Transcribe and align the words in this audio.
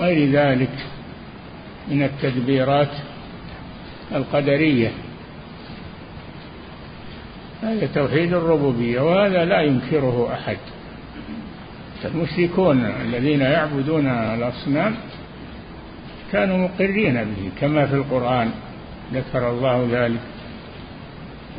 غير 0.00 0.30
ذلك 0.30 0.86
من 1.88 2.02
التدبيرات 2.02 2.90
القدرية. 4.14 4.90
هذا 7.62 7.86
توحيد 7.94 8.34
الربوبية 8.34 9.00
وهذا 9.00 9.44
لا 9.44 9.60
ينكره 9.60 10.32
أحد. 10.34 10.58
المشركون 12.04 12.84
الذين 12.84 13.40
يعبدون 13.40 14.06
الأصنام 14.06 14.96
كانوا 16.32 16.56
مقرين 16.56 17.14
به 17.14 17.50
كما 17.60 17.86
في 17.86 17.94
القرآن 17.94 18.50
ذكر 19.14 19.50
الله 19.50 19.88
ذلك. 19.90 20.20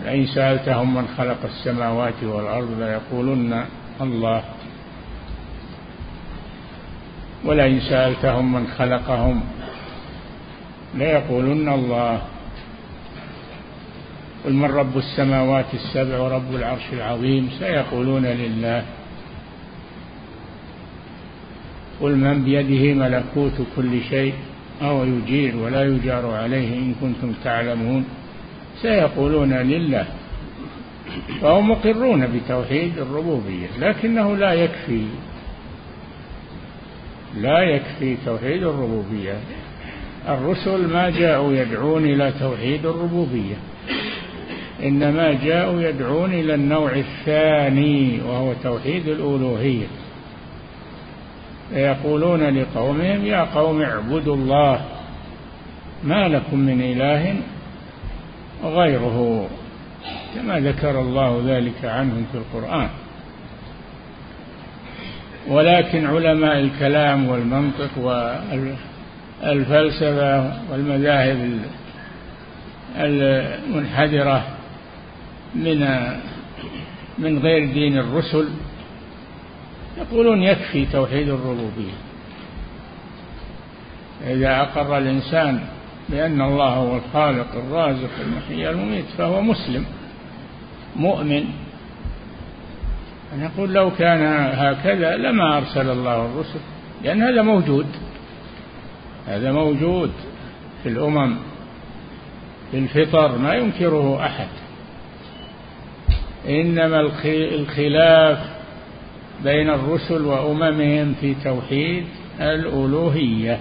لئن 0.05 0.25
سألتهم 0.25 0.95
من 0.95 1.07
خلق 1.17 1.37
السماوات 1.43 2.23
والأرض 2.23 2.79
ليقولن 2.79 3.65
الله 4.01 4.43
ولئن 7.45 7.79
سألتهم 7.79 8.53
من 8.53 8.67
خلقهم 8.67 9.41
ليقولن 10.95 11.69
الله. 11.69 12.21
قل 14.45 14.53
من 14.53 14.65
رب 14.71 14.97
السماوات 14.97 15.73
السبع 15.73 16.19
ورب 16.19 16.55
العرش 16.55 16.93
العظيم؟ 16.93 17.49
سيقولون 17.59 18.25
لله. 18.25 18.83
قل 22.01 22.15
من 22.15 22.43
بيده 22.43 22.93
ملكوت 22.93 23.57
كل 23.75 24.01
شيء 24.09 24.33
أو 24.81 25.05
يجير 25.05 25.55
ولا 25.55 25.83
يجار 25.83 26.25
عليه 26.33 26.77
إن 26.77 26.95
كنتم 27.01 27.33
تعلمون؟ 27.43 28.05
سيقولون 28.81 29.53
لله. 29.53 30.05
فهم 31.41 31.71
مقرون 31.71 32.27
بتوحيد 32.27 32.97
الربوبية 32.97 33.67
لكنه 33.79 34.37
لا 34.37 34.53
يكفي 34.53 35.05
لا 37.37 37.59
يكفي 37.59 38.17
توحيد 38.25 38.63
الربوبية. 38.63 39.33
الرسل 40.29 40.87
ما 40.87 41.09
جاءوا 41.09 41.53
يدعون 41.53 42.05
إلى 42.05 42.33
توحيد 42.39 42.85
الربوبية. 42.85 43.55
إنما 44.83 45.33
جاءوا 45.33 45.81
يدعون 45.81 46.33
إلى 46.33 46.53
النوع 46.55 46.91
الثاني 46.95 48.19
وهو 48.27 48.53
توحيد 48.63 49.07
الألوهية. 49.07 49.87
فيقولون 51.69 52.57
لقومهم 52.59 53.25
يا 53.25 53.43
قوم 53.43 53.81
اعبدوا 53.81 54.35
الله 54.35 54.81
ما 56.03 56.27
لكم 56.27 56.59
من 56.59 56.81
إله 56.81 57.35
غيره. 58.63 59.47
كما 60.35 60.59
ذكر 60.59 60.99
الله 60.99 61.43
ذلك 61.45 61.85
عنهم 61.85 62.25
في 62.31 62.37
القرآن. 62.37 62.89
ولكن 65.47 66.05
علماء 66.05 66.59
الكلام 66.59 67.29
والمنطق 67.29 67.89
والفلسفة 69.43 70.53
والمذاهب 70.71 71.59
المنحدرة 72.95 74.43
من 75.55 75.79
من 77.17 77.39
غير 77.39 77.73
دين 77.73 77.97
الرسل 77.97 78.47
يقولون 79.97 80.43
يكفي 80.43 80.85
توحيد 80.85 81.29
الربوبية. 81.29 81.93
إذا 84.27 84.61
أقر 84.61 84.97
الإنسان 84.97 85.59
بأن 86.09 86.41
الله 86.41 86.69
هو 86.69 86.97
الخالق 86.97 87.55
الرازق 87.55 88.09
المحيي 88.21 88.69
المميت 88.69 89.05
فهو 89.17 89.41
مسلم 89.41 89.85
مؤمن 90.95 91.43
نقول 93.37 93.73
لو 93.73 93.91
كان 93.91 94.51
هكذا 94.53 95.17
لما 95.17 95.57
أرسل 95.57 95.89
الله 95.89 96.25
الرسل. 96.25 96.59
لأن 97.03 97.21
هذا 97.21 97.41
موجود. 97.41 97.85
هذا 99.27 99.51
موجود 99.51 100.11
في 100.83 100.89
الأمم 100.89 101.35
في 102.71 102.77
الفطر 102.77 103.37
ما 103.37 103.53
ينكره 103.53 104.25
أحد. 104.25 104.47
إنما 106.49 107.11
الخلاف 107.25 108.39
بين 109.43 109.69
الرسل 109.69 110.21
وأممهم 110.21 111.13
في 111.21 111.35
توحيد 111.43 112.05
الألوهية. 112.41 113.59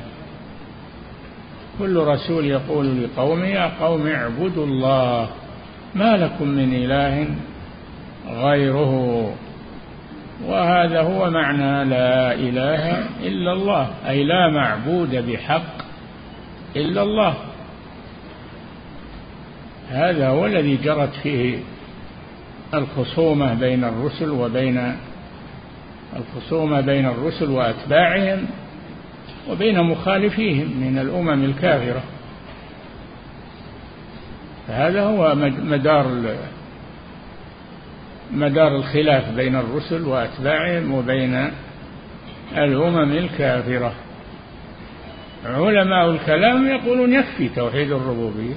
كل 1.78 1.97
رسول 1.97 2.44
يقول 2.44 3.04
لقومه 3.04 3.47
يا 3.47 3.72
قوم 3.80 4.06
اعبدوا 4.06 4.66
الله 4.66 5.28
ما 5.94 6.16
لكم 6.16 6.48
من 6.48 6.75
إله 6.75 7.26
غيره. 8.30 9.34
وهذا 10.47 11.01
هو 11.01 11.31
معنى 11.31 11.84
لا 11.91 12.34
إله 12.34 12.99
إلا 13.23 13.53
الله 13.53 13.91
أي 14.09 14.25
لا 14.25 14.51
معبود 14.51 15.17
بحق 15.27 15.73
إلا 16.77 17.03
الله. 17.03 17.34
هذا 19.91 20.28
هو 20.28 20.47
الذي 20.47 20.77
جرت 20.77 21.15
فيه 21.23 21.59
الخصومة 22.75 23.55
بين 23.55 23.84
الرسل 23.84 24.31
وبين 24.31 24.97
الخصومة 26.17 26.81
بين 26.81 27.07
الرسل 27.07 27.51
وأتباعهم 27.51 28.47
وبين 29.51 29.81
مخالفيهم 29.81 30.67
من 30.81 30.99
الأمم 30.99 31.45
الكافرة. 31.45 32.03
فهذا 34.69 35.03
هو 35.03 35.34
مدار 35.65 36.07
مدار 38.32 38.76
الخلاف 38.76 39.30
بين 39.30 39.56
الرسل 39.56 40.02
وأتباعهم 40.02 40.94
وبين 40.94 41.50
الأمم 42.56 43.12
الكافرة. 43.12 43.92
علماء 45.46 46.10
الكلام 46.10 46.66
يقولون 46.66 47.12
يكفي 47.14 47.48
توحيد 47.48 47.92
الربوبية. 47.92 48.54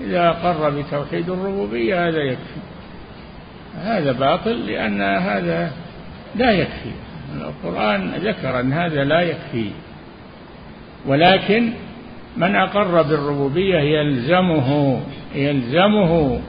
إذا 0.00 0.28
أقر 0.28 0.70
بتوحيد 0.70 1.30
الربوبية 1.30 2.08
هذا 2.08 2.22
يكفي. 2.22 2.60
هذا 3.82 4.12
باطل 4.12 4.66
لأن 4.66 5.00
هذا 5.00 5.72
لا 6.36 6.50
يكفي. 6.50 6.92
القرآن 7.40 8.10
ذكر 8.10 8.60
أن 8.60 8.72
هذا 8.72 9.04
لا 9.04 9.20
يكفي. 9.20 9.70
ولكن 11.06 11.72
من 12.36 12.56
أقر 12.56 13.02
بالربوبية 13.02 13.78
يلزمه 13.78 15.00
يلزمه 15.34 16.40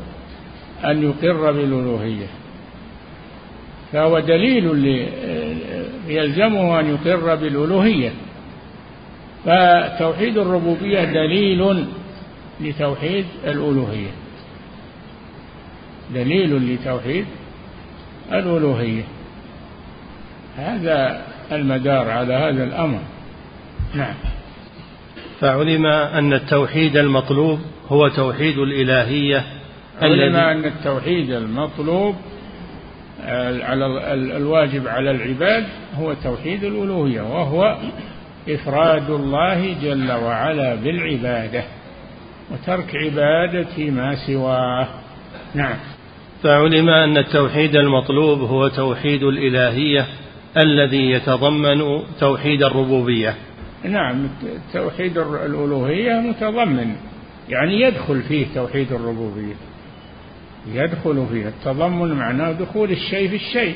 أن 0.86 1.04
يقر 1.04 1.52
بالألوهية. 1.52 2.28
فهو 3.94 4.20
دليل 4.20 4.66
يلزمه 6.08 6.80
أن 6.80 6.86
يقر 6.90 7.36
بالألوهية. 7.36 8.12
فتوحيد 9.46 10.38
الربوبية 10.38 11.04
دليل 11.04 11.86
لتوحيد 12.62 13.26
الألوهية. 13.44 14.12
دليل 16.14 16.74
لتوحيد 16.74 17.26
الألوهية. 18.32 19.04
هذا 20.58 21.22
المدار 21.52 22.10
على 22.10 22.34
هذا 22.34 22.64
الأمر. 22.64 23.00
نعم. 23.96 24.14
فعلم 25.40 25.86
أن 25.86 26.34
التوحيد 26.34 26.98
المطلوب 26.98 27.60
هو 27.90 28.08
توحيد 28.08 28.58
الإلهية 28.58 29.46
علم 30.02 30.36
أن 30.36 30.66
التوحيد 30.66 31.32
المطلوب 31.32 32.16
على 33.62 33.86
الواجب 34.38 34.88
على 34.88 35.12
العباد 35.12 35.66
هو 35.96 36.14
توحيد 36.14 36.64
الألوهية 36.64 37.22
وهو 37.22 37.78
إفراد 38.50 39.10
الله 39.10 39.76
جل 39.84 40.12
وعلا 40.12 40.76
بالعبادة 40.76 41.64
وترك 42.52 42.96
عبادة 42.96 43.92
ما 43.92 44.16
سواه. 44.28 44.88
نعم. 45.56 45.76
فعلم 46.44 46.90
أن 46.90 47.18
التوحيد 47.18 47.76
المطلوب 47.76 48.40
هو 48.40 48.68
توحيد 48.68 49.24
الإلهية 49.24 50.06
الذي 50.58 51.12
يتضمن 51.12 52.04
توحيد 52.20 52.64
الربوبية. 52.64 53.36
نعم 53.84 54.28
توحيد 54.74 55.18
الألوهية 55.18 56.14
متضمن 56.14 56.96
يعني 57.50 57.82
يدخل 57.82 58.22
فيه 58.22 58.46
توحيد 58.56 58.92
الربوبية. 58.92 59.71
يدخل 60.68 61.26
فيه 61.32 61.48
التضمن 61.48 62.14
معناه 62.14 62.52
دخول 62.52 62.92
الشيء 62.92 63.30
في 63.30 63.36
الشيء. 63.36 63.76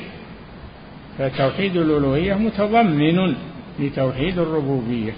فتوحيد 1.18 1.76
الألوهية 1.76 2.34
متضمن 2.34 3.34
لتوحيد 3.78 4.38
الربوبية. 4.38 5.12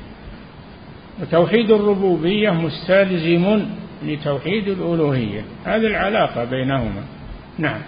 وتوحيد 1.23 1.70
الربوبية 1.70 2.50
مستلزم 2.50 3.62
لتوحيد 4.05 4.69
الألوهية. 4.69 5.44
هذه 5.65 5.87
العلاقة 5.87 6.44
بينهما. 6.44 7.03
نعم. 7.59 7.81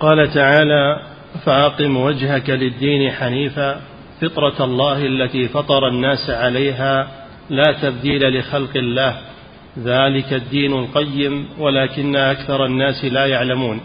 قال 0.00 0.30
تعالى 0.34 1.00
فأقم 1.44 1.96
وجهك 1.96 2.50
للدين 2.50 3.12
حنيفا 3.12 3.80
فطرة 4.20 4.64
الله 4.64 5.06
التي 5.06 5.48
فطر 5.48 5.88
الناس 5.88 6.30
عليها 6.30 7.08
لا 7.50 7.72
تبديل 7.82 8.38
لخلق 8.38 8.76
الله. 8.76 9.33
ذلك 9.78 10.32
الدين 10.32 10.72
القيم 10.72 11.48
ولكن 11.58 12.16
أكثر 12.16 12.66
الناس 12.66 13.04
لا 13.04 13.26
يعلمون. 13.26 13.80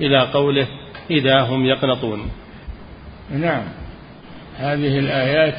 إلى 0.00 0.20
قوله 0.20 0.66
إذا 1.10 1.40
هم 1.40 1.64
يقنطون. 1.64 2.30
نعم. 3.30 3.62
هذه 4.56 4.98
الآيات 4.98 5.54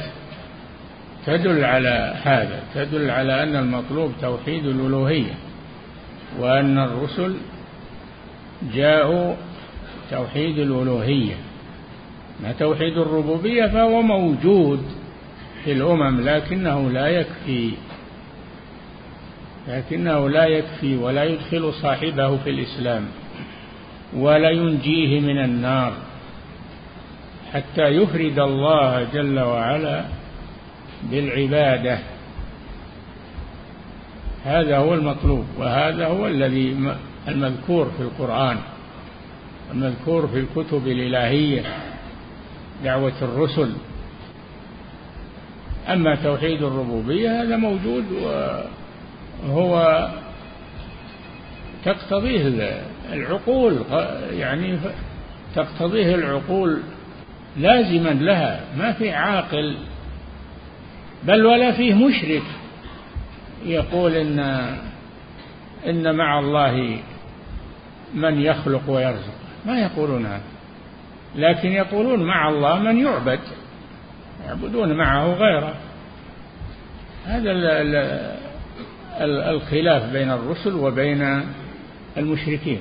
تدل 1.26 1.64
على 1.64 2.14
هذا 2.22 2.62
تدل 2.74 3.10
على 3.10 3.42
أن 3.42 3.56
المطلوب 3.56 4.12
توحيد 4.20 4.66
الألوهية 4.66 5.34
وأن 6.38 6.78
الرسل 6.78 7.36
جاءوا 8.74 9.34
توحيد 10.10 10.58
الألوهية. 10.58 11.34
ما 12.42 12.52
توحيد 12.52 12.98
الربوبية؟ 12.98 13.66
فهو 13.66 14.02
موجود 14.02 14.82
في 15.64 15.72
الأمم 15.72 16.20
لكنه 16.20 16.90
لا 16.90 17.08
يكفي 17.08 17.72
لكنه 19.68 20.28
لا 20.28 20.46
يكفي 20.46 20.96
ولا 20.96 21.24
يدخل 21.24 21.72
صاحبه 21.72 22.36
في 22.36 22.50
الإسلام 22.50 23.06
ولا 24.16 24.50
ينجيه 24.50 25.20
من 25.20 25.38
النار 25.44 25.92
حتى 27.52 27.82
يفرد 27.82 28.38
الله 28.38 29.04
جل 29.12 29.40
وعلا 29.40 30.04
بالعبادة. 31.10 31.98
هذا 34.44 34.78
هو 34.78 34.94
المطلوب 34.94 35.44
وهذا 35.58 36.06
هو 36.06 36.26
الذي 36.26 36.76
المذكور 37.28 37.90
في 37.96 38.02
القرآن 38.02 38.58
المذكور 39.72 40.26
في 40.26 40.38
الكتب 40.38 40.88
الإلهية 40.88 41.62
دعوة 42.84 43.12
الرسل. 43.22 43.72
أما 45.88 46.14
توحيد 46.14 46.62
الربوبية 46.62 47.42
هذا 47.42 47.56
موجود 47.56 48.04
وهو 49.46 50.08
تقتضيه 51.84 52.48
العقول 53.12 53.78
يعني 54.32 54.78
تقتضيه 55.54 56.14
العقول 56.14 56.80
لازما 57.56 58.10
لها 58.10 58.60
ما 58.76 58.92
في 58.92 59.10
عاقل 59.10 59.76
بل 61.24 61.46
ولا 61.46 61.72
فيه 61.72 61.94
مشرك 61.94 62.42
يقول 63.64 64.14
إن 64.14 64.38
إن 65.86 66.16
مع 66.16 66.38
الله 66.38 66.98
من 68.14 68.40
يخلق 68.40 68.90
ويرزق. 68.90 69.34
ما 69.66 69.80
يقولون 69.80 70.26
هذا. 70.26 70.42
لكن 71.36 71.68
يقولون 71.68 72.22
مع 72.22 72.48
الله 72.48 72.78
من 72.78 72.98
يعبد 72.98 73.40
يعبدون 74.46 74.92
معه 74.92 75.32
غيره. 75.32 75.74
هذا 77.26 77.52
الخلاف 79.20 80.12
بين 80.12 80.30
الرسل 80.30 80.74
وبين 80.74 81.42
المشركين. 82.16 82.80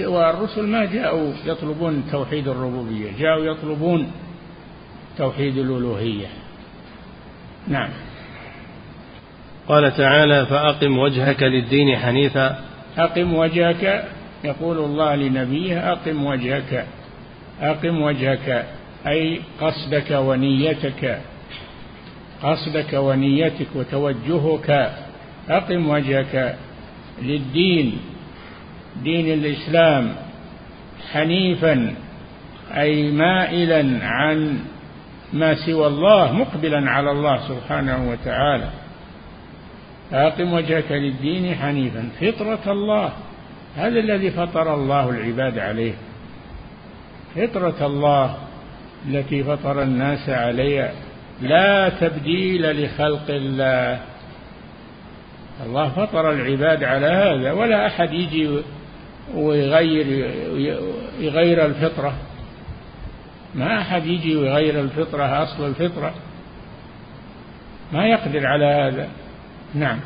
والرسل 0.00 0.66
ما 0.66 0.84
جاءوا 0.84 1.32
يطلبون 1.46 2.04
توحيد 2.12 2.48
الربوبية 2.48 3.10
جاءوا 3.18 3.44
يطلبون 3.44 4.12
توحيد 5.18 5.58
الألوهية. 5.58 6.26
نعم. 7.68 7.90
قال 9.68 9.96
تعالى 9.96 10.46
فأقم 10.46 10.98
وجهك 10.98 11.42
للدين 11.42 11.96
حنيفا. 11.96 12.58
أقم 12.98 13.34
وجهك 13.34 14.04
يقول 14.44 14.78
الله 14.78 15.14
لنبيه 15.14 15.92
أقم 15.92 16.24
وجهك 16.24 16.86
أقم 17.60 18.02
وجهك 18.02 18.66
أي 19.06 19.40
قصدك 19.60 20.10
ونيتك. 20.10 21.20
قصدك 22.42 22.92
ونيتك 22.92 23.66
وتوجهك 23.74 24.92
أقم 25.48 25.88
وجهك 25.88 26.56
للدين 27.22 27.98
دين 29.02 29.32
الإسلام 29.32 30.14
حنيفا 31.12 31.94
أي 32.76 33.10
مائلا 33.10 34.06
عن 34.06 34.58
ما 35.32 35.54
سوى 35.54 35.86
الله 35.86 36.32
مقبلا 36.32 36.90
على 36.90 37.10
الله 37.10 37.48
سبحانه 37.48 38.10
وتعالى. 38.10 38.70
أقم 40.12 40.52
وجهك 40.52 40.92
للدين 40.92 41.54
حنيفا 41.54 42.08
فطرة 42.20 42.72
الله. 42.72 43.12
هذا 43.76 43.98
الذي 44.00 44.30
فطر 44.30 44.74
الله 44.74 45.10
العباد 45.10 45.58
عليه. 45.58 45.94
فطرة 47.36 47.86
الله 47.86 48.36
التي 49.08 49.44
فطر 49.44 49.82
الناس 49.82 50.28
عليها. 50.28 50.92
لا 51.42 51.88
تبديل 51.88 52.84
لخلق 52.84 53.30
الله. 53.30 54.00
الله 55.66 55.88
فطر 55.88 56.32
العباد 56.32 56.84
على 56.84 57.06
هذا 57.06 57.52
ولا 57.52 57.86
أحد 57.86 58.12
يجي 58.12 58.48
ويغير 59.34 60.06
يغير 61.20 61.66
الفطرة. 61.66 62.14
ما 63.54 63.80
أحد 63.80 64.06
يجي 64.06 64.36
ويغير 64.36 64.80
الفطرة 64.80 65.42
أصل 65.42 65.66
الفطرة. 65.66 66.14
ما 67.92 68.06
يقدر 68.06 68.46
على 68.46 68.64
هذا. 68.64 69.08
نعم. 69.74 70.00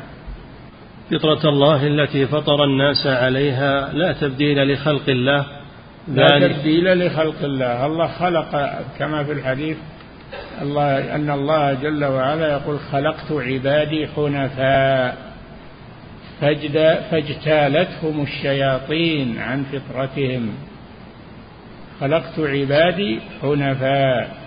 فطرة 1.11 1.49
الله 1.49 1.87
التي 1.87 2.27
فطر 2.27 2.63
الناس 2.63 3.07
عليها 3.07 3.93
لا 3.93 4.13
تبديل 4.13 4.73
لخلق 4.73 5.09
الله. 5.09 5.45
لا 6.07 6.47
تبديل 6.47 7.05
لخلق 7.05 7.43
الله. 7.43 7.85
الله 7.85 8.07
خلق 8.07 8.79
كما 8.99 9.23
في 9.23 9.31
الحديث 9.31 9.77
الله 10.61 11.15
أن 11.15 11.29
الله 11.29 11.73
جل 11.73 12.05
وعلا 12.05 12.51
يقول 12.51 12.79
خلقت 12.79 13.31
عبادي 13.31 14.07
حنفاء. 14.07 15.33
فاجتالتهم 17.11 18.21
الشياطين 18.21 19.39
عن 19.39 19.63
فطرتهم. 19.63 20.53
خلقت 22.01 22.39
عبادي 22.39 23.19
حنفاء. 23.41 24.37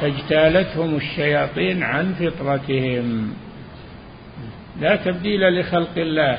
فاجتالتهم 0.00 0.96
الشياطين 0.96 1.82
عن 1.82 2.14
فطرتهم. 2.14 3.34
لا 4.80 4.96
تبديل 4.96 5.60
لخلق 5.60 5.96
الله. 5.96 6.38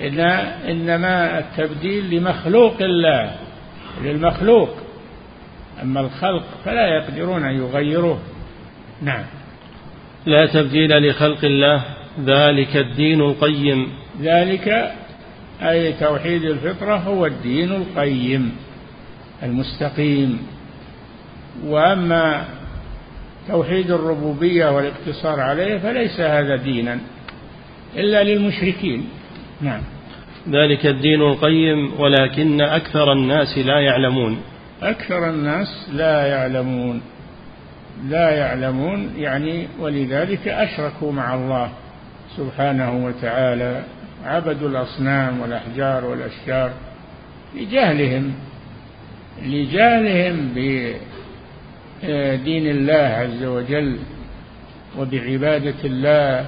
إن 0.00 0.20
إنما 0.70 1.38
التبديل 1.38 2.10
لمخلوق 2.10 2.82
الله 2.82 3.36
للمخلوق. 4.02 4.85
أما 5.82 6.00
الخلق 6.00 6.44
فلا 6.64 6.86
يقدرون 6.86 7.44
أن 7.44 7.56
يغيروه. 7.56 8.18
نعم. 9.02 9.24
لا 10.26 10.46
تبديل 10.46 11.08
لخلق 11.10 11.44
الله 11.44 11.84
ذلك 12.24 12.76
الدين 12.76 13.20
القيم. 13.20 13.88
ذلك 14.20 14.92
أي 15.62 15.92
توحيد 15.92 16.44
الفطرة 16.44 16.96
هو 16.96 17.26
الدين 17.26 17.72
القيم 17.72 18.56
المستقيم. 19.42 20.46
وأما 21.64 22.44
توحيد 23.48 23.90
الربوبية 23.90 24.66
والاقتصار 24.66 25.40
عليه 25.40 25.78
فليس 25.78 26.20
هذا 26.20 26.56
دينا 26.56 26.98
إلا 27.96 28.24
للمشركين. 28.24 29.08
نعم. 29.60 29.80
ذلك 30.48 30.86
الدين 30.86 31.22
القيم 31.22 32.00
ولكن 32.00 32.60
أكثر 32.60 33.12
الناس 33.12 33.58
لا 33.58 33.80
يعلمون. 33.80 34.38
أكثر 34.82 35.30
الناس 35.30 35.88
لا 35.92 36.26
يعلمون. 36.26 37.00
لا 38.08 38.30
يعلمون 38.30 39.12
يعني 39.16 39.68
ولذلك 39.80 40.48
أشركوا 40.48 41.12
مع 41.12 41.34
الله 41.34 41.70
سبحانه 42.36 43.06
وتعالى 43.06 43.82
عبدوا 44.24 44.68
الأصنام 44.68 45.40
والأحجار 45.40 46.04
والأشجار 46.04 46.70
لجهلهم 47.54 48.34
لجهلهم 49.42 50.52
بدين 50.54 52.66
الله 52.66 52.94
عز 52.94 53.44
وجل 53.44 53.98
وبعبادة 54.98 55.84
الله 55.84 56.46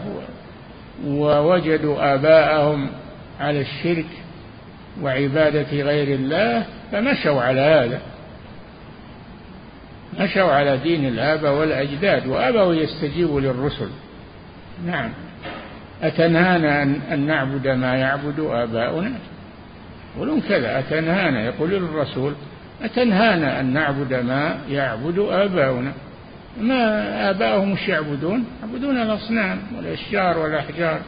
ووجدوا 1.06 2.14
آباءهم 2.14 2.90
على 3.40 3.60
الشرك 3.60 4.06
وعبادة 5.02 5.82
غير 5.82 6.14
الله 6.14 6.66
فمشوا 6.92 7.42
على 7.42 7.60
هذا. 7.60 8.00
مشوا 10.20 10.52
على 10.52 10.76
دين 10.76 11.08
الآباء 11.08 11.52
والأجداد 11.52 12.26
وأبوا 12.26 12.74
يستجيبوا 12.74 13.40
للرسل. 13.40 13.88
نعم. 14.86 15.10
أتنهانا 16.02 16.82
أن 16.82 17.26
نعبد 17.26 17.68
ما 17.68 17.94
يعبد 17.94 18.40
آباؤنا؟ 18.40 19.12
يقولون 20.16 20.40
كذا 20.40 20.78
أتنهانا. 20.78 21.44
يقول 21.44 21.70
للرسول 21.70 22.34
أتنهانا 22.82 23.60
أن 23.60 23.72
نعبد 23.72 24.14
ما 24.14 24.58
يعبد 24.68 25.18
آباؤنا؟ 25.18 25.92
ما 26.60 27.30
آباؤهم 27.30 27.72
مش 27.72 27.88
يعبدون؟ 27.88 28.44
يعبدون 28.62 29.02
الأصنام 29.02 29.58
والأشجار 29.76 30.38
والأحجار. 30.38 31.00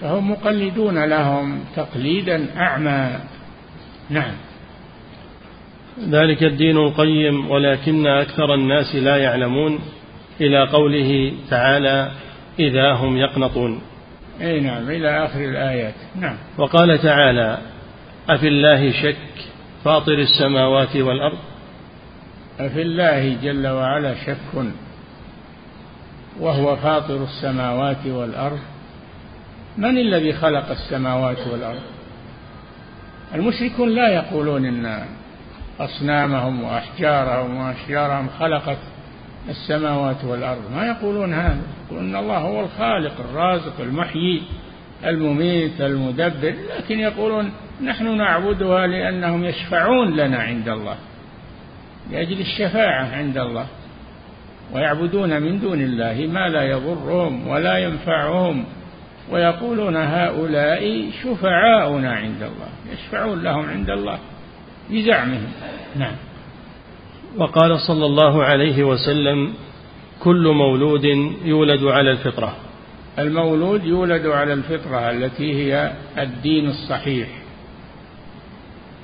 فهم 0.00 0.30
مقلدون 0.30 1.04
لهم 1.04 1.60
تقليدا 1.76 2.46
أعمى. 2.56 3.10
نعم. 4.10 4.34
ذلك 6.10 6.42
الدين 6.42 6.76
القيم 6.76 7.50
ولكن 7.50 8.06
أكثر 8.06 8.54
الناس 8.54 8.94
لا 8.94 9.16
يعلمون 9.16 9.78
إلى 10.40 10.68
قوله 10.68 11.32
تعالى 11.50 12.10
إذا 12.58 12.92
هم 12.92 13.16
يقنطون. 13.16 13.80
أي 14.40 14.60
نعم 14.60 14.90
إلى 14.90 15.24
آخر 15.24 15.40
الآيات. 15.40 15.94
نعم. 16.20 16.36
وقال 16.58 16.98
تعالى 16.98 17.58
أفي 18.30 18.48
الله 18.48 18.92
شك 18.92 19.16
فاطر 19.84 20.18
السماوات 20.18 20.96
والأرض؟ 20.96 21.38
أفي 22.60 22.82
الله 22.82 23.36
جل 23.42 23.66
وعلا 23.66 24.14
شك. 24.26 24.64
وهو 26.40 26.76
فاطر 26.76 27.24
السماوات 27.24 28.06
والأرض. 28.06 28.58
من 29.78 29.98
الذي 29.98 30.32
خلق 30.32 30.70
السماوات 30.70 31.46
والأرض؟ 31.52 31.82
المشركون 33.34 33.88
لا 33.88 34.08
يقولون 34.08 34.64
إن 34.64 35.04
أصنامهم 35.80 36.62
وأحجارهم 36.62 37.56
وأشجارهم 37.56 38.28
خلقت 38.38 38.78
السماوات 39.48 40.24
والأرض. 40.24 40.62
ما 40.74 40.86
يقولون 40.86 41.34
هذا؟ 41.34 41.62
يقولون 41.86 42.16
الله 42.16 42.38
هو 42.38 42.60
الخالق 42.60 43.12
الرازق 43.30 43.80
المحيي 43.80 44.42
المميت 45.06 45.80
المدبر. 45.80 46.54
لكن 46.78 47.00
يقولون 47.00 47.52
نحن 47.84 48.16
نعبدها 48.16 48.86
لأنهم 48.86 49.44
يشفعون 49.44 50.16
لنا 50.16 50.38
عند 50.38 50.68
الله 50.68 50.96
لأجل 52.10 52.40
الشفاعة 52.40 53.16
عند 53.16 53.38
الله 53.38 53.66
ويعبدون 54.74 55.42
من 55.42 55.60
دون 55.60 55.80
الله 55.80 56.28
ما 56.32 56.48
لا 56.48 56.62
يضرهم 56.62 57.48
ولا 57.48 57.78
ينفعهم. 57.78 58.64
ويقولون 59.30 59.96
هؤلاء 59.96 61.10
شفعاؤنا 61.22 62.12
عند 62.12 62.42
الله 62.42 62.68
يشفعون 62.92 63.42
لهم 63.42 63.68
عند 63.68 63.90
الله. 63.90 64.18
بزعمهم 64.90 65.52
نعم. 65.96 66.16
وقال 67.36 67.80
صلى 67.80 68.06
الله 68.06 68.44
عليه 68.44 68.84
وسلم 68.84 69.54
كل 70.20 70.48
مولود 70.48 71.04
يولد 71.44 71.84
على 71.84 72.10
الفطرة. 72.10 72.56
المولود 73.18 73.84
يولد 73.84 74.26
على 74.26 74.52
الفطرة 74.52 75.10
التي 75.10 75.54
هي 75.54 75.92
الدين 76.18 76.68
الصحيح. 76.68 77.28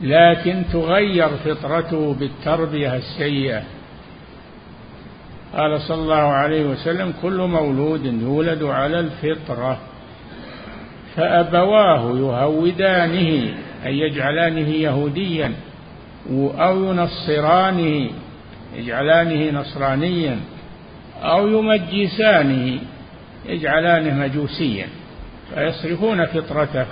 لكن 0.03 0.65
تغير 0.73 1.29
فطرته 1.29 2.15
بالتربية 2.15 2.97
السيئة. 2.97 3.63
قال 5.57 5.81
صلى 5.81 6.03
الله 6.03 6.15
عليه 6.15 6.65
وسلم 6.65 7.15
كل 7.23 7.37
مولود 7.37 8.05
يولد 8.05 8.63
على 8.63 9.01
الفطرة. 9.01 9.79
فأبواه 11.17 12.19
يهودانه 12.19 13.55
أي 13.87 13.99
يجعلانه 13.99 14.69
يهوديا. 14.69 15.53
أو 16.33 16.85
ينصرانه 16.85 18.11
يجعلانه 18.77 19.61
نصرانيا 19.61 20.41
أو 21.23 21.49
يمجسانه 21.49 22.81
يجعلانه 23.47 24.15
مجوسيا 24.15 24.89
فيصرفون 25.55 26.27
فطرته 26.27 26.87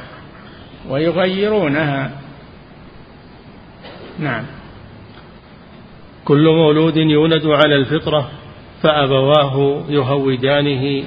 ويغيرونها. 0.89 2.11
نعم. 4.19 4.45
كل 6.25 6.45
مولود 6.45 6.97
يولد 6.97 7.47
على 7.47 7.77
الفطرة 7.77 8.31
فأبواه 8.83 9.85
يهودانه 9.89 11.05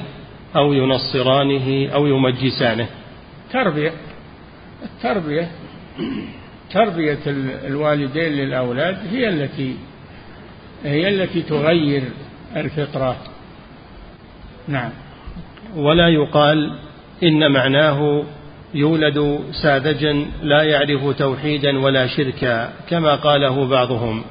أو 0.55 0.73
ينصرانه 0.73 1.89
أو 1.93 2.07
يمجسانه. 2.07 2.87
تربية 3.53 3.91
التربية. 4.83 5.51
تربية 6.71 7.19
الوالدين 7.67 8.33
للأولاد 8.33 8.97
هي 9.11 9.29
التي 9.29 9.75
هي 10.83 11.09
التي 11.09 11.41
تغير 11.41 12.03
الفطرة. 12.55 13.17
نعم. 14.67 14.89
ولا 15.75 16.09
يقال 16.09 16.77
إن 17.23 17.51
معناه 17.51 18.23
يولد 18.73 19.39
ساذجا 19.63 20.25
لا 20.43 20.63
يعرف 20.63 21.17
توحيدا 21.17 21.79
ولا 21.79 22.07
شركا 22.07 22.73
كما 22.89 23.15
قاله 23.15 23.67
بعضهم. 23.67 24.23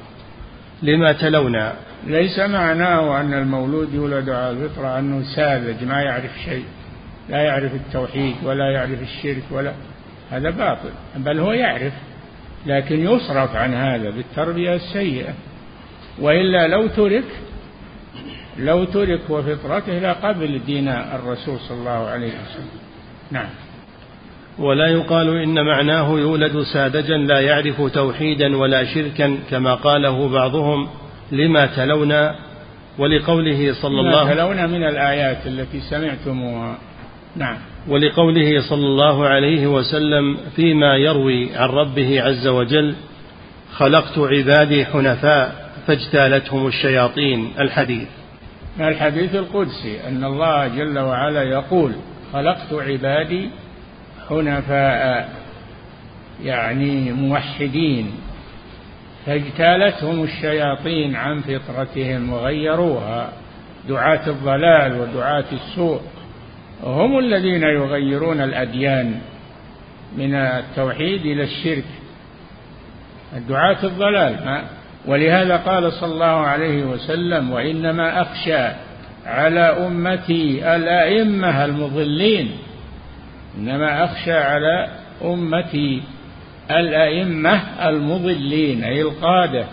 لما 0.83 1.11
تلونا؟ 1.11 1.73
ليس 2.07 2.39
معناه 2.39 3.21
أن 3.21 3.33
المولود 3.33 3.93
يولد 3.93 4.29
على 4.29 4.49
الفطرة 4.49 4.99
أنه 4.99 5.23
ساذج 5.35 5.83
ما 5.83 6.01
يعرف 6.01 6.31
شيء. 6.45 6.65
لا 7.29 7.37
يعرف 7.37 7.73
التوحيد 7.73 8.35
ولا 8.43 8.71
يعرف 8.71 9.01
الشرك 9.01 9.43
ولا 9.51 9.73
هذا 10.31 10.49
باطل. 10.49 10.89
بل 11.15 11.39
هو 11.39 11.51
يعرف. 11.51 11.93
لكن 12.65 12.99
يصرف 12.99 13.55
عن 13.55 13.73
هذا 13.73 14.09
بالتربية 14.09 14.75
السيئة. 14.75 15.33
وإلا 16.19 16.67
لو 16.67 16.87
ترك 16.87 17.25
لو 18.59 18.83
ترك 18.83 19.21
وفطرته 19.29 19.99
لقبل 19.99 20.61
دين 20.65 20.87
الرسول 20.89 21.59
صلى 21.59 21.77
الله 21.77 22.07
عليه 22.07 22.27
وسلم. 22.27 22.79
نعم. 23.31 23.49
ولا 24.59 24.87
يقال 24.87 25.37
إن 25.37 25.65
معناه 25.65 26.19
يولد 26.19 26.61
ساذجا 26.73 27.17
لا 27.17 27.39
يعرف 27.39 27.81
توحيدا 27.81 28.57
ولا 28.57 28.85
شركا 28.85 29.37
كما 29.49 29.75
قاله 29.75 30.29
بعضهم 30.29 30.89
لما 31.31 31.65
تلونا 31.65 32.35
ولقوله 32.97 33.73
صلى 33.73 33.99
الله 33.99 34.19
عليه 34.19 34.31
وسلم 34.31 34.35
تلونا 34.35 34.67
من 34.67 34.83
الآيات 34.83 35.47
التي 35.47 35.79
سمعتموها. 35.79 36.77
نعم. 37.35 37.57
ولقوله 37.87 38.61
صلى 38.69 38.85
الله 38.85 39.27
عليه 39.27 39.67
وسلم 39.67 40.37
فيما 40.55 40.95
يروي 40.95 41.55
عن 41.55 41.69
ربه 41.69 42.21
عز 42.21 42.47
وجل 42.47 42.95
خلقت 43.73 44.17
عبادي 44.17 44.85
حنفاء 44.85 45.71
فاجتالتهم 45.87 46.67
الشياطين. 46.67 47.51
الحديث. 47.59 48.07
الحديث 48.79 49.35
القدسي 49.35 50.07
أن 50.07 50.23
الله 50.23 50.67
جل 50.67 50.99
وعلا 50.99 51.43
يقول 51.43 51.91
خلقت 52.33 52.73
عبادي 52.73 53.49
حنفاء 54.29 55.29
يعني 56.43 57.11
موحدين 57.11 58.11
فاجتالتهم 59.25 60.23
الشياطين 60.23 61.15
عن 61.15 61.41
فطرتهم 61.41 62.33
وغيروها 62.33 63.29
دعاة 63.89 64.29
الضلال 64.29 65.01
ودعاة 65.01 65.45
السوء. 65.53 66.01
هم 66.83 67.19
الذين 67.19 67.63
يغيرون 67.63 68.41
الأديان 68.41 69.19
من 70.17 70.35
التوحيد 70.35 71.25
إلى 71.25 71.43
الشرك. 71.43 71.85
الدعاة 73.35 73.85
الضلال 73.85 74.61
ولهذا 75.05 75.57
قال 75.57 75.93
صلى 75.93 76.13
الله 76.13 76.25
عليه 76.25 76.83
وسلم 76.83 77.51
وإنما 77.51 78.21
أخشى 78.21 78.75
على 79.25 79.59
أمتي 79.59 80.75
الأئمة 80.75 81.65
المضلين. 81.65 82.51
إنما 83.57 84.03
أخشى 84.03 84.33
على 84.33 84.87
أمتي 85.23 86.03
الأئمة 86.71 87.61
المضلين 87.89 88.83
أي 88.83 89.01
القادة 89.01 89.65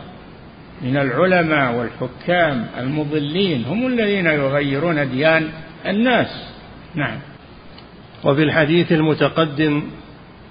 من 0.82 0.96
العلماء 0.96 1.74
والحكام 1.74 2.66
المضلين. 2.78 3.64
هم 3.64 3.86
الذين 3.86 4.26
يغيرون 4.26 5.10
ديان 5.10 5.48
الناس. 5.86 6.51
نعم. 6.94 7.18
وفي 8.24 8.42
الحديث 8.42 8.92
المتقدم 8.92 9.82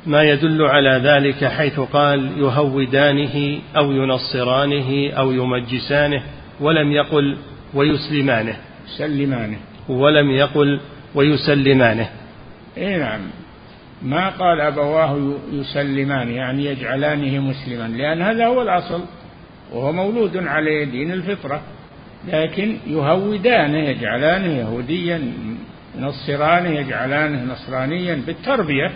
ما 0.05 0.23
يدل 0.23 0.61
على 0.61 1.01
ذلك 1.03 1.45
حيث 1.45 1.79
قال 1.79 2.31
يهودانه 2.37 3.59
أو 3.77 3.91
ينصرانه 3.91 5.11
أو 5.13 5.31
يمجسانه 5.31 6.23
ولم 6.59 6.91
يقل 6.91 7.37
ويسلمانه. 7.73 8.55
يسلمانه. 8.87 9.57
ولم 9.89 10.31
يقل 10.31 10.79
ويسلمانه. 11.15 12.09
إي 12.77 12.97
نعم. 12.97 13.21
ما 14.01 14.29
قال 14.29 14.61
أبواه 14.61 15.33
يسلمان 15.51 16.31
يعني 16.31 16.65
يجعلانه 16.65 17.39
مسلما 17.39 17.87
لأن 17.87 18.21
هذا 18.21 18.47
هو 18.47 18.61
الأصل 18.61 19.01
وهو 19.71 19.91
مولود 19.91 20.37
على 20.37 20.85
دين 20.85 21.11
الفطرة 21.11 21.61
لكن 22.27 22.77
يهودانه 22.87 23.77
يجعلانه 23.77 24.57
يهوديا 24.57 25.33
ينصرانه 26.01 26.69
يجعلانه 26.69 27.53
نصرانيا 27.53 28.23
بالتربية 28.27 28.91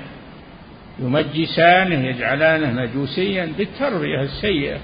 يمجسانه 1.00 2.08
يجعلانه 2.08 2.82
مجوسيا 2.82 3.54
بالتربية 3.58 4.22
السيئة. 4.22 4.78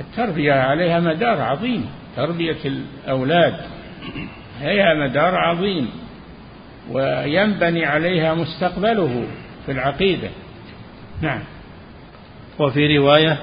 التربية 0.00 0.52
عليها 0.52 1.00
مدار 1.00 1.40
عظيم 1.42 1.86
تربية 2.16 2.56
الأولاد 2.64 3.54
عليها 4.62 4.94
مدار 5.08 5.34
عظيم 5.34 5.90
وينبني 6.90 7.86
عليها 7.86 8.34
مستقبله 8.34 9.26
في 9.66 9.72
العقيدة. 9.72 10.28
نعم. 11.22 11.40
وفي 12.58 12.98
رواية 12.98 13.38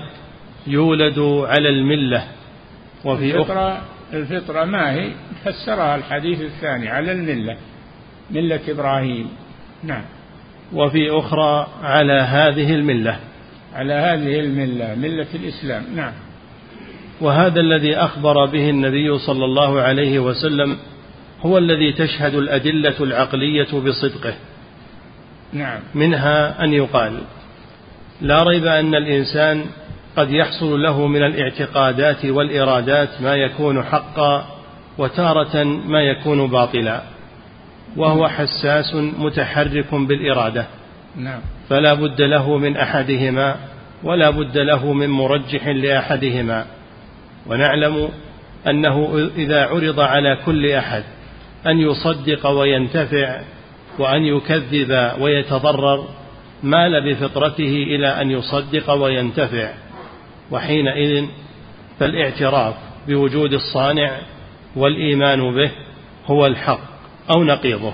يولد 0.67 1.19
على 1.19 1.69
الملة 1.69 2.23
وفي 3.05 3.35
الفطرة 3.35 3.81
الفطرة 4.13 4.65
ما 4.65 4.91
هي؟ 4.91 5.11
فسرها 5.45 5.95
الحديث 5.95 6.41
الثاني 6.41 6.89
على 6.89 7.11
الملة 7.11 7.57
ملة 8.31 8.59
إبراهيم. 8.69 9.29
نعم. 9.83 10.03
وفي 10.73 11.09
أخرى 11.11 11.67
على 11.83 12.13
هذه 12.13 12.75
الملة. 12.75 13.19
على 13.75 13.93
هذه 13.93 14.39
الملة 14.39 14.95
ملة 14.95 15.27
الإسلام. 15.35 15.83
نعم. 15.95 16.13
وهذا 17.21 17.59
الذي 17.59 17.95
أخبر 17.95 18.45
به 18.45 18.69
النبي 18.69 19.17
صلى 19.17 19.45
الله 19.45 19.81
عليه 19.81 20.19
وسلم 20.19 20.77
هو 21.41 21.57
الذي 21.57 21.93
تشهد 21.93 22.35
الأدلة 22.35 22.95
العقلية 22.99 23.67
بصدقه. 23.73 24.33
نعم. 25.53 25.79
منها 25.95 26.63
أن 26.63 26.73
يقال 26.73 27.19
لا 28.21 28.43
ريب 28.43 28.65
أن 28.65 28.95
الإنسان 28.95 29.65
قد 30.19 30.31
يحصل 30.31 30.81
له 30.83 31.07
من 31.07 31.23
الاعتقادات 31.23 32.25
والإرادات 32.25 33.21
ما 33.21 33.35
يكون 33.35 33.83
حقا 33.83 34.45
وتارة 34.97 35.63
ما 35.63 36.01
يكون 36.01 36.47
باطلا 36.47 37.01
وهو 37.97 38.27
حساس 38.27 38.95
متحرك 38.95 39.95
بالإرادة. 39.95 40.65
نعم. 41.15 41.39
فلا 41.69 41.93
بد 41.93 42.21
له 42.21 42.57
من 42.57 42.77
أحدهما 42.77 43.55
ولا 44.03 44.29
بد 44.29 44.57
له 44.57 44.93
من 44.93 45.09
مرجح 45.09 45.67
لأحدهما. 45.67 46.65
ونعلم 47.47 48.09
أنه 48.67 49.29
إذا 49.35 49.65
عرض 49.65 49.99
على 49.99 50.37
كل 50.45 50.71
أحد 50.71 51.03
أن 51.67 51.79
يصدق 51.79 52.47
وينتفع 52.47 53.41
وأن 53.99 54.25
يكذب 54.25 55.11
ويتضرر 55.19 56.07
مال 56.63 57.13
بفطرته 57.13 57.83
إلى 57.83 58.07
أن 58.21 58.31
يصدق 58.31 58.91
وينتفع. 58.91 59.69
وحينئذ 60.51 61.27
فالاعتراف 61.99 62.75
بوجود 63.07 63.53
الصانع 63.53 64.11
والإيمان 64.75 65.55
به 65.55 65.71
هو 66.25 66.45
الحق 66.45 66.79
أو 67.35 67.43
نقيضه. 67.43 67.93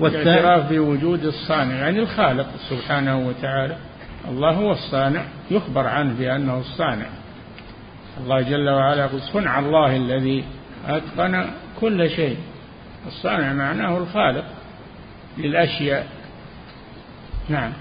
الاعتراف 0.00 0.72
بوجود 0.72 1.24
الصانع 1.24 1.74
يعني 1.74 1.98
الخالق 1.98 2.46
سبحانه 2.70 3.28
وتعالى. 3.28 3.76
الله 4.28 4.50
هو 4.50 4.72
الصانع 4.72 5.24
يخبر 5.50 5.86
عنه 5.86 6.14
بأنه 6.18 6.58
الصانع. 6.58 7.06
الله 8.20 8.40
جل 8.40 8.68
وعلا 8.68 9.04
يقول 9.04 9.20
صنع 9.20 9.58
الله 9.58 9.96
الذي 9.96 10.44
أتقن 10.86 11.50
كل 11.80 12.10
شيء. 12.10 12.36
الصانع 13.06 13.52
معناه 13.52 13.98
الخالق 13.98 14.44
للأشياء. 15.38 16.06
نعم. 17.48 17.72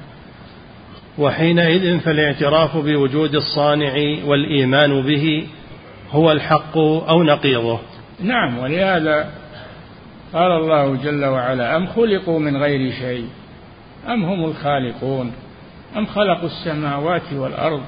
وحينئذ 1.17 1.99
فالاعتراف 1.99 2.77
بوجود 2.77 3.35
الصانع 3.35 3.93
والإيمان 4.25 5.01
به 5.01 5.47
هو 6.11 6.31
الحق 6.31 6.77
أو 6.77 7.23
نقيضه. 7.23 7.79
نعم 8.19 8.57
ولهذا 8.57 9.29
قال 10.33 10.51
الله 10.51 10.95
جل 10.95 11.25
وعلا 11.25 11.77
أم 11.77 11.87
خلقوا 11.87 12.39
من 12.39 12.57
غير 12.57 12.91
شيء؟ 12.91 13.27
أم 14.07 14.25
هم 14.25 14.45
الخالقون؟ 14.45 15.31
أم 15.97 16.05
خلقوا 16.05 16.49
السماوات 16.49 17.33
والأرض؟ 17.33 17.81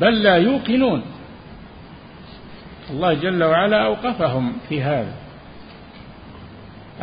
بل 0.00 0.22
لا 0.22 0.36
يوقنون. 0.36 1.02
الله 2.90 3.14
جل 3.14 3.44
وعلا 3.44 3.86
أوقفهم 3.86 4.52
في 4.68 4.82
هذا. 4.82 5.14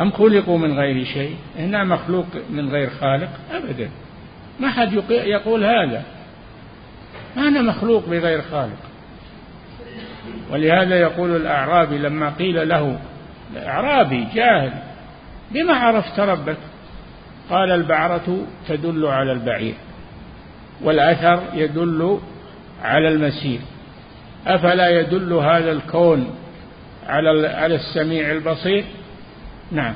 أم 0.00 0.10
خلقوا 0.10 0.58
من 0.58 0.78
غير 0.78 1.04
شيء؟ 1.04 1.36
هنا 1.58 1.84
مخلوق 1.84 2.26
من 2.50 2.68
غير 2.68 2.90
خالق 2.90 3.30
أبدا. 3.52 3.90
ما 4.60 4.70
حد 4.70 4.92
يقول 5.10 5.64
هذا. 5.64 6.02
ما 7.36 7.48
أنا 7.48 7.62
مخلوق 7.62 8.08
بغير 8.08 8.42
خالق. 8.42 8.78
ولهذا 10.50 10.96
يقول 10.96 11.36
الأعرابي 11.36 11.98
لما 11.98 12.30
قيل 12.30 12.68
له 12.68 12.98
أعرابي 13.56 14.26
جاهل 14.34 14.72
بما 15.50 15.74
عرفت 15.74 16.20
ربك؟ 16.20 16.56
قال 17.50 17.70
البعرة 17.70 18.46
تدل 18.68 19.06
على 19.06 19.32
البعير 19.32 19.74
والأثر 20.82 21.42
يدل 21.54 22.20
على 22.82 23.08
المسير. 23.08 23.60
أفلا 24.46 25.00
يدل 25.00 25.32
هذا 25.32 25.72
الكون 25.72 26.34
على 27.06 27.48
على 27.48 27.74
السميع 27.74 28.30
البصير؟ 28.30 28.84
نعم. 29.72 29.94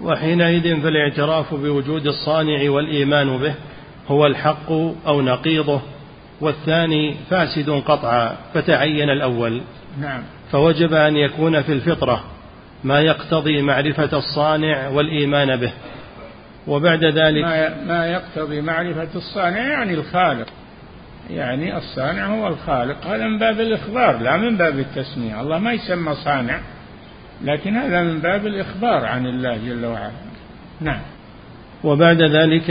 وحينئذ 0.00 0.82
فالاعتراف 0.82 1.54
بوجود 1.54 2.06
الصانع 2.06 2.70
والإيمان 2.70 3.38
به 3.38 3.54
هو 4.08 4.26
الحق 4.26 4.70
أو 5.06 5.20
نقيضه 5.22 5.80
والثاني 6.40 7.14
فاسد 7.30 7.70
قطعا 7.70 8.36
فتعين 8.54 9.10
الأول. 9.10 9.60
نعم. 10.00 10.22
فوجب 10.52 10.94
أن 10.94 11.16
يكون 11.16 11.62
في 11.62 11.72
الفطرة 11.72 12.24
ما 12.84 13.00
يقتضي 13.00 13.62
معرفة 13.62 14.18
الصانع 14.18 14.88
والإيمان 14.88 15.56
به. 15.56 15.72
وبعد 16.66 17.04
ذلك 17.04 17.44
ما 17.86 18.06
يقتضي 18.06 18.60
معرفة 18.60 19.08
الصانع 19.14 19.58
يعني 19.58 19.94
الخالق. 19.94 20.46
يعني 21.30 21.76
الصانع 21.76 22.26
هو 22.26 22.48
الخالق. 22.48 23.06
هذا 23.06 23.24
من 23.24 23.38
باب 23.38 23.60
الإخبار 23.60 24.18
لا 24.18 24.36
من 24.36 24.56
باب 24.56 24.78
التسمية. 24.78 25.40
الله 25.40 25.58
ما 25.58 25.72
يسمى 25.72 26.14
صانع. 26.14 26.60
لكن 27.44 27.76
هذا 27.76 28.02
من 28.02 28.20
باب 28.20 28.46
الإخبار 28.46 29.04
عن 29.04 29.26
الله 29.26 29.56
جل 29.56 29.86
وعلا. 29.86 30.10
نعم. 30.80 31.00
وبعد 31.84 32.22
ذلك 32.22 32.70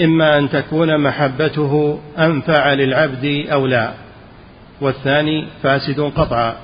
إما 0.00 0.38
أن 0.38 0.50
تكون 0.50 0.98
محبته 0.98 2.00
أنفع 2.18 2.72
للعبد 2.72 3.46
أو 3.52 3.66
لا. 3.66 3.92
والثاني 4.80 5.46
فاسد 5.62 6.00
قطعا 6.00 6.56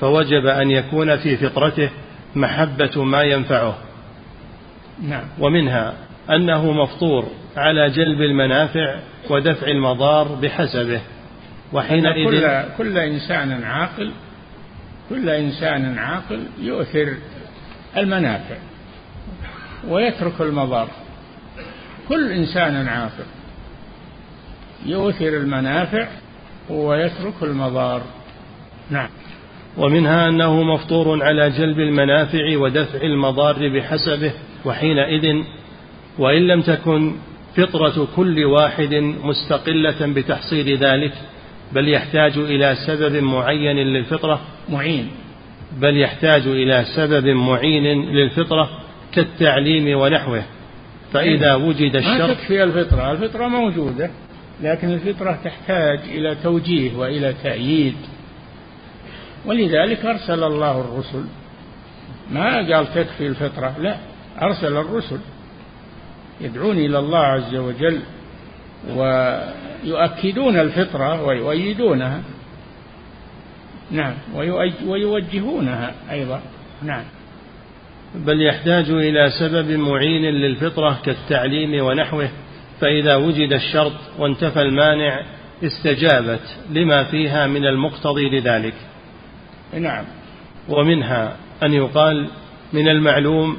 فوجب 0.00 0.46
أن 0.46 0.70
يكون 0.70 1.16
في 1.16 1.36
فطرته 1.36 1.90
محبة 2.36 3.04
ما 3.04 3.22
ينفعه. 3.22 3.78
نعم. 5.02 5.24
ومنها 5.38 5.94
أنه 6.30 6.72
مفطور 6.72 7.26
على 7.56 7.90
جلب 7.90 8.20
المنافع 8.20 8.96
ودفع 9.30 9.66
المضار 9.66 10.28
بحسبه. 10.42 11.00
وحينئذ 11.72 12.24
كل, 12.24 12.62
كل 12.78 12.98
إنسان 12.98 13.64
عاقل 13.64 14.12
كل 15.10 15.28
إنسان 15.30 15.98
عاقل 15.98 16.42
يؤثر 16.58 17.14
المنافع 17.96 18.56
ويترك 19.88 20.40
المضار 20.40 20.88
كل 22.08 22.32
إنسان 22.32 22.88
عاقل 22.88 23.24
يؤثر 24.86 25.28
المنافع 25.28 26.08
ويترك 26.70 27.42
المضار. 27.42 28.02
نعم. 28.90 29.08
ومنها 29.76 30.28
أنه 30.28 30.62
مفطور 30.62 31.22
على 31.22 31.50
جلب 31.50 31.78
المنافع 31.78 32.56
ودفع 32.56 33.00
المضار 33.02 33.68
بحسبه 33.68 34.32
وحينئذ 34.64 35.44
وإن 36.18 36.46
لم 36.46 36.62
تكن 36.62 37.16
فطرة 37.56 38.08
كل 38.16 38.44
واحد 38.44 38.94
مستقلة 39.22 40.12
بتحصيل 40.12 40.76
ذلك 40.78 41.12
بل 41.72 41.88
يحتاج 41.88 42.38
إلى 42.38 42.76
سبب 42.86 43.16
معين 43.16 43.76
للفطرة. 43.76 44.40
معين. 44.68 45.10
بل 45.78 45.96
يحتاج 45.96 46.46
إلى 46.46 46.84
سبب 46.96 47.26
معين 47.26 47.84
للفطرة 48.12 48.70
كالتعليم 49.12 49.98
ونحوه. 49.98 50.42
فإذا 51.12 51.54
وجد 51.54 51.96
الشرط 51.96 52.20
ما 52.20 52.34
تكفي 52.34 52.64
الفطرة. 52.64 53.12
الفطرة 53.12 53.48
موجودة 53.48 54.10
لكن 54.62 54.90
الفطرة 54.90 55.38
تحتاج 55.44 55.98
إلى 55.98 56.36
توجيه 56.42 56.96
وإلى 56.96 57.34
تأييد. 57.42 57.96
ولذلك 59.46 60.04
أرسل 60.04 60.44
الله 60.44 60.80
الرسل. 60.80 61.24
ما 62.30 62.56
قال 62.56 62.94
تكفي 62.94 63.26
الفطرة 63.26 63.74
لا 63.78 63.96
أرسل 64.42 64.76
الرسل 64.76 65.18
يدعون 66.40 66.78
إلى 66.78 66.98
الله 66.98 67.18
عز 67.18 67.54
وجل 67.54 68.00
ويؤكدون 68.88 70.58
الفطرة 70.60 71.22
ويؤيدونها. 71.22 72.22
نعم 73.90 74.14
ويوجهونها 74.86 75.94
أيضا. 76.10 76.40
نعم. 76.82 77.04
بل 78.14 78.42
يحتاج 78.42 78.90
إلى 78.90 79.30
سبب 79.40 79.70
معين 79.70 80.22
للفطرة 80.22 81.00
كالتعليم 81.04 81.84
ونحوه 81.84 82.30
فإذا 82.80 83.16
وجد 83.16 83.52
الشرط 83.52 83.92
وانتفى 84.18 84.62
المانع 84.62 85.20
استجابت 85.64 86.56
لما 86.70 87.04
فيها 87.04 87.46
من 87.46 87.66
المقتضي 87.66 88.28
لذلك. 88.38 88.74
نعم. 89.78 90.04
ومنها 90.68 91.36
أن 91.62 91.72
يقال 91.72 92.28
من 92.72 92.88
المعلوم 92.88 93.56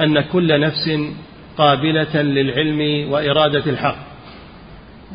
أن 0.00 0.20
كل 0.20 0.60
نفس 0.60 0.90
قابلة 1.56 2.22
للعلم 2.22 3.12
وإرادة 3.12 3.70
الحق. 3.70 4.13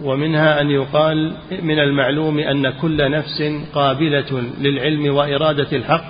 ومنها 0.04 0.62
أن 0.62 0.72
يقال 0.72 1.34
من 1.62 1.80
المعلوم 1.80 2.40
أن 2.40 2.70
كل 2.70 3.12
نفس 3.12 3.44
قابلة 3.74 4.44
للعلم 4.60 5.16
وإرادة 5.16 5.78
الحق 5.78 6.06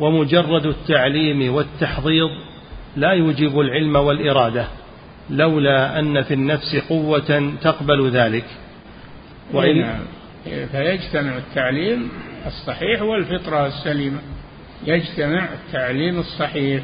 ومجرد 0.00 0.66
التعليم 0.66 1.54
والتحضيض 1.54 2.30
لا 2.96 3.12
يوجب 3.12 3.60
العلم 3.60 3.96
والإرادة 3.96 4.66
لولا 5.30 5.98
أن 5.98 6.22
في 6.22 6.34
النفس 6.34 6.76
قوة 6.88 7.52
تقبل 7.62 8.10
ذلك. 8.10 8.44
وإن. 9.52 9.98
فيجتمع 10.72 11.36
التعليم 11.36 12.08
الصحيح 12.46 13.02
والفطرة 13.02 13.66
السليمة. 13.66 14.18
يجتمع 14.86 15.48
التعليم 15.52 16.18
الصحيح 16.18 16.82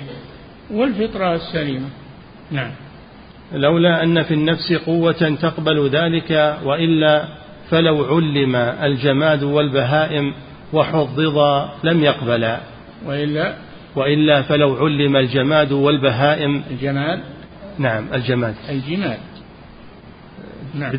والفطرة 0.71 1.35
السليمة. 1.35 1.89
نعم. 2.51 2.71
لولا 3.53 4.03
أن 4.03 4.23
في 4.23 4.35
النفس 4.35 4.73
قوة 4.73 5.37
تقبل 5.43 5.89
ذلك 5.89 6.59
وإلا 6.65 7.25
فلو 7.71 8.05
علم 8.05 8.57
الجماد 8.57 9.43
والبهائم 9.43 10.35
وحضضا 10.73 11.73
لم 11.85 12.05
يقبلا 12.05 12.61
وإلا؟ 13.07 13.55
وإلا 13.97 14.43
فلو 14.43 14.77
علم 14.77 15.17
الجماد 15.17 15.73
والبهائم. 15.73 16.63
الجماد؟ 16.71 17.21
نعم 17.79 18.07
الجماد. 18.15 18.55
الجماد. 18.69 19.19
نعم. 20.75 20.93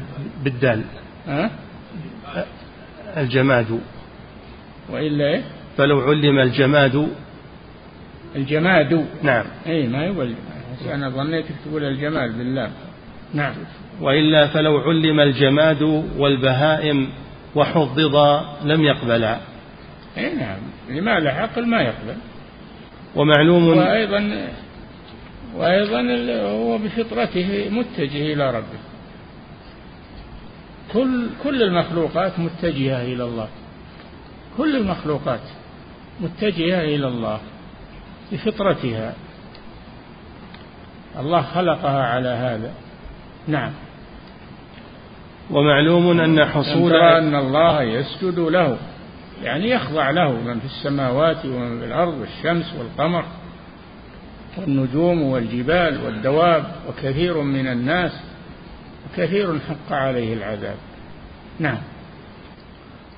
بالدال. 0.43 0.81
أه؟ 1.27 1.49
الجماد. 3.17 3.79
وإلا 4.89 5.25
إيه؟ 5.25 5.41
فلو 5.77 6.01
علم 6.01 6.39
الجماد. 6.39 7.07
الجماد. 8.35 9.05
نعم. 9.23 9.45
أي 9.67 9.87
ما 9.87 10.05
يقول 10.05 10.33
أنا 10.85 11.09
ظنيتك 11.09 11.55
تقول 11.65 11.83
الجمال 11.83 12.31
بالله. 12.33 12.71
نعم. 13.33 13.53
وإلا 14.01 14.47
فلو 14.47 14.77
علم 14.77 15.19
الجماد 15.19 15.81
والبهائم 16.17 17.09
وحضض 17.55 18.15
لم 18.63 18.83
يقبلا 18.83 19.37
إي 20.17 20.33
نعم. 20.33 20.57
لما 20.89 21.19
له 21.19 21.31
عقل 21.31 21.65
ما 21.65 21.81
يقبل. 21.81 22.15
ومعلوم 23.15 23.67
وأيضا 23.67 24.47
وأيضا 25.55 26.01
هو 26.41 26.77
بفطرته 26.77 27.69
متجه 27.69 28.33
إلى 28.33 28.51
ربه. 28.51 28.79
كل 30.93 31.27
كل 31.43 31.63
المخلوقات 31.63 32.39
متجهة 32.39 33.03
إلى 33.03 33.23
الله. 33.23 33.47
كل 34.57 34.75
المخلوقات 34.75 35.41
متجهة 36.21 36.81
إلى 36.81 37.07
الله. 37.07 37.39
بفطرتها. 38.31 39.13
الله 41.19 41.41
خلقها 41.41 42.03
على 42.03 42.29
هذا. 42.29 42.71
نعم. 43.47 43.71
ومعلوم 45.51 46.19
أن 46.19 46.45
حصول 46.45 46.93
أن 46.93 47.35
الله 47.35 47.81
يسجد 47.81 48.39
له 48.39 48.77
يعني 49.43 49.69
يخضع 49.69 50.09
له 50.09 50.31
من 50.31 50.59
في 50.59 50.65
السماوات 50.65 51.45
ومن 51.45 51.79
في 51.79 51.85
الأرض 51.85 52.13
والشمس 52.13 52.73
والقمر 52.79 53.25
والنجوم 54.57 55.21
والجبال 55.21 56.05
والدواب 56.05 56.63
وكثير 56.89 57.41
من 57.41 57.67
الناس 57.67 58.11
وكثير 59.05 59.59
حق 59.59 59.93
عليه 59.93 60.33
العذاب. 60.33 60.75
نعم. 61.59 61.77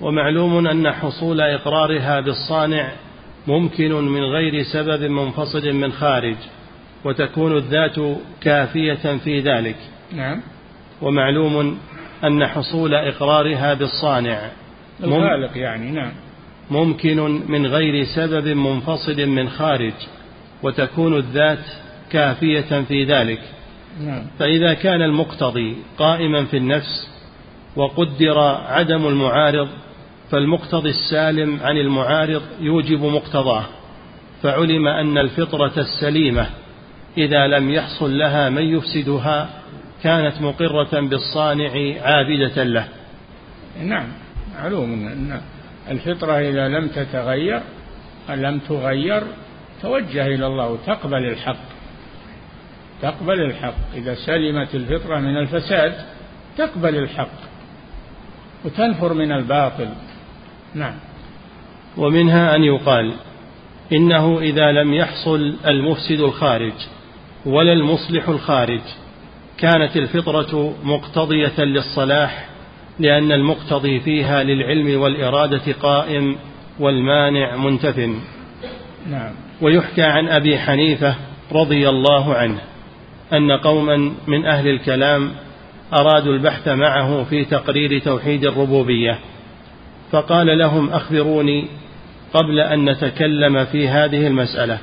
ومعلوم 0.01 0.67
أن 0.67 0.91
حصول 0.91 1.41
إقرارها 1.41 2.19
بالصانع 2.19 2.91
ممكن 3.47 3.91
من 3.91 4.21
غير 4.21 4.63
سبب 4.63 5.03
منفصل 5.03 5.73
من 5.73 5.91
خارج. 5.91 6.37
وتكون 7.05 7.57
الذات 7.57 7.95
كافية 8.41 9.17
في 9.17 9.39
ذلك. 9.39 9.75
نعم. 10.13 10.41
ومعلوم 11.01 11.77
أن 12.23 12.47
حصول 12.47 12.95
إقرارها 12.95 13.73
بالصانع 13.73 14.49
الخالق 15.03 15.57
يعني 15.57 15.91
نعم. 15.91 16.11
ممكن 16.71 17.41
من 17.47 17.67
غير 17.67 18.05
سبب 18.15 18.47
منفصل 18.47 19.25
من 19.25 19.49
خارج 19.49 19.93
وتكون 20.63 21.17
الذات 21.17 21.65
كافية 22.11 22.81
في 22.81 23.03
ذلك. 23.03 23.41
نعم. 24.01 24.23
فإذا 24.39 24.73
كان 24.73 25.01
المقتضي 25.01 25.75
قائما 25.97 26.45
في 26.45 26.57
النفس 26.57 27.09
وقدر 27.75 28.39
عدم 28.67 29.07
المعارض 29.07 29.69
فالمقتضي 30.31 30.89
السالم 30.89 31.59
عن 31.63 31.77
المعارض 31.77 32.41
يوجب 32.61 33.03
مقتضاه. 33.03 33.65
فعلم 34.43 34.87
أن 34.87 35.17
الفطرة 35.17 35.73
السليمة 35.77 36.47
إذا 37.17 37.47
لم 37.47 37.69
يحصل 37.69 38.17
لها 38.17 38.49
من 38.49 38.63
يفسدها 38.63 39.49
كانت 40.03 40.41
مقرة 40.41 40.99
بالصانع 40.99 41.71
عابدة 42.01 42.63
له. 42.63 42.87
نعم 43.83 44.07
معلوم 44.55 44.91
أن 44.91 45.41
الفطرة 45.89 46.33
إذا 46.33 46.67
لم 46.67 46.87
تتغير 46.87 47.61
لم 48.29 48.59
تغير 48.59 49.23
توجه 49.81 50.27
إلى 50.27 50.47
الله 50.47 50.69
وتقبل 50.69 51.25
الحق. 51.25 51.69
تقبل 53.01 53.41
الحق. 53.41 53.95
إذا 53.95 54.15
سلمت 54.15 54.75
الفطرة 54.75 55.19
من 55.19 55.37
الفساد 55.37 55.93
تقبل 56.57 56.95
الحق. 56.95 57.49
وتنفر 58.65 59.13
من 59.13 59.31
الباطل. 59.31 59.89
نعم. 60.75 60.95
ومنها 61.97 62.55
أن 62.55 62.63
يقال 62.63 63.13
إنه 63.91 64.39
إذا 64.39 64.71
لم 64.71 64.93
يحصل 64.93 65.55
المفسد 65.67 66.19
الخارج. 66.19 66.73
ولا 67.45 67.73
المصلح 67.73 68.29
الخارج. 68.29 68.81
كانت 69.57 69.97
الفطرة 69.97 70.73
مقتضية 70.83 71.59
للصلاح 71.59 72.49
لأن 72.99 73.31
المقتضي 73.31 73.99
فيها 73.99 74.43
للعلم 74.43 75.01
والإرادة 75.01 75.73
قائم 75.81 76.35
والمانع 76.79 77.55
منتف 77.55 77.97
نعم. 79.09 79.31
ويحكى 79.61 80.01
عن 80.01 80.27
أبي 80.27 80.59
حنيفة 80.59 81.15
رضي 81.51 81.89
الله 81.89 82.33
عنه 82.33 82.59
أن 83.33 83.51
قوما 83.51 84.13
من 84.27 84.45
أهل 84.45 84.67
الكلام 84.67 85.31
أرادوا 85.93 86.33
البحث 86.33 86.67
معه 86.67 87.23
في 87.23 87.45
تقرير 87.45 87.99
توحيد 87.99 88.45
الربوبية. 88.45 89.19
فقال 90.11 90.57
لهم 90.57 90.89
أخبروني 90.89 91.67
قبل 92.33 92.59
أن 92.59 92.89
نتكلم 92.89 93.65
في 93.65 93.87
هذه 93.87 94.27
المسألة. 94.27 94.77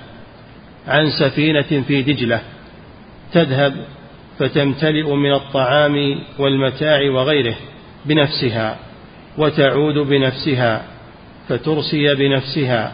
عن 0.89 1.11
سفينة 1.11 1.83
في 1.89 2.03
دجلة 2.03 2.41
تذهب 3.33 3.75
فتمتلئ 4.39 5.15
من 5.15 5.33
الطعام 5.33 6.19
والمتاع 6.39 7.11
وغيره 7.11 7.57
بنفسها 8.07 8.77
وتعود 9.39 9.95
بنفسها 9.95 10.83
فترسي 11.49 12.15
بنفسها 12.15 12.93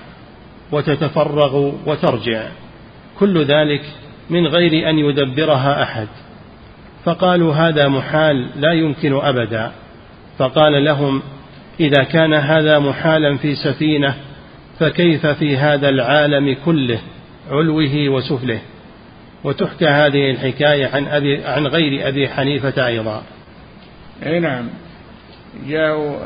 وتتفرغ 0.73 1.73
وترجع. 1.87 2.49
كل 3.19 3.45
ذلك 3.45 3.83
من 4.31 4.47
غير 4.47 4.91
أن 4.91 4.99
يدبرها 4.99 5.83
أحد. 5.83 6.09
فقالوا 7.05 7.55
هذا 7.55 7.89
محال 7.89 8.51
لا 8.57 8.73
يمكن 8.73 9.21
أبدا. 9.21 9.73
فقال 10.39 10.85
لهم 10.85 11.23
إذا 11.81 12.03
كان 12.03 12.35
هذا 12.35 12.79
محالا 12.79 13.37
في 13.37 13.55
سفينة 13.55 14.15
فكيف 14.79 15.27
في 15.27 15.57
هذا 15.57 15.89
العالم 15.89 16.57
كله؟ 16.65 16.99
علوه 17.51 18.09
وسفله. 18.09 18.61
وتحكى 19.45 19.87
هذه 19.87 20.31
الحكاية 20.31 20.87
عن 20.87 21.07
أبي 21.07 21.45
عن 21.45 21.67
غير 21.67 22.09
أبي 22.09 22.29
حنيفة 22.29 22.87
أيضا. 22.87 23.23
أي 24.27 24.41
نعم. 24.41 24.69
جاءوا 25.69 26.17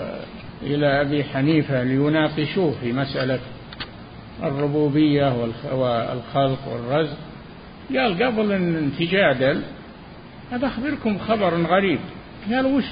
إلى 0.63 1.01
أبي 1.01 1.25
حنيفة 1.25 1.83
ليناقشوه 1.83 2.75
في 2.81 2.93
مسألة 2.93 3.39
الربوبية 4.43 5.35
والخلق 5.73 6.69
والرزق. 6.73 7.17
قال 7.97 8.23
قبل 8.23 8.53
أن 8.53 8.93
تجادل 8.99 9.63
أخبركم 10.53 11.19
خبر 11.19 11.55
غريب. 11.55 11.99
قال 12.51 12.67
وش؟ 12.67 12.85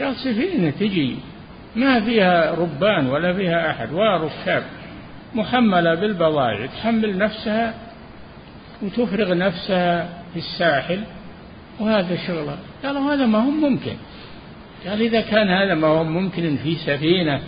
قال 0.00 0.16
سفينة 0.16 0.70
تجي. 0.70 1.16
ما 1.76 2.00
فيها 2.00 2.54
ربان 2.54 3.06
ولا 3.06 3.32
فيها 3.32 3.70
أحد 3.70 3.92
ولا 3.92 4.16
ركاب. 4.16 4.62
محملة 5.34 5.94
بالبضائع 5.94 6.66
تحمل 6.66 7.18
نفسها 7.18 7.74
وتفرغ 8.82 9.34
نفسها 9.34 10.08
في 10.32 10.38
الساحل 10.38 11.00
وهذا 11.80 12.16
شغلها 12.26 12.58
قالوا 12.84 13.14
هذا 13.14 13.26
ما 13.26 13.38
هو 13.38 13.50
ممكن. 13.50 13.96
قال 14.86 15.02
إذا 15.02 15.20
كان 15.20 15.48
هذا 15.48 15.74
ما 15.74 15.86
هو 15.86 16.04
ممكن 16.04 16.56
في 16.56 16.74
سفينة 16.74 17.40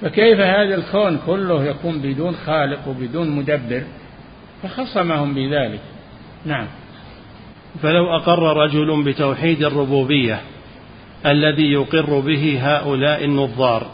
فكيف 0.00 0.40
هذا 0.40 0.74
الكون 0.74 1.18
كله 1.26 1.64
يكون 1.64 1.98
بدون 1.98 2.34
خالق 2.34 2.88
وبدون 2.88 3.30
مدبر؟ 3.30 3.82
فخصمهم 4.62 5.34
بذلك. 5.34 5.80
نعم. 6.44 6.66
فلو 7.82 8.16
أقر 8.16 8.56
رجل 8.56 9.02
بتوحيد 9.04 9.64
الربوبية 9.64 10.40
الذي 11.26 11.72
يقر 11.72 12.20
به 12.20 12.58
هؤلاء 12.62 13.24
النظار 13.24 13.86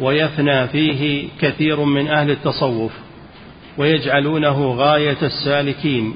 ويفنى 0.00 0.68
فيه 0.68 1.28
كثير 1.40 1.84
من 1.84 2.08
أهل 2.08 2.30
التصوف 2.30 2.92
ويجعلونه 3.78 4.72
غاية 4.72 5.22
السالكين 5.22 6.14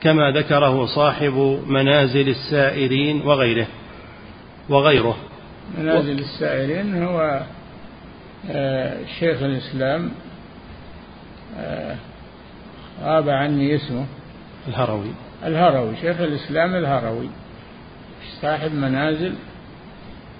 كما 0.00 0.30
ذكره 0.30 0.86
صاحب 0.86 1.60
منازل 1.66 2.28
السائرين 2.28 3.20
وغيره 3.20 3.66
وغيره. 4.68 5.16
منازل 5.78 6.18
السائرين 6.18 7.02
هو 7.02 7.42
آه، 8.50 8.96
شيخ 9.20 9.42
الإسلام 9.42 10.10
آه، 11.58 11.96
غاب 13.02 13.28
عني 13.28 13.76
اسمه. 13.76 14.06
الهروي. 14.68 15.10
الهروي 15.46 15.96
شيخ 15.96 16.20
الإسلام 16.20 16.74
الهروي 16.74 17.28
صاحب 18.42 18.74
منازل 18.74 19.32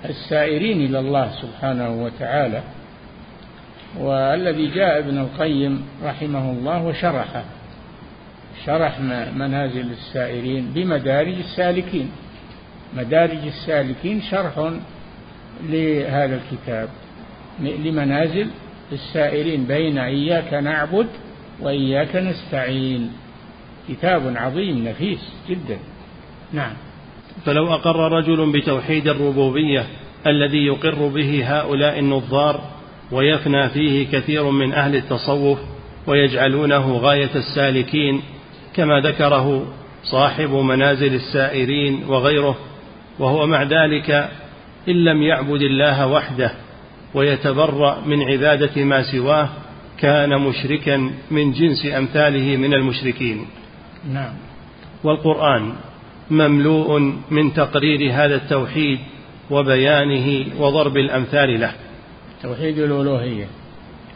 السائرين 0.04 0.80
إلى 0.80 0.98
الله 0.98 1.30
سبحانه 1.42 2.02
وتعالى 2.02 2.62
والذي 3.98 4.66
جاء 4.66 4.98
ابن 4.98 5.18
القيم 5.18 5.82
رحمه 6.04 6.50
الله 6.50 6.84
وشرحه 6.84 7.44
شرح 8.66 9.00
منازل 9.34 9.90
السائرين 9.90 10.70
بمدارج 10.74 11.34
السالكين. 11.34 12.10
مدارج 12.96 13.46
السالكين 13.46 14.22
شرح 14.22 14.72
لهذا 15.62 16.40
الكتاب 16.40 16.88
لمنازل 17.60 18.50
السائرين 18.92 19.64
بين 19.64 19.98
إياك 19.98 20.54
نعبد 20.54 21.06
وإياك 21.60 22.16
نستعين. 22.16 23.12
كتاب 23.88 24.36
عظيم 24.36 24.88
نفيس 24.88 25.32
جدا. 25.48 25.78
نعم. 26.52 26.74
فلو 27.44 27.74
أقر 27.74 28.12
رجل 28.12 28.52
بتوحيد 28.52 29.08
الربوبية 29.08 29.86
الذي 30.26 30.66
يقر 30.66 31.08
به 31.08 31.42
هؤلاء 31.44 31.98
النظار 31.98 32.60
ويفنى 33.12 33.68
فيه 33.68 34.06
كثير 34.12 34.50
من 34.50 34.72
أهل 34.72 34.96
التصوف 34.96 35.58
ويجعلونه 36.06 36.96
غاية 36.96 37.30
السالكين 37.34 38.22
كما 38.74 39.00
ذكره 39.00 39.66
صاحب 40.04 40.50
منازل 40.50 41.14
السائرين 41.14 42.04
وغيره 42.08 42.56
وهو 43.18 43.46
مع 43.46 43.62
ذلك 43.62 44.10
إن 44.88 45.04
لم 45.04 45.22
يعبد 45.22 45.62
الله 45.62 46.06
وحده 46.06 46.52
ويتبرأ 47.14 48.00
من 48.06 48.22
عبادة 48.22 48.84
ما 48.84 49.02
سواه 49.02 49.48
كان 49.98 50.40
مشركا 50.40 51.10
من 51.30 51.52
جنس 51.52 51.86
أمثاله 51.86 52.56
من 52.56 52.74
المشركين. 52.74 53.46
نعم. 54.12 54.32
والقرآن 55.04 55.72
مملوء 56.30 57.00
من 57.30 57.54
تقرير 57.54 58.12
هذا 58.12 58.34
التوحيد 58.34 58.98
وبيانه 59.50 60.46
وضرب 60.58 60.96
الأمثال 60.96 61.60
له. 61.60 61.72
توحيد 62.42 62.78
الألوهية. 62.78 63.46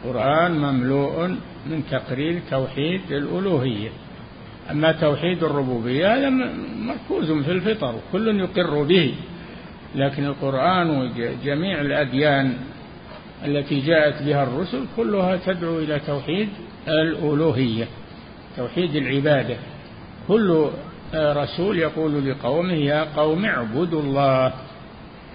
القرآن 0.05 0.51
مملوء 0.51 1.27
من 1.65 1.83
تقرير 1.91 2.41
توحيد 2.51 3.01
الألوهية. 3.11 3.89
أما 4.71 4.91
توحيد 4.91 5.43
الربوبية 5.43 6.15
هذا 6.15 6.29
مركوز 6.79 7.31
في 7.31 7.51
الفطر 7.51 7.95
كل 8.11 8.39
يقر 8.39 8.83
به. 8.83 9.13
لكن 9.95 10.25
القرآن 10.25 10.89
وجميع 10.89 11.81
الأديان 11.81 12.53
التي 13.45 13.79
جاءت 13.79 14.23
بها 14.23 14.43
الرسل 14.43 14.85
كلها 14.97 15.35
تدعو 15.35 15.79
إلى 15.79 15.99
توحيد 15.99 16.49
الألوهية 16.87 17.87
توحيد 18.57 18.95
العبادة. 18.95 19.57
كل 20.27 20.69
رسول 21.13 21.79
يقول 21.79 22.29
لقومه 22.29 22.73
يا 22.73 23.07
قوم 23.15 23.45
اعبدوا 23.45 24.01
الله 24.01 24.53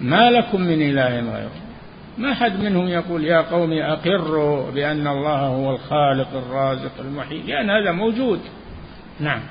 ما 0.01 0.29
لكم 0.29 0.61
من 0.61 0.81
إله 0.81 1.19
غيره. 1.19 1.61
ما 2.17 2.33
حد 2.33 2.63
منهم 2.63 2.87
يقول 2.87 3.23
يا 3.23 3.41
قوم 3.41 3.73
أقروا 3.73 4.71
بأن 4.71 5.07
الله 5.07 5.39
هو 5.39 5.71
الخالق 5.71 6.27
الرازق 6.33 6.91
المحيي. 6.99 7.41
لأن 7.41 7.69
هذا 7.69 7.91
موجود. 7.91 8.39
نعم. 9.19 9.41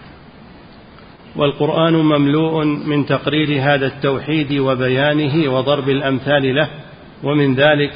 والقرآن 1.37 1.93
مملوء 1.93 2.65
من 2.65 3.07
تقرير 3.07 3.63
هذا 3.63 3.87
التوحيد 3.87 4.59
وبيانه 4.59 5.53
وضرب 5.53 5.89
الأمثال 5.89 6.55
له 6.55 6.69
ومن 7.25 7.55
ذلك 7.55 7.93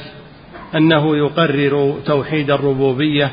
أنه 0.75 1.17
يقرر 1.17 1.95
توحيد 2.05 2.51
الربوبية 2.51 3.31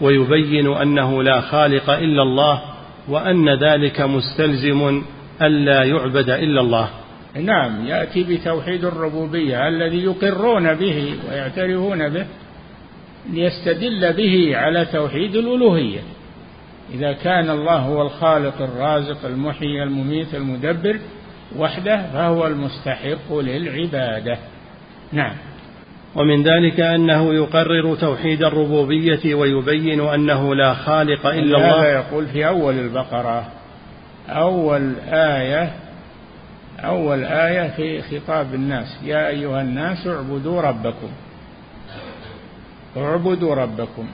ويبين 0.00 0.66
أنه 0.66 1.22
لا 1.22 1.40
خالق 1.40 1.90
إلا 1.90 2.22
الله 2.22 2.62
وأن 3.08 3.48
ذلك 3.48 4.00
مستلزم 4.00 5.02
ألا 5.42 5.84
يعبد 5.84 6.30
إلا 6.30 6.60
الله. 6.60 6.88
نعم 7.34 7.86
يأتي 7.86 8.24
بتوحيد 8.24 8.84
الربوبية 8.84 9.68
الذي 9.68 10.04
يقرون 10.04 10.74
به 10.74 11.14
ويعترفون 11.28 12.08
به 12.08 12.26
ليستدل 13.32 14.12
به 14.12 14.56
على 14.56 14.84
توحيد 14.84 15.36
الألوهية. 15.36 16.00
إذا 16.94 17.12
كان 17.12 17.50
الله 17.50 17.76
هو 17.76 18.02
الخالق 18.02 18.62
الرازق 18.62 19.26
المحيي 19.26 19.82
المميت 19.82 20.34
المدبر 20.34 20.98
وحده 21.58 22.02
فهو 22.12 22.46
المستحق 22.46 23.32
للعبادة. 23.32 24.38
نعم. 25.12 25.34
ومن 26.14 26.42
ذلك 26.42 26.80
أنه 26.80 27.34
يقرر 27.34 27.94
توحيد 27.94 28.42
الربوبية 28.42 29.34
ويبين 29.34 30.00
أنه 30.00 30.54
لا 30.54 30.74
خالق 30.74 31.26
إلا 31.26 31.56
الله. 31.56 31.80
هذا 31.80 31.92
يقول 31.92 32.26
في 32.26 32.46
أول 32.46 32.78
البقرة 32.78 33.48
أول 34.28 34.94
آية 35.08 35.72
أول 36.84 37.24
آية 37.24 37.68
في 37.68 38.02
خطاب 38.02 38.54
الناس 38.54 38.98
يا 39.04 39.28
أيها 39.28 39.62
الناس 39.62 40.06
اعبدوا 40.06 40.60
ربكم. 40.60 41.10
اعبدوا 42.96 43.54
ربكم. 43.54 44.06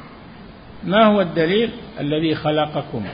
ما 0.85 1.05
هو 1.05 1.21
الدليل؟ 1.21 1.71
الذي 2.01 2.35
خلقكم 2.35 3.05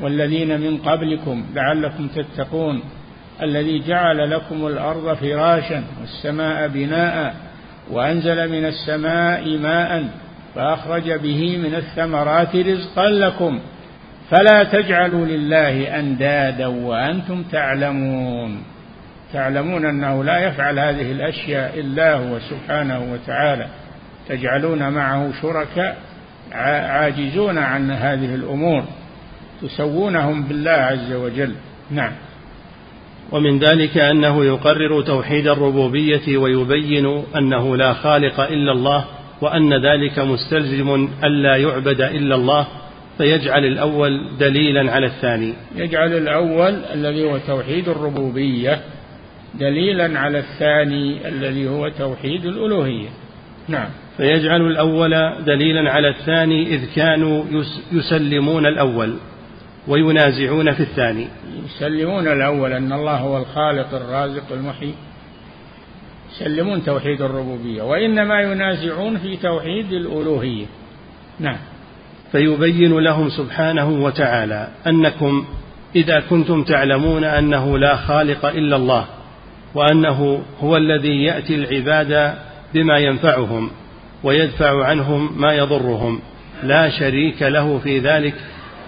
والذين 0.00 0.60
من 0.60 0.78
قبلكم 0.78 1.46
لعلكم 1.54 2.08
تتقون 2.08 2.82
الذي 3.42 3.78
جعل 3.78 4.30
لكم 4.30 4.66
الأرض 4.66 5.14
فراشا 5.14 5.84
والسماء 6.00 6.68
بناء 6.68 7.34
وأنزل 7.90 8.50
من 8.50 8.66
السماء 8.66 9.58
ماء 9.58 10.04
فأخرج 10.54 11.12
به 11.12 11.58
من 11.58 11.74
الثمرات 11.74 12.56
رزقا 12.56 13.08
لكم. 13.08 13.60
فلا 14.30 14.64
تجعلوا 14.64 15.26
لله 15.26 15.98
أندادا 15.98 16.66
وأنتم 16.66 17.42
تعلمون. 17.42 18.62
تعلمون 19.32 19.86
أنه 19.86 20.24
لا 20.24 20.38
يفعل 20.38 20.78
هذه 20.78 21.12
الأشياء 21.12 21.80
إلا 21.80 22.14
هو 22.14 22.38
سبحانه 22.38 23.12
وتعالى. 23.12 23.66
تجعلون 24.28 24.88
معه 24.88 25.32
شركاء 25.42 25.96
عاجزون 26.52 27.58
عن 27.58 27.90
هذه 27.90 28.34
الأمور. 28.34 28.84
تسوونهم 29.62 30.42
بالله 30.42 30.70
عز 30.70 31.12
وجل. 31.12 31.54
نعم. 31.90 32.12
ومن 33.32 33.58
ذلك 33.58 33.98
أنه 33.98 34.44
يقرر 34.44 35.02
توحيد 35.02 35.48
الربوبية 35.48 36.36
ويبين 36.36 37.24
أنه 37.36 37.76
لا 37.76 37.92
خالق 37.92 38.40
إلا 38.40 38.72
الله 38.72 39.04
وأن 39.40 39.74
ذلك 39.74 40.18
مستلزم 40.18 41.08
ألا 41.24 41.56
يعبد 41.56 42.00
إلا 42.00 42.34
الله 42.34 42.66
فيجعل 43.18 43.64
الأول 43.64 44.20
دليلا 44.40 44.92
على 44.92 45.06
الثاني. 45.06 45.54
يجعل 45.76 46.12
الأول 46.12 46.74
الذي 46.94 47.24
هو 47.24 47.38
توحيد 47.46 47.88
الربوبية 47.88 48.80
دليلا 49.54 50.20
على 50.20 50.38
الثاني 50.38 51.28
الذي 51.28 51.68
هو 51.68 51.88
توحيد 51.88 52.46
الألوهية. 52.46 53.08
نعم. 53.68 53.88
فيجعل 54.16 54.60
الأول 54.60 55.44
دليلا 55.44 55.90
على 55.90 56.08
الثاني 56.08 56.74
إذ 56.74 56.80
كانوا 56.96 57.44
يسلمون 57.92 58.66
الأول. 58.66 59.16
وينازعون 59.88 60.72
في 60.72 60.80
الثاني. 60.80 61.28
يسلمون 61.64 62.28
الأول 62.28 62.72
أن 62.72 62.92
الله 62.92 63.16
هو 63.16 63.38
الخالق 63.38 63.94
الرازق 63.94 64.52
المحيي. 64.52 64.94
يسلمون 66.32 66.84
توحيد 66.84 67.22
الربوبية 67.22 67.82
وإنما 67.82 68.40
ينازعون 68.40 69.18
في 69.18 69.36
توحيد 69.36 69.92
الألوهية. 69.92 70.66
نعم. 71.40 71.58
فيبين 72.32 72.98
لهم 72.98 73.28
سبحانه 73.28 73.88
وتعالى 73.88 74.68
أنكم 74.86 75.44
إذا 75.96 76.20
كنتم 76.20 76.62
تعلمون 76.62 77.24
أنه 77.24 77.78
لا 77.78 77.96
خالق 77.96 78.46
إلا 78.46 78.76
الله 78.76 79.06
وأنه 79.74 80.42
هو 80.60 80.76
الذي 80.76 81.24
يأتي 81.24 81.54
العباد 81.54 82.34
بما 82.74 82.98
ينفعهم 82.98 83.70
ويدفع 84.24 84.84
عنهم 84.84 85.40
ما 85.40 85.54
يضرهم 85.54 86.20
لا 86.62 86.90
شريك 86.90 87.42
له 87.42 87.78
في 87.78 87.98
ذلك 87.98 88.34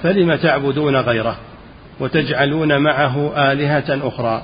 فلم 0.02 0.34
تعبدون 0.34 0.96
غيره 0.96 1.37
وتجعلون 2.00 2.78
معه 2.78 3.32
آلهة 3.52 4.08
أخرى؟ 4.08 4.42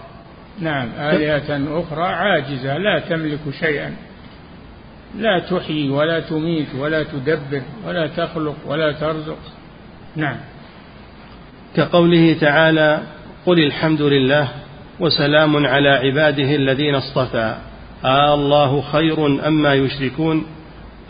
نعم 0.61 0.89
آلهة 0.99 1.81
أخرى 1.81 2.05
عاجزة 2.05 2.77
لا 2.79 2.99
تملك 3.09 3.41
شيئا. 3.61 3.95
لا 5.19 5.39
تحيي 5.39 5.91
ولا 5.91 6.21
تميت 6.21 6.75
ولا 6.79 7.03
تدبر 7.03 7.63
ولا 7.87 8.07
تخلق 8.07 8.57
ولا 8.67 8.93
ترزق. 8.93 9.39
نعم. 10.17 10.37
كقوله 11.77 12.37
تعالى 12.41 13.01
قل 13.47 13.59
الحمد 13.59 14.03
لله 14.03 14.49
وسلام 15.01 15.67
على 15.67 15.89
عباده 15.89 16.55
الذين 16.55 16.95
اصطفى 16.95 17.55
آه 18.05 18.35
الله 18.35 18.81
خير 18.81 19.27
أما 19.27 19.75
يشركون؟ 19.75 20.47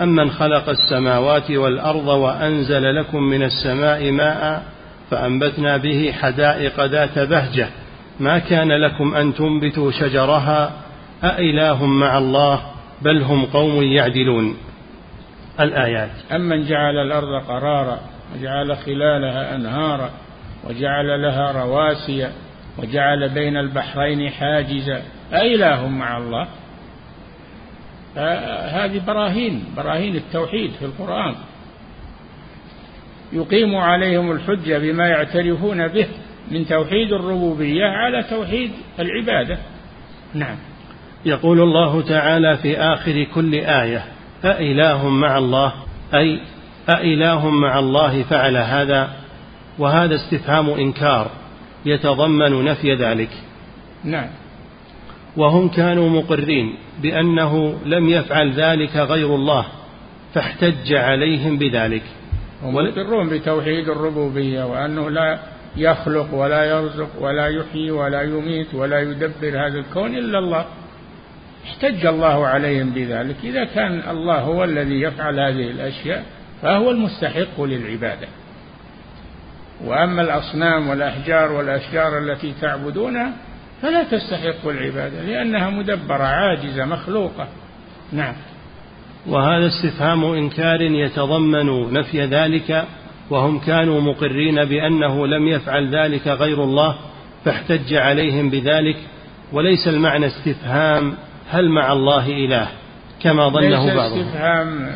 أمن 0.01 0.31
خلق 0.31 0.69
السماوات 0.69 1.51
والأرض 1.51 2.07
وأنزل 2.07 2.97
لكم 2.97 3.23
من 3.23 3.43
السماء 3.43 4.11
ماء 4.11 4.63
فأنبتنا 5.11 5.77
به 5.77 6.13
حدائق 6.13 6.85
ذات 6.85 7.19
بهجة. 7.19 7.69
ما 8.21 8.39
كان 8.39 8.73
لكم 8.73 9.15
أن 9.15 9.35
تنبتوا 9.35 9.91
شجرها؟ 9.91 10.73
أإله 11.25 11.87
مع 11.87 12.19
الله 12.19 12.61
بل 13.03 13.23
هم 13.23 13.45
قوم 13.45 13.83
يعدلون. 13.83 14.57
الآيات. 15.61 16.11
أمن 16.33 16.65
جعل 16.65 16.97
الأرض 16.97 17.45
قرارا 17.49 18.01
وجعل 18.35 18.77
خلالها 18.77 19.57
أنهارا 19.57 20.11
وجعل 20.65 21.23
لها 21.23 21.53
رواسي 21.53 22.29
وجعل 22.79 23.29
بين 23.29 23.57
البحرين 23.57 24.31
حاجزا. 24.31 25.03
أإله 25.33 25.89
مع 25.89 26.19
الله. 26.19 26.49
هذه 28.17 29.03
براهين 29.07 29.65
براهين 29.77 30.17
التوحيد 30.17 30.71
في 30.71 30.85
القرآن. 30.85 31.35
يقيم 33.33 33.77
عليهم 33.77 34.33
الحجة 34.33 34.79
بما 34.79 35.09
يعترفون 35.09 35.89
به 35.89 36.07
من 36.51 36.67
توحيد 36.67 37.13
الربوبية 37.13 37.85
على 37.85 38.23
توحيد 38.23 38.71
العبادة. 38.99 39.59
نعم. 40.35 40.57
يقول 41.27 41.61
الله 41.61 42.03
تعالى 42.03 42.57
في 42.57 42.79
آخر 42.79 43.27
كل 43.35 43.55
آية 43.55 44.05
أإله 44.45 45.09
مع 45.09 45.39
الله 45.39 45.73
أي 46.15 46.41
أإله 46.89 47.51
مع 47.51 47.79
الله 47.79 48.23
فعل 48.23 48.57
هذا 48.57 49.11
وهذا 49.79 50.15
استفهام 50.15 50.71
إنكار 50.71 51.31
يتضمن 51.87 52.65
نفي 52.65 52.95
ذلك. 52.95 53.31
نعم. 54.05 54.29
وهم 55.37 55.69
كانوا 55.69 56.09
مقرين. 56.09 56.75
بأنه 57.03 57.79
لم 57.87 58.09
يفعل 58.09 58.53
ذلك 58.53 58.97
غير 58.97 59.35
الله 59.35 59.67
فاحتج 60.35 60.93
عليهم 60.93 61.59
بذلك. 61.59 62.03
هم 62.63 62.79
يقرون 62.79 63.29
بتوحيد 63.29 63.89
الربوبية 63.89 64.65
وأنه 64.65 65.11
لا 65.11 65.39
يخلق 65.77 66.35
ولا 66.35 66.65
يرزق 66.65 67.11
ولا 67.21 67.49
يحيي 67.49 67.91
ولا 67.91 68.23
يميت 68.23 68.75
ولا 68.75 69.01
يدبر 69.01 69.67
هذا 69.67 69.79
الكون 69.79 70.15
إلا 70.17 70.39
الله. 70.39 70.67
احتج 71.65 72.07
الله 72.07 72.47
عليهم 72.47 72.91
بذلك. 72.91 73.37
إذا 73.45 73.65
كان 73.65 74.03
الله 74.11 74.39
هو 74.39 74.65
الذي 74.65 75.01
يفعل 75.01 75.41
هذه 75.41 75.71
الأشياء 75.71 76.25
فهو 76.63 76.91
المستحق 76.91 77.61
للعبادة. 77.61 78.29
وأما 79.85 80.23
الأصنام 80.23 80.89
والأحجار 80.89 81.53
والأشجار 81.53 82.19
التي 82.19 82.55
تعبدونها 82.61 83.33
فلا 83.83 84.03
تستحق 84.03 84.69
العبادة 84.69 85.23
لأنها 85.23 85.71
مدبرة 85.71 86.25
عاجزة 86.25 86.85
مخلوقة. 86.85 87.49
نعم. 88.13 88.35
وهذا 89.27 89.67
استفهام 89.67 90.25
إنكار 90.25 90.81
يتضمن 90.81 91.93
نفي 91.93 92.25
ذلك 92.25 92.85
وهم 93.31 93.59
كانوا 93.59 94.01
مقرين 94.01 94.65
بأنه 94.65 95.27
لم 95.27 95.49
يفعل 95.49 95.97
ذلك 95.97 96.27
غير 96.29 96.65
الله 96.65 96.97
فاحتج 97.45 97.95
عليهم 97.95 98.51
بذلك. 98.51 98.97
وليس 99.53 99.89
المعنى 99.89 100.27
استفهام 100.27 101.15
هل 101.51 101.69
مع 101.69 101.93
الله 101.93 102.27
إله 102.27 102.69
كما 103.23 103.49
ظنه 103.49 103.85
ليس 103.85 103.95
بعضهم. 103.97 104.21
استفهام 104.21 104.91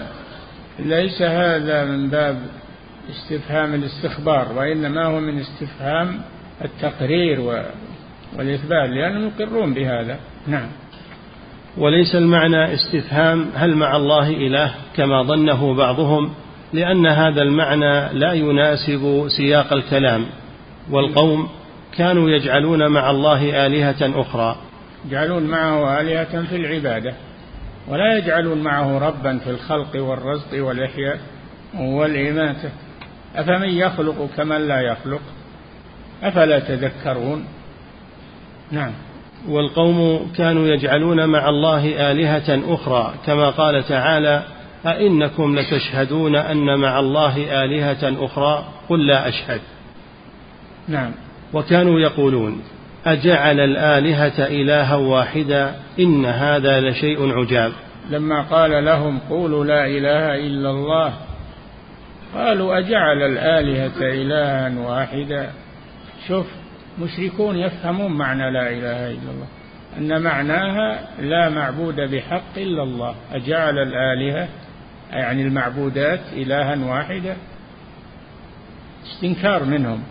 ليس 0.79 1.23
هذا 1.23 1.85
من 1.85 2.11
باب 2.11 2.39
استفهام 3.11 3.75
الاستخبار 3.75 4.53
وإنما 4.53 5.05
هو 5.05 5.21
من 5.21 5.39
استفهام 5.39 6.21
التقرير 6.65 7.41
والإثبات 8.39 8.91
لأنهم 8.91 9.31
يقرون 9.39 9.75
بهذا. 9.75 10.19
نعم. 10.47 10.69
وليس 11.79 12.15
المعنى 12.15 12.75
استفهام 12.75 13.51
هل 13.55 13.77
مع 13.77 13.97
الله 13.97 14.29
إله 14.29 14.75
كما 14.97 15.23
ظنه 15.23 15.75
بعضهم 15.75 16.31
لأن 16.73 17.07
هذا 17.07 17.43
المعنى 17.43 18.19
لا 18.19 18.33
يناسب 18.33 19.27
سياق 19.37 19.73
الكلام 19.73 20.27
والقوم 20.91 21.49
كانوا 21.97 22.31
يجعلون 22.31 22.89
مع 22.89 23.11
الله 23.11 23.67
آلهة 23.67 24.21
أخرى. 24.21 24.57
يجعلون 25.07 25.43
معه 25.43 26.01
آلهة 26.01 26.43
في 26.43 26.57
العبادة 26.57 27.15
ولا 27.89 28.19
يجعلون 28.19 28.63
معه 28.63 28.99
ربا 28.99 29.39
في 29.39 29.51
الخلق 29.51 30.03
والرزق 30.03 30.65
والإحياء 30.65 31.19
والإماتة. 31.79 32.71
أفمن 33.37 33.69
يخلق 33.69 34.29
كمن 34.37 34.69
لا 34.69 34.81
يخلق؟ 34.81 35.21
أفلا 36.23 36.59
تذكرون؟ 36.59 37.45
نعم. 38.73 38.93
والقوم 39.49 40.31
كانوا 40.37 40.67
يجعلون 40.67 41.29
مع 41.29 41.49
الله 41.49 42.11
آلهة 42.11 42.75
أخرى 42.75 43.15
كما 43.27 43.51
قال 43.51 43.85
تعالى 43.85 44.43
أئنكم 44.87 45.59
لتشهدون 45.59 46.37
أن 46.37 46.81
مع 46.81 47.01
الله 47.01 47.65
آلهة 47.65 48.25
أخرى؟ 48.25 48.65
قل 48.89 49.07
لا 49.07 49.29
أشهد. 49.29 49.61
نعم. 50.89 51.11
وكانوا 51.53 52.01
يقولون 52.01 52.63
أجعل 53.07 53.61
الآلهة 53.61 54.47
إلها 54.47 54.97
واحدا؟ 54.97 55.75
إن 56.01 56.25
هذا 56.25 56.81
لشيء 56.81 57.33
عجاب. 57.33 57.73
لما 58.11 58.43
قال 58.43 58.85
لهم 58.85 59.19
قولوا 59.19 59.65
لا 59.65 59.87
إله 59.87 60.35
إلا 60.35 60.71
الله 60.71 61.13
قالوا 62.35 62.79
أجعل 62.79 63.23
الآلهة 63.23 64.01
إلها 64.01 64.79
واحدا؟ 64.79 65.51
شوف 66.29 66.47
مشركون 67.01 67.57
يفهمون 67.57 68.13
معنى 68.13 68.51
لا 68.51 68.71
إله 68.71 69.11
إلا 69.11 69.31
الله. 69.31 69.47
أن 69.99 70.23
معناها 70.23 71.09
لا 71.21 71.49
معبود 71.49 72.01
بحق 72.01 72.57
إلا 72.57 72.83
الله. 72.83 73.15
أجعل 73.33 73.79
الآلهة 73.79 74.49
يعني 75.13 75.43
المعبودات 75.43 76.21
إلها 76.33 76.87
واحدا 76.87 77.37
استنكار 79.07 79.65
منهم. 79.65 80.03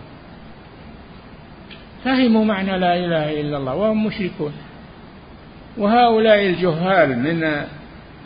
فهموا 2.04 2.46
معنى 2.46 2.80
لا 2.80 2.96
إله 2.96 3.42
إلا 3.42 3.58
الله 3.58 3.76
وهم 3.76 4.06
مشركون. 4.06 4.54
وهؤلاء 5.78 6.46
الجهال 6.46 7.20
من 7.20 7.64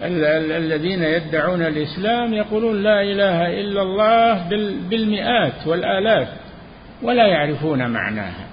الذين 0.03 1.03
يدعون 1.03 1.61
الإسلام 1.61 2.33
يقولون 2.33 2.83
لا 2.83 3.01
إله 3.01 3.61
إلا 3.61 3.81
الله 3.81 4.49
بالمئات 4.89 5.67
والآلاف 5.67 6.27
ولا 7.01 7.27
يعرفون 7.27 7.89
معناها. 7.89 8.50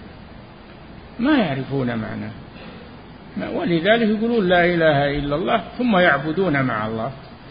ما 1.19 1.39
يعرفون 1.39 1.87
معناها 1.87 2.33
ولذلك 3.47 4.09
يقولون 4.09 4.49
لا 4.49 4.65
إله 4.65 5.19
إلا 5.19 5.37
الله 5.37 5.63
ثم 5.79 5.97
يعبدون 5.97 6.63
مع 6.63 6.87
الله. 6.87 7.11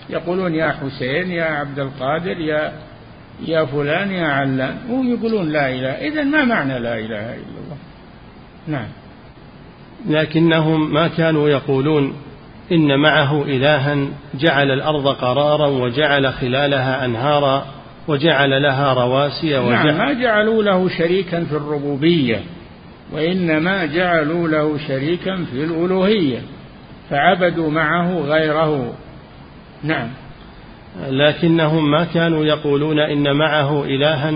يقولون 0.10 0.56
يا 0.56 0.72
حسين 0.72 1.32
يا 1.32 1.46
عبد 1.46 1.80
القادر 1.80 2.40
يا 2.40 2.72
يا 3.46 3.66
فلان 3.66 4.12
يا 4.12 4.28
علان. 4.28 4.78
وهم 4.90 5.14
يقولون 5.14 5.50
لا 5.50 5.70
إله. 5.70 5.90
إذا 5.90 6.24
ما 6.24 6.46
معنى 6.46 6.80
لا 6.80 7.00
إله 7.00 7.34
إلا 7.34 7.58
الله؟ 7.64 7.78
نعم. 8.68 8.88
لكنهم 10.10 10.94
ما 10.94 11.08
كانوا 11.08 11.50
يقولون 11.50 12.14
إن 12.72 13.00
معه 13.00 13.44
إلها 13.44 14.08
جعل 14.36 14.72
الأرض 14.72 15.08
قرارا 15.08 15.68
وجعل 15.68 16.34
خلالها 16.34 17.06
أنهارا 17.06 17.66
وجعل 18.08 18.62
لها 18.62 18.94
رواسي 18.94 19.58
وجعل 19.58 19.86
نعم 19.86 19.98
ما 19.98 20.14
جعلوا 20.14 20.64
له 20.64 20.90
شريكا 20.90 21.44
في 21.44 21.56
الربوبية. 21.56 22.42
وإنما 23.12 23.86
جعلوا 23.86 24.48
له 24.48 24.78
شريكا 24.88 25.46
في 25.52 25.64
الألوهية 25.64 26.40
فعبدوا 27.10 27.72
معه 27.72 28.20
غيره. 28.20 28.94
نعم. 29.84 30.10
لكنهم 31.10 31.92
ما 31.92 32.04
كانوا 32.14 32.46
يقولون 32.46 33.00
إن 33.00 33.36
معه 33.36 33.84
إلها 33.84 34.34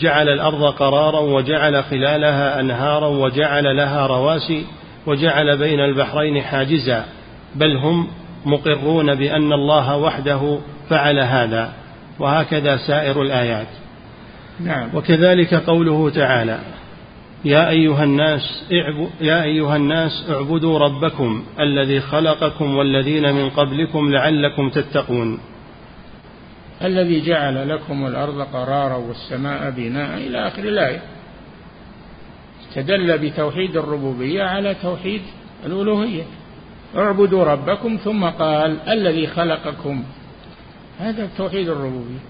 جعل 0.00 0.28
الأرض 0.28 0.64
قرارا 0.64 1.20
وجعل 1.20 1.84
خلالها 1.84 2.60
أنهارا 2.60 3.06
وجعل 3.06 3.76
لها 3.76 4.06
رواسي 4.06 4.64
وجعل 5.06 5.58
بين 5.58 5.80
البحرين 5.80 6.42
حاجزا 6.42 7.04
بل 7.54 7.76
هم 7.76 8.08
مقرون 8.44 9.14
بأن 9.14 9.52
الله 9.52 9.96
وحده 9.96 10.58
فعل 10.90 11.20
هذا. 11.20 11.72
وهكذا 12.18 12.76
سائر 12.76 13.22
الآيات. 13.22 13.66
نعم. 14.60 14.88
وكذلك 14.94 15.54
قوله 15.54 16.10
تعالى 16.10 16.58
يا 17.44 17.70
أيها 17.70 18.04
الناس 18.04 18.64
يا 19.20 19.42
أيها 19.42 19.76
الناس 19.76 20.30
اعبدوا 20.30 20.78
ربكم 20.78 21.44
الذي 21.60 22.00
خلقكم 22.00 22.76
والذين 22.76 23.34
من 23.34 23.50
قبلكم 23.50 24.10
لعلكم 24.12 24.70
تتقون. 24.70 25.38
الذي 26.82 27.20
جعل 27.20 27.68
لكم 27.68 28.06
الأرض 28.06 28.40
قرارا 28.40 28.96
والسماء 28.96 29.70
بناء 29.70 30.16
إلى 30.16 30.46
آخر 30.46 30.64
الآية. 30.64 31.02
استدل 32.68 33.18
بتوحيد 33.18 33.76
الربوبية 33.76 34.42
على 34.42 34.74
توحيد 34.74 35.22
الألوهية. 35.66 36.22
اعبدوا 36.96 37.44
ربكم 37.44 37.96
ثم 38.04 38.24
قال 38.24 38.80
الذي 38.88 39.26
خلقكم. 39.26 40.04
هذا 40.98 41.28
توحيد 41.38 41.68
الربوبية. 41.68 42.22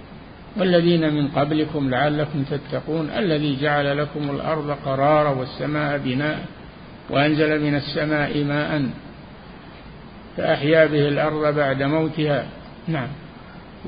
والذين 0.56 1.14
من 1.14 1.28
قبلكم 1.28 1.90
لعلكم 1.90 2.44
تتقون 2.50 3.10
الذي 3.10 3.56
جعل 3.60 3.98
لكم 3.98 4.30
الأرض 4.30 4.70
قرارا 4.70 5.30
والسماء 5.30 5.98
بناء 5.98 6.44
وأنزل 7.10 7.62
من 7.62 7.74
السماء 7.74 8.44
ماء 8.44 8.86
فأحيا 10.36 10.86
به 10.86 11.08
الأرض 11.08 11.54
بعد 11.54 11.82
موتها. 11.82 12.46
نعم. 12.88 13.08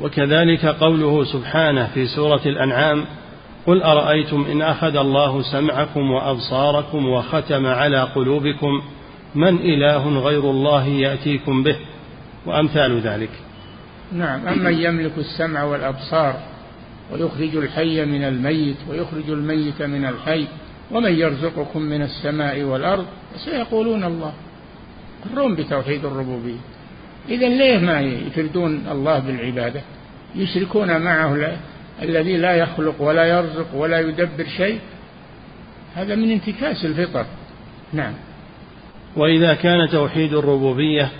وكذلك 0.01 0.67
قوله 0.67 1.25
سبحانه 1.25 1.87
في 1.95 2.07
سورة 2.07 2.41
الأنعام 2.47 3.05
قل 3.67 3.83
أرأيتم 3.83 4.47
إن 4.53 4.63
أخذ 4.63 4.97
الله 4.97 5.43
سمعكم 5.43 6.11
وأبصاركم 6.11 7.09
وختم 7.09 7.67
على 7.67 8.03
قلوبكم؟ 8.03 8.83
من 9.35 9.57
إله 9.59 10.19
غير 10.19 10.51
الله 10.51 10.87
يأتيكم 10.87 11.63
به؟ 11.63 11.77
وأمثال 12.47 13.01
ذلك. 13.01 13.31
نعم. 14.13 14.49
أمن 14.49 14.75
يملك 14.75 15.13
السمع 15.19 15.63
والأبصار 15.65 16.54
ويخرج 17.13 17.57
الحي 17.57 18.05
من 18.05 18.25
الميت 18.25 18.77
ويخرج 18.89 19.31
الميت 19.31 19.83
من 19.83 20.05
الحي 20.05 20.47
ومن 20.91 21.19
يرزقكم 21.19 21.83
من 21.83 22.03
السماء 22.03 22.63
والأرض 22.63 23.07
سيقولون 23.37 24.05
الله. 24.05 24.33
يقرون 25.27 25.55
بتوحيد 25.55 26.05
الربوبية. 26.05 26.59
إذا 27.29 27.49
ليه 27.49 27.79
ما 27.79 28.01
يفردون 28.01 28.87
الله 28.91 29.19
بالعبادة؟ 29.19 29.81
يشركون 30.35 31.01
معه 31.01 31.57
الذي 32.03 32.37
لا 32.37 32.57
يخلق 32.57 33.03
ولا 33.03 33.25
يرزق 33.25 33.75
ولا 33.75 34.01
يدبر 34.01 34.47
شيء. 34.57 34.79
هذا 35.95 36.15
من 36.15 36.31
انتكاس 36.31 36.85
الفطر. 36.85 37.27
نعم. 37.93 38.13
وإذا 39.17 39.55
كان 39.55 39.89
توحيد 39.89 40.35
الربوبية 40.35 41.11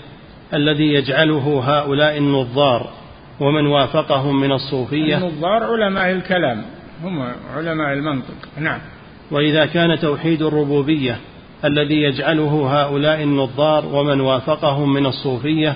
الذي 0.53 0.93
يجعله 0.93 1.63
هؤلاء 1.63 2.17
النظار 2.17 2.93
ومن 3.39 3.67
وافقهم 3.67 4.41
من 4.41 4.51
الصوفية. 4.51 5.17
النظار 5.17 5.63
علماء 5.63 6.11
الكلام 6.11 6.65
هم 7.03 7.33
علماء 7.55 7.93
المنطق 7.93 8.35
نعم. 8.57 8.79
وإذا 9.31 9.65
كان 9.65 9.99
توحيد 9.99 10.41
الربوبية 10.41 11.17
الذي 11.65 11.95
يجعله 11.95 12.81
هؤلاء 12.81 13.23
النظار 13.23 13.85
ومن 13.85 14.21
وافقهم 14.21 14.93
من 14.93 15.05
الصوفية 15.05 15.75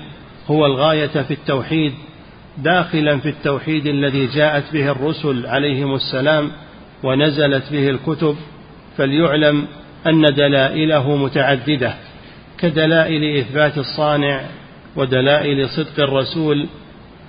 هو 0.50 0.66
الغاية 0.66 1.22
في 1.22 1.30
التوحيد 1.30 1.92
داخلا 2.58 3.18
في 3.18 3.28
التوحيد 3.28 3.86
الذي 3.86 4.26
جاءت 4.26 4.72
به 4.72 4.90
الرسل 4.90 5.46
عليهم 5.46 5.94
السلام 5.94 6.50
ونزلت 7.02 7.72
به 7.72 7.90
الكتب 7.90 8.36
فليعلم 8.96 9.66
أن 10.06 10.22
دلائله 10.22 11.16
متعددة 11.16 11.94
كدلائل 12.58 13.38
إثبات 13.38 13.78
الصانع 13.78 14.40
ودلائل 14.96 15.68
صدق 15.68 16.00
الرسول 16.00 16.66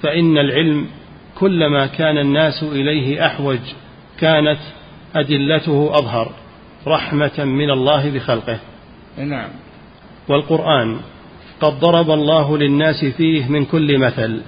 فإن 0.01 0.37
العلم 0.37 0.87
كلما 1.35 1.87
كان 1.87 2.17
الناس 2.17 2.63
إليه 2.63 3.25
أحوج 3.25 3.59
كانت 4.19 4.59
أدلته 5.15 5.97
أظهر 5.97 6.31
رحمة 6.87 7.45
من 7.45 7.71
الله 7.71 8.09
بخلقه. 8.09 8.59
نعم. 9.17 9.49
والقرآن 10.27 10.99
قد 11.61 11.79
ضرب 11.79 12.11
الله 12.11 12.57
للناس 12.57 13.05
فيه 13.05 13.47
من 13.49 13.65
كل 13.65 13.97
مثل 13.97 14.41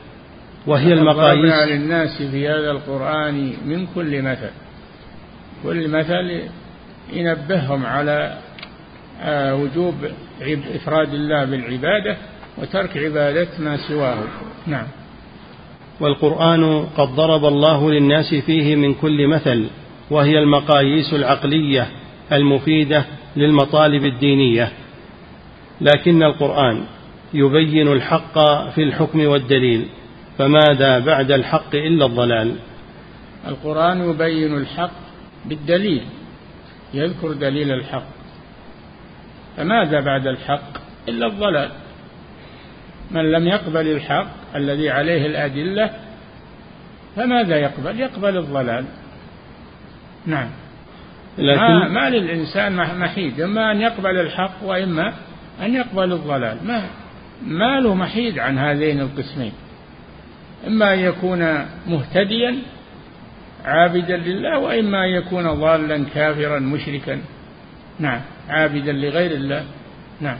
وهي 0.67 0.93
المقاييس 0.93 1.53
للناس 1.53 2.21
في 2.21 2.47
هذا 2.47 2.71
القرآن 2.71 3.53
من 3.65 3.87
كل 3.95 4.21
مثل. 4.21 4.49
كل 5.63 5.87
مثل 5.87 6.41
ينبههم 7.13 7.85
على 7.85 8.37
آه، 9.21 9.55
وجوب 9.55 9.95
إفراد 10.75 11.13
الله 11.13 11.45
بالعبادة 11.45 12.17
وترك 12.57 12.97
عبادة 12.97 13.47
ما 13.59 13.77
سواه 13.77 14.17
نعم. 14.67 14.87
والقرآن 16.03 16.85
قد 16.97 17.07
ضرب 17.07 17.45
الله 17.45 17.91
للناس 17.91 18.35
فيه 18.35 18.75
من 18.75 18.93
كل 18.93 19.27
مثل 19.27 19.69
وهي 20.11 20.39
المقاييس 20.39 21.13
العقلية 21.13 21.87
المفيدة 22.31 23.05
للمطالب 23.35 24.05
الدينية. 24.05 24.71
لكن 25.81 26.23
القرآن 26.23 26.83
يبين 27.33 27.87
الحق 27.87 28.33
في 28.69 28.83
الحكم 28.83 29.25
والدليل 29.27 29.85
فماذا 30.37 30.99
بعد 30.99 31.31
الحق 31.31 31.75
إلا 31.75 32.05
الضلال؟ 32.05 32.55
القرآن 33.47 34.09
يبين 34.09 34.57
الحق 34.57 34.99
بالدليل 35.45 36.01
يذكر 36.93 37.31
دليل 37.33 37.71
الحق. 37.71 38.07
فماذا 39.57 39.99
بعد 39.99 40.27
الحق 40.27 40.77
إلا 41.09 41.27
الضلال؟ 41.27 41.71
من 43.13 43.31
لم 43.31 43.47
يقبل 43.47 43.87
الحق 43.87 44.55
الذي 44.55 44.89
عليه 44.89 45.25
الأدلة 45.25 45.89
فماذا 47.15 47.55
يقبل؟ 47.55 47.99
يقبل 47.99 48.37
الضلال. 48.37 48.85
نعم. 50.25 50.49
لكن 51.37 51.61
ما, 51.61 51.87
ما 51.87 52.09
للإنسان 52.09 52.75
محيد. 52.99 53.41
إما 53.41 53.71
أن 53.71 53.81
يقبل 53.81 54.19
الحق 54.19 54.63
وإما 54.63 55.13
أن 55.61 55.75
يقبل 55.75 56.13
الضلال. 56.13 56.57
ما 56.63 56.83
ما 57.47 57.79
له 57.79 57.95
محيد 57.95 58.39
عن 58.39 58.57
هذين 58.57 59.01
القسمين. 59.01 59.51
إما 60.67 60.93
أن 60.93 60.99
يكون 60.99 61.65
مهتديا 61.87 62.55
عابدا 63.65 64.17
لله 64.17 64.59
وإما 64.59 65.05
أن 65.05 65.09
يكون 65.09 65.47
ضالا 65.53 66.05
كافرا 66.15 66.59
مشركا. 66.59 67.21
نعم. 67.99 68.21
عابدا 68.49 68.91
لغير 68.91 69.31
الله. 69.31 69.65
نعم. 70.21 70.37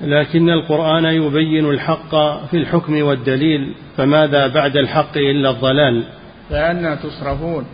لكن 0.00 0.50
القرآن 0.50 1.04
يبين 1.04 1.70
الحق 1.70 2.10
في 2.50 2.56
الحكم 2.56 3.02
والدليل 3.02 3.74
فماذا 3.96 4.46
بعد 4.46 4.76
الحق 4.76 5.16
إلا 5.16 5.50
الضلال؟ 5.50 6.04
فأنا 6.50 6.94
تصرفون. 6.94 7.66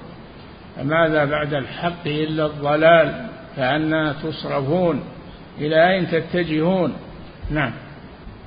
فماذا 0.77 1.25
بعد 1.25 1.55
الحق 1.55 2.07
إلا 2.07 2.47
الضلال؟ 2.47 3.27
فأنا 3.57 4.15
تصرفون. 4.23 5.01
إلى 5.61 5.91
أين 5.91 6.07
تتجهون؟ 6.11 6.93
نعم. 7.51 7.73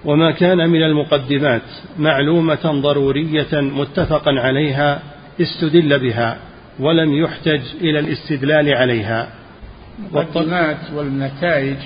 وما 0.05 0.32
كان 0.32 0.69
من 0.69 0.84
المقدمات 0.84 1.61
معلومة 1.99 2.82
ضرورية 2.82 3.61
متفقا 3.61 4.32
عليها 4.32 5.01
استدل 5.41 5.99
بها 5.99 6.38
ولم 6.80 7.13
يحتج 7.13 7.61
إلى 7.82 7.99
الاستدلال 7.99 8.73
عليها. 8.73 9.28
المقدمات 9.99 10.91
والنتائج 10.95 11.78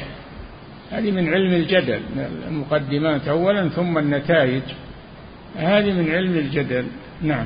هذه 0.92 1.12
من 1.12 1.34
علم 1.34 1.54
الجدل 1.54 2.00
المقدمات 2.48 3.28
أولا 3.28 3.70
ثم 3.70 3.98
النتائج. 3.98 4.62
هذه 5.56 5.92
من 5.92 6.12
علم 6.12 6.38
الجدل 6.38 6.86
نعم. 7.22 7.46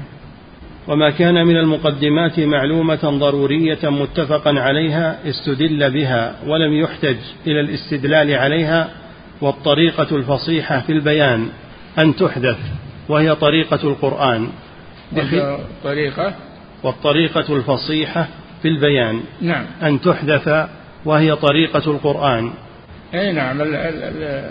وما 0.88 1.10
كان 1.10 1.48
من 1.48 1.58
المقدمات 1.58 2.40
معلومة 2.40 3.00
ضرورية 3.04 3.80
متفقا 3.84 4.60
عليها 4.60 5.30
استدل 5.30 5.92
بها 5.92 6.36
ولم 6.48 6.74
يحتج 6.74 7.18
إلى 7.48 7.60
الاستدلال 7.60 8.34
عليها 8.34 8.90
والطريقة 9.42 10.16
الفصيحة 10.16 10.80
في 10.80 10.92
البيان 10.92 11.50
أن 12.00 12.16
تحدث 12.16 12.58
وهي 13.10 13.36
طريقة 13.36 13.80
القرآن. 13.84 14.50
طريقة؟ 15.84 16.34
والطريقة 16.84 17.56
الفصيحة 17.56 18.28
في 18.62 18.68
البيان 18.68 19.22
نعم. 19.42 19.66
أن 19.84 20.02
تحدث 20.02 20.68
وهي 21.06 21.36
طريقة 21.36 21.92
القرآن. 21.92 22.52
أي 23.20 23.32
نعم 23.32 23.58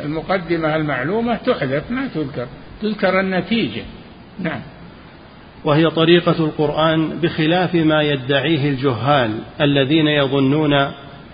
المقدمة 0.04 0.76
المعلومة 0.76 1.36
تحدث 1.36 1.90
ما 1.90 2.08
تذكر 2.14 2.46
تذكر 2.82 3.20
النتيجة. 3.20 3.82
نعم. 4.40 4.60
وهي 5.64 5.90
طريقة 5.90 6.44
القرآن 6.44 7.20
بخلاف 7.22 7.74
ما 7.74 8.02
يدعيه 8.02 8.68
الجهال 8.70 9.38
الذين 9.60 10.06
يظنون 10.06 10.72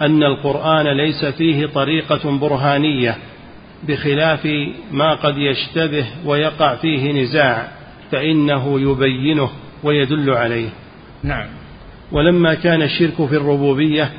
أن 0.00 0.22
القرآن 0.22 0.86
ليس 0.96 1.24
فيه 1.24 1.66
طريقة 1.66 2.38
برهانية 2.38 3.16
بخلاف 3.88 4.48
ما 4.92 5.14
قد 5.14 5.34
يشتبه 5.38 6.06
ويقع 6.24 6.74
فيه 6.74 7.12
نزاع 7.12 7.68
فإنه 8.12 8.80
يبينه 8.80 9.50
ويدل 9.82 10.30
عليه. 10.30 10.68
نعم. 11.22 11.46
ولما 12.12 12.54
كان 12.54 12.82
الشرك 12.82 13.26
في 13.26 13.36
الربوبية 13.36 14.10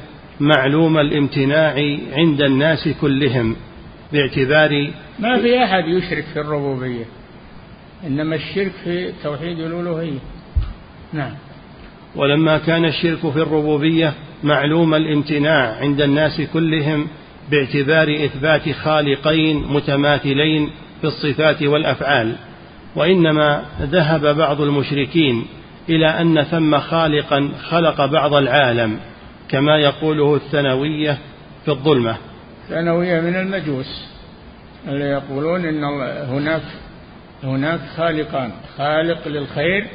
معلوم 0.42 0.98
الامتناع 0.98 1.76
عند 2.14 2.42
الناس 2.42 2.90
كلهم 3.02 3.56
باعتبار 4.14 4.92
ما 5.20 5.42
في 5.42 5.64
أحد 5.64 5.88
يشرك 5.88 6.26
في 6.34 6.40
الربوبية 6.40 7.06
إنما 8.08 8.36
الشرك 8.36 8.72
في 8.84 9.12
توحيد 9.24 9.60
الألوهية. 9.60 10.20
نعم. 11.14 11.32
ولما 12.16 12.58
كان 12.58 12.86
الشرك 12.86 13.20
في 13.20 13.42
الربوبية 13.42 14.14
معلوم 14.44 14.94
الامتناع 14.94 15.78
عند 15.82 16.02
الناس 16.02 16.42
كلهم 16.54 17.08
باعتبار 17.52 18.26
إثبات 18.26 18.70
خالقين 18.72 19.58
متماثلين 19.70 20.70
في 21.02 21.08
الصفات 21.08 21.64
والأفعال 21.64 22.36
وإنما 22.96 23.66
ذهب 23.82 24.36
بعض 24.38 24.62
المشركين 24.62 25.46
إلى 25.90 26.08
أن 26.08 26.44
ثم 26.44 26.80
خالقا 26.80 27.52
خلق 27.70 28.06
بعض 28.06 28.34
العالم. 28.34 29.00
كما 29.52 29.78
يقوله 29.78 30.36
الثانوية 30.36 31.18
في 31.66 31.72
الظلمة. 31.72 32.18
الثانوية 32.64 33.22
من 33.22 33.36
المجوس 33.36 34.06
اللي 34.88 35.06
يقولون 35.06 35.66
إن 35.66 35.84
هناك 36.30 36.62
هناك 37.44 37.80
خالقان 37.98 38.52
خالق 38.78 39.28
للخير 39.28 39.88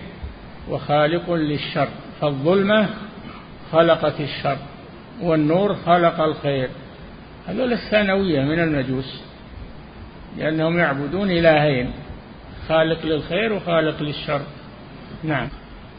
وخالق 0.70 1.32
للشر. 1.32 1.88
فالظلمة 2.20 2.88
خلقت 3.72 4.20
الشر 4.20 4.58
والنور 5.22 5.74
خلق 5.74 6.20
الخير. 6.20 6.68
هذول 7.46 7.72
الثانوية 7.72 8.40
من 8.40 8.58
المجوس 8.58 9.22
لأنهم 10.38 10.78
يعبدون 10.78 11.30
إلهين 11.30 11.90
خالق 12.68 13.06
للخير 13.06 13.52
وخالق 13.52 14.02
للشر. 14.02 14.40
نعم. 15.24 15.48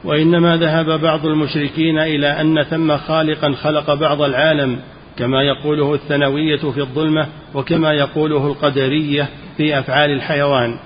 وإنما 0.04 0.58
ذهب 0.58 1.02
بعض 1.02 1.26
المشركين 1.26 2.00
إلى 2.00 2.42
أن 2.42 2.64
ثم 2.64 2.98
خالقا 2.98 3.52
خلق 3.52 3.94
بعض 3.94 4.22
العالم 4.22 4.80
كما 5.18 5.44
يقوله 5.44 5.94
الثانوية 5.94 6.72
في 6.72 6.78
الظلمة 6.78 7.28
وكما 7.54 7.94
يقوله 7.94 8.48
القدرية 8.48 9.30
في 9.58 9.80
أفعال 9.80 10.12
الحيوان 10.12 10.78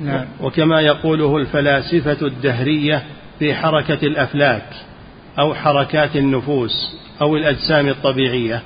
نعم. 0.00 0.24
وكما 0.40 0.80
يقوله 0.80 1.36
الفلاسفة 1.36 2.26
الدهرية 2.26 3.02
في 3.38 3.54
حركة 3.54 4.06
الأفلاك 4.06 4.72
أو 5.38 5.54
حركات 5.54 6.16
النفوس 6.16 6.98
أو 7.22 7.36
الأجسام 7.36 7.88
الطبيعية 7.88 8.62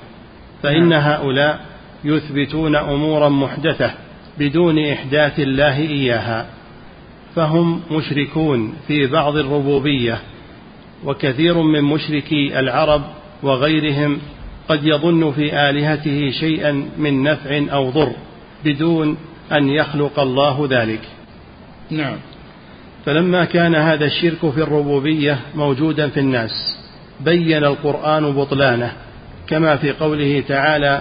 فإن 0.63 0.89
نعم. 0.89 1.03
هؤلاء 1.03 1.61
يثبتون 2.05 2.77
أمورا 2.77 3.29
محدثة 3.29 3.91
بدون 4.39 4.79
إحداث 4.79 5.41
الله 5.41 5.79
إياها 5.79 6.47
فهم 7.35 7.81
مشركون 7.91 8.75
في 8.87 9.07
بعض 9.07 9.37
الربوبية 9.37 10.19
وكثير 11.05 11.63
من 11.63 11.83
مشركي 11.83 12.59
العرب 12.59 13.03
وغيرهم 13.43 14.19
قد 14.69 14.85
يظن 14.85 15.33
في 15.33 15.71
آلهته 15.71 16.31
شيئا 16.31 16.89
من 16.99 17.23
نفع 17.23 17.63
أو 17.73 17.91
ضر 17.91 18.13
بدون 18.65 19.17
أن 19.53 19.69
يخلق 19.69 20.21
الله 20.21 20.67
ذلك. 20.71 21.01
نعم. 21.91 22.17
فلما 23.07 23.45
كان 23.45 23.75
هذا 23.75 24.05
الشرك 24.05 24.51
في 24.51 24.63
الربوبية 24.63 25.41
موجودا 25.55 26.09
في 26.09 26.21
الناس 26.21 26.79
بين 27.21 27.65
القرآن 27.65 28.33
بطلانه 28.33 28.93
كما 29.47 29.77
في 29.77 29.93
قوله 29.93 30.45
تعالى 30.49 31.01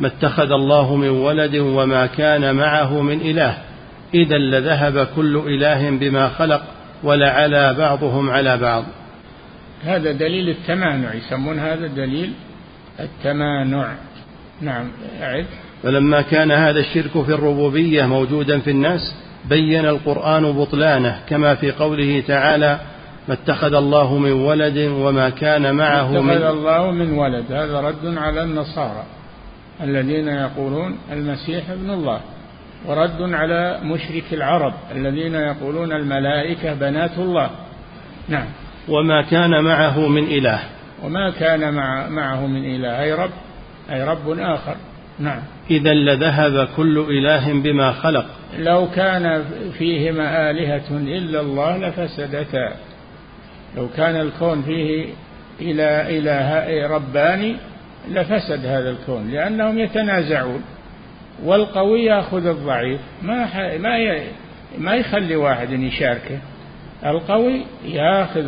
ما 0.00 0.08
اتخذ 0.08 0.52
الله 0.52 0.96
من 0.96 1.08
ولد 1.08 1.56
وما 1.56 2.06
كان 2.06 2.54
معه 2.56 3.00
من 3.02 3.20
إله 3.20 3.58
إذا 4.14 4.38
لذهب 4.38 5.06
كل 5.16 5.36
إله 5.36 5.90
بما 5.90 6.28
خلق 6.28 6.62
ولعلى 7.02 7.74
بعضهم 7.74 8.30
على 8.30 8.56
بعض. 8.56 8.84
هذا 9.84 10.12
دليل 10.12 10.48
التمانع 10.48 11.14
يسمون 11.14 11.58
هذا 11.58 11.86
دليل 11.86 12.32
التمانع. 13.00 13.94
نعم 14.60 14.90
أعد. 15.22 15.46
فلما 15.82 16.20
كان 16.20 16.50
هذا 16.50 16.80
الشرك 16.80 17.22
في 17.24 17.34
الربوبية 17.34 18.06
موجودا 18.06 18.58
في 18.58 18.70
الناس 18.70 19.14
بين 19.48 19.86
القرآن 19.86 20.52
بطلانه 20.52 21.18
كما 21.28 21.54
في 21.54 21.70
قوله 21.70 22.22
تعالى 22.28 22.80
ما 23.28 23.34
اتخذ 23.34 23.74
الله 23.74 24.18
من 24.18 24.32
ولد 24.32 24.78
وما 24.78 25.30
كان 25.30 25.74
معه 25.74 26.12
من 26.22 26.30
اتخذ 26.30 26.44
الله 26.44 26.90
من 26.90 27.12
ولد 27.12 27.52
هذا 27.52 27.80
رد 27.80 28.18
على 28.18 28.42
النصارى 28.42 29.02
الذين 29.82 30.28
يقولون 30.28 30.98
المسيح 31.12 31.70
ابن 31.70 31.90
الله. 31.90 32.20
ورد 32.86 33.34
على 33.34 33.80
مشرك 33.82 34.24
العرب 34.32 34.74
الذين 34.92 35.34
يقولون 35.34 35.92
الملائكة 35.92 36.74
بنات 36.74 37.18
الله. 37.18 37.50
نعم. 38.28 38.46
وما 38.88 39.22
كان 39.22 39.64
معه 39.64 40.08
من 40.08 40.24
إله. 40.24 40.60
وما 41.04 41.30
كان 41.30 41.74
مع 41.74 42.08
معه 42.08 42.46
من 42.46 42.64
إله. 42.74 43.02
أي 43.02 43.12
رب 43.12 43.30
أي 43.90 44.04
رب 44.04 44.38
آخر. 44.38 44.76
نعم. 45.18 45.40
إذا 45.70 45.94
لذهب 45.94 46.68
كل 46.76 46.98
إله 46.98 47.52
بما 47.52 47.92
خلق. 47.92 48.26
لو 48.58 48.88
كان 48.90 49.44
فيهما 49.78 50.50
آلهة 50.50 50.90
إلا 50.90 51.40
الله 51.40 51.76
لفسدتا. 51.76 52.72
لو 53.76 53.88
كان 53.96 54.20
الكون 54.20 54.62
فيه 54.62 55.06
إلى 55.60 56.18
إله 56.18 56.88
رباني 56.88 57.56
لفسد 58.10 58.66
هذا 58.66 58.90
الكون 58.90 59.30
لأنهم 59.30 59.78
يتنازعون. 59.78 60.62
والقوي 61.44 62.04
يأخذ 62.04 62.46
الضعيف. 62.46 63.00
ما 63.22 63.48
ما 63.78 64.20
ما 64.78 64.94
يخلي 64.94 65.36
واحد 65.36 65.70
يشاركه. 65.70 66.38
القوي 67.06 67.64
ياخذ 67.84 68.44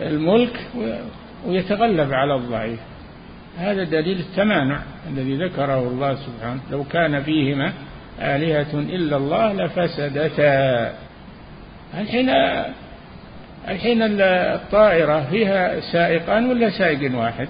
الملك 0.00 0.60
ويتغلب 1.46 2.12
على 2.12 2.34
الضعيف. 2.34 2.80
هذا 3.58 3.84
دليل 3.84 4.18
التمانع 4.18 4.80
الذي 5.10 5.36
ذكره 5.36 5.88
الله 5.88 6.14
سبحانه. 6.14 6.60
لو 6.70 6.84
كان 6.84 7.22
فيهما 7.22 7.72
آلهة 8.20 8.74
إلا 8.74 9.16
الله 9.16 9.52
لفسدتا. 9.52 10.92
الحين 11.98 12.30
الحين 13.68 14.02
الطائرة 14.20 15.26
فيها 15.30 15.80
سائقان 15.80 16.46
ولا 16.46 16.70
سائق 16.70 17.16
واحد؟ 17.16 17.48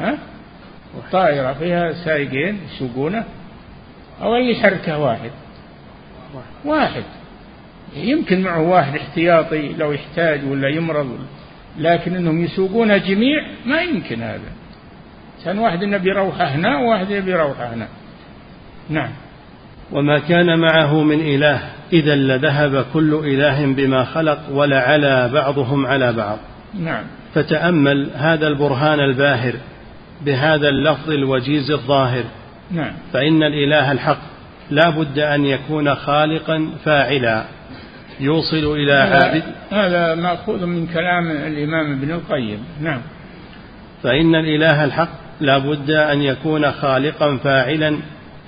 ها؟ 0.00 0.18
الطائرة 0.98 1.52
فيها 1.52 1.92
سائقين 1.92 2.58
يسوقونه 2.74 3.24
أو 4.22 4.36
اللي 4.36 4.52
يحركه 4.52 4.98
واحد. 4.98 5.30
واحد. 6.64 7.02
يمكن 7.96 8.42
معه 8.42 8.60
واحد 8.60 8.96
احتياطي 8.96 9.68
لو 9.68 9.92
يحتاج 9.92 10.40
ولا 10.44 10.68
يمرض 10.68 11.18
لكن 11.78 12.16
إنهم 12.16 12.44
يسوقون 12.44 13.00
جميع 13.00 13.46
ما 13.66 13.80
يمكن 13.80 14.22
هذا. 14.22 14.52
كان 15.44 15.58
واحد 15.58 15.82
يبي 15.82 16.10
يروح 16.10 16.40
هنا 16.40 16.78
وواحد 16.78 17.10
يبي 17.10 17.30
يروح 17.30 17.60
هنا. 17.60 17.88
نعم. 18.88 19.10
وما 19.92 20.18
كان 20.18 20.58
معه 20.58 21.02
من 21.02 21.20
إله 21.20 21.60
إذا 21.92 22.14
لذهب 22.14 22.86
كل 22.92 23.14
إله 23.14 23.66
بما 23.66 24.04
خلق 24.04 24.38
ولعلى 24.50 25.30
بعضهم 25.32 25.86
على 25.86 26.12
بعض. 26.12 26.38
نعم. 26.80 27.04
فتأمل 27.34 28.10
هذا 28.14 28.48
البرهان 28.48 29.00
الباهر. 29.00 29.54
بهذا 30.24 30.68
اللفظ 30.68 31.10
الوجيز 31.10 31.70
الظاهر. 31.70 32.24
نعم. 32.70 32.92
فإن 33.12 33.42
الإله 33.42 33.92
الحق 33.92 34.20
لا 34.70 34.90
بد 34.90 35.18
أن 35.18 35.44
يكون 35.44 35.94
خالقا 35.94 36.70
فاعلا. 36.84 37.44
يوصل 38.20 38.76
إلى 38.76 38.92
عابد. 38.92 39.42
هذا 39.70 40.14
مأخوذ 40.14 40.66
من 40.66 40.86
كلام 40.86 41.30
الإمام 41.30 41.92
ابن 41.92 42.10
القيم. 42.10 42.64
نعم. 42.80 43.00
فإن 44.02 44.34
الإله 44.34 44.84
الحق 44.84 45.10
لا 45.40 45.58
بد 45.58 45.90
أن 45.90 46.22
يكون 46.22 46.72
خالقا 46.72 47.36
فاعلا. 47.36 47.98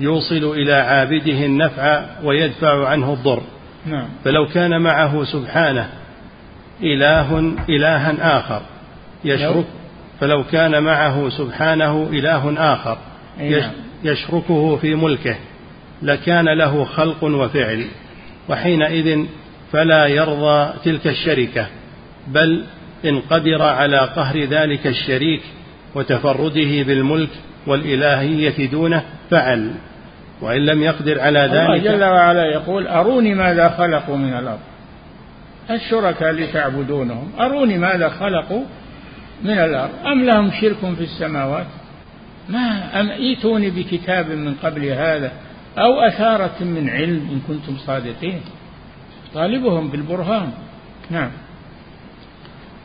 يوصل 0.00 0.52
إلى 0.54 0.72
عابده 0.72 1.46
النفع 1.46 2.04
ويدفع 2.24 2.88
عنه 2.88 3.12
الضر. 3.12 3.42
نعم. 3.86 4.08
فلو 4.24 4.46
كان 4.46 4.80
معه 4.80 5.24
سبحانه 5.24 5.88
إله 6.82 7.54
إلها 7.68 8.38
آخر 8.38 8.62
يشرك 9.24 9.66
فلو 10.20 10.44
كان 10.44 10.82
معه 10.82 11.28
سبحانه 11.28 12.08
إله 12.12 12.72
آخر 12.72 12.98
نعم. 13.38 13.70
يشركه 14.04 14.76
في 14.76 14.94
ملكه 14.94 15.36
لكان 16.02 16.58
له 16.58 16.84
خلق 16.84 17.24
وفعل. 17.24 17.84
وحينئذ 18.48 19.24
فلا 19.72 20.06
يرضى 20.06 20.72
تلك 20.84 21.06
الشركة 21.06 21.66
بل 22.26 22.64
إن 23.04 23.20
قدر 23.20 23.62
على 23.62 23.98
قهر 23.98 24.44
ذلك 24.44 24.86
الشريك 24.86 25.42
وتفرده 25.94 26.82
بالملك 26.82 27.30
والإلهية 27.66 28.70
دونه 28.70 29.02
فعل. 29.30 29.70
وإن 30.40 30.66
لم 30.66 30.82
يقدر 30.82 31.20
على 31.20 31.38
ذلك 31.38 31.52
الله 31.52 31.78
جل 31.78 32.04
وعلا 32.04 32.44
يقول 32.44 32.86
أروني 32.86 33.34
ماذا 33.34 33.68
خلقوا 33.68 34.16
من 34.16 34.38
الأرض؟ 34.38 34.60
الشركاء 35.70 36.30
اللي 36.30 36.46
تعبدونهم 36.46 37.32
أروني 37.40 37.78
ماذا 37.78 38.08
خلقوا 38.08 38.62
من 39.44 39.58
الأرض. 39.58 40.06
أم 40.06 40.24
لهم 40.24 40.50
شرك 40.60 40.94
في 40.94 41.04
السماوات؟ 41.04 41.66
ما 42.48 43.00
أم 43.00 43.10
ايتوني 43.10 43.70
بكتاب 43.70 44.30
من 44.30 44.54
قبل 44.54 44.84
هذا 44.84 45.32
أو 45.78 46.00
أثارة 46.00 46.64
من 46.64 46.88
علم 46.90 47.28
إن 47.32 47.40
كنتم 47.48 47.76
صادقين؟ 47.86 48.40
طالبهم 49.34 49.88
بالبرهان. 49.88 50.52
نعم. 51.10 51.30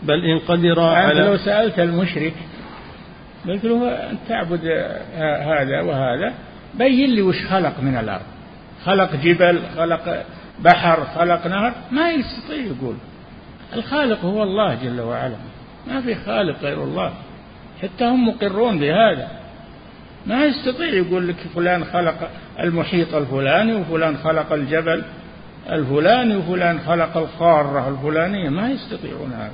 بل 0.03 0.25
إن 0.25 0.39
قدر 0.39 0.79
على 0.79 1.19
لو 1.19 1.37
سألت 1.37 1.79
المشرك 1.79 2.33
قلت 3.47 3.65
له 3.65 4.09
تعبد 4.29 4.65
هذا 5.41 5.81
وهذا 5.81 6.33
بين 6.75 7.09
لي 7.09 7.21
وش 7.21 7.45
خلق 7.45 7.79
من 7.79 7.97
الأرض. 7.97 8.25
خلق 8.85 9.15
جبل 9.15 9.59
خلق 9.77 10.25
بحر 10.59 11.05
خلق 11.15 11.47
نهر؟ 11.47 11.73
ما 11.91 12.11
يستطيع 12.11 12.57
يقول. 12.57 12.95
الخالق 13.75 14.25
هو 14.25 14.43
الله 14.43 14.75
جل 14.75 15.01
وعلا. 15.01 15.35
ما 15.87 16.01
في 16.01 16.15
خالق 16.15 16.61
غير 16.61 16.83
الله. 16.83 17.13
حتى 17.81 18.05
هم 18.05 18.27
مقرون 18.27 18.79
بهذا. 18.79 19.27
ما 20.25 20.45
يستطيع 20.45 20.87
يقول 20.87 21.27
لك 21.27 21.35
فلان 21.55 21.85
خلق 21.85 22.29
المحيط 22.59 23.15
الفلاني 23.15 23.75
وفلان 23.75 24.17
خلق 24.17 24.53
الجبل 24.53 25.03
الفلاني 25.69 26.35
وفلان 26.35 26.79
خلق 26.79 27.17
القارة 27.17 27.89
الفلانية. 27.89 28.49
ما 28.49 28.69
يستطيعون 28.69 29.31
هذا. 29.33 29.51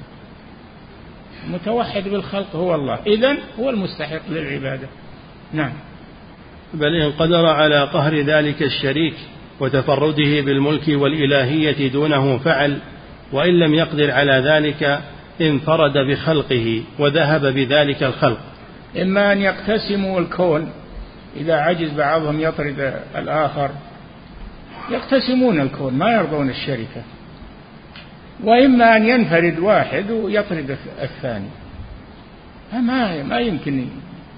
متوحد 1.50 2.04
بالخلق 2.04 2.56
هو 2.56 2.76
الله. 2.76 3.00
إذا 3.08 3.38
هو 3.60 3.70
المستحق 3.70 4.22
للعبادة. 4.30 4.88
نعم. 5.54 5.74
بل 6.74 6.96
إن 6.96 7.12
قدر 7.12 7.46
على 7.46 7.84
قهر 7.84 8.16
ذلك 8.16 8.62
الشريك 8.64 9.16
وتفرده 9.60 10.42
بالملك 10.42 10.88
والإلهية 10.88 11.88
دونه 11.88 12.38
فعل 12.38 12.78
وإن 13.32 13.60
لم 13.60 13.74
يقدر 13.74 14.12
على 14.12 14.32
ذلك 14.32 15.02
انفرد 15.42 15.98
بخلقه 15.98 16.84
وذهب 17.00 17.46
بذلك 17.46 18.04
الخلق. 18.04 18.40
إما 19.02 19.32
أن 19.32 19.42
يقتسموا 19.42 20.20
الكون 20.20 20.72
إذا 21.38 21.56
عجز 21.56 21.92
بعضهم 21.92 22.40
يطرد 22.40 22.94
الآخر 23.16 23.70
يقتسمون 24.90 25.60
الكون 25.60 25.94
ما 25.94 26.12
يرضون 26.12 26.50
الشركة. 26.50 27.04
وإما 28.44 28.98
أن 28.98 29.06
ينفرد 29.06 29.60
واحد 29.60 30.12
ويطرد 30.12 30.78
الثاني. 31.02 31.50
ما 32.74 33.24
ما 33.24 33.40
يمكن 33.40 33.88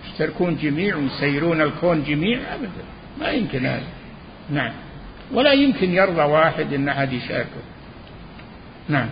يشتركون 0.05 0.55
جميع 0.55 0.95
ويسيرون 0.95 1.61
الكون 1.61 2.03
جميع 2.03 2.39
أبدا. 2.55 2.83
ما 3.21 3.29
يمكن 3.29 3.65
هذا. 3.65 3.87
نعم. 4.49 4.73
ولا 5.33 5.53
يمكن 5.53 5.91
يرضى 5.91 6.21
واحد 6.21 6.73
أن 6.73 6.89
أحد 6.89 7.13
يشاركه. 7.13 7.63
نعم. 8.89 9.09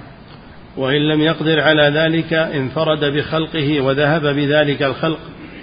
وإن 0.78 1.02
لم 1.02 1.22
يقدر 1.22 1.60
على 1.60 1.84
ذلك 1.84 2.34
انفرد 2.34 3.06
بخلقه 3.06 3.82
وذهب 3.82 4.22
بذلك 4.22 4.84
الخلق 4.84 5.20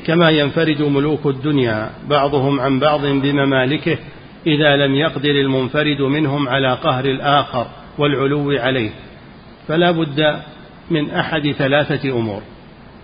كما 0.06 0.30
ينفرد 0.30 0.82
ملوك 0.82 1.26
الدنيا 1.26 1.90
بعضهم 2.08 2.60
عن 2.60 2.78
بعض 2.78 3.00
بممالكه 3.00 3.98
إذا 4.46 4.76
لم 4.76 4.94
يقدر 4.94 5.30
المنفرد 5.30 6.00
منهم 6.00 6.48
على 6.48 6.72
قهر 6.72 7.04
الآخر 7.04 7.66
والعلو 7.98 8.50
عليه. 8.50 8.90
فلا 9.68 9.90
بد 9.90 10.36
من 10.90 11.10
أحد 11.10 11.50
ثلاثة 11.58 12.10
أمور. 12.12 12.42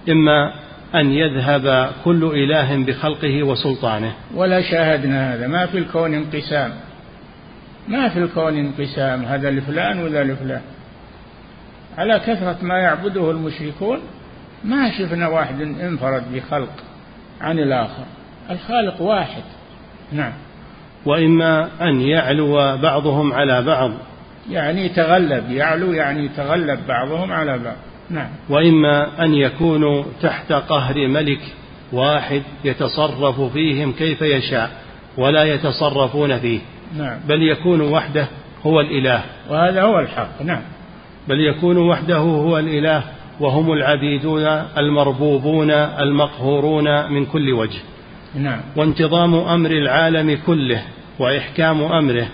إما 0.09 0.53
أن 0.95 1.13
يذهب 1.13 1.93
كل 2.05 2.25
إله 2.25 2.77
بخلقه 2.85 3.43
وسلطانه. 3.43 4.13
ولا 4.35 4.63
شاهدنا 4.63 5.35
هذا. 5.35 5.47
ما 5.47 5.67
في 5.67 5.79
الكون 5.79 6.15
انقسام. 6.15 6.73
ما 7.89 8.09
في 8.09 8.19
الكون 8.19 8.57
انقسام. 8.57 9.25
هذا 9.25 9.51
لفلان 9.51 10.03
وذا 10.03 10.25
لفلان 10.25 10.61
على 11.99 12.19
كثرة 12.19 12.57
ما 12.63 12.79
يعبده 12.79 13.31
المشركون 13.31 13.99
ما 14.65 14.91
شفنا 14.99 15.29
واحد 15.29 15.61
انفرد 15.61 16.23
بخلق 16.33 16.71
عن 17.41 17.59
الآخر. 17.59 18.05
الخالق 18.51 19.03
واحد. 19.03 19.43
نعم. 20.13 20.33
وإما 21.07 21.69
أن 21.81 22.01
يعلو 22.01 22.77
بعضهم 22.77 23.33
على 23.33 23.63
بعض. 23.63 23.91
يعني 24.51 24.87
يتغلب 24.87 25.51
يعلو 25.51 25.93
يعني 25.93 26.25
يتغلب 26.25 26.87
بعضهم 26.89 27.33
على 27.33 27.59
بعض. 27.59 27.77
نعم. 28.11 28.29
وإما 28.49 29.25
أن 29.25 29.35
يكونوا 29.35 30.05
تحت 30.23 30.53
قهر 30.53 31.09
ملك 31.09 31.41
واحد 31.93 32.43
يتصرف 32.65 33.41
فيهم 33.41 33.93
كيف 33.93 34.23
يشاء 34.23 34.71
ولا 35.17 35.45
يتصرفون 35.45 36.39
فيه. 36.39 36.61
نعم. 36.99 37.19
بل 37.29 37.43
يكون 37.43 37.81
وحده 37.81 38.27
هو 38.67 38.81
الإله. 38.81 39.23
وهذا 39.51 39.83
هو 39.83 39.99
الحق. 39.99 40.43
نعم. 40.43 40.63
بل 41.29 41.41
يكون 41.41 41.77
وحده 41.79 42.17
هو 42.17 42.59
الإله 42.59 43.05
وهم 43.41 43.73
العبيدون 43.73 44.47
المربوبون 44.79 45.71
المقهورون 45.71 47.13
من 47.13 47.27
كل 47.27 47.53
وجه. 47.53 47.81
نعم. 48.35 48.61
وانتظام 48.77 49.35
أمر 49.35 49.71
العالم 49.71 50.39
كله 50.47 50.83
وإحكام 51.19 51.83
أمره 51.83 52.27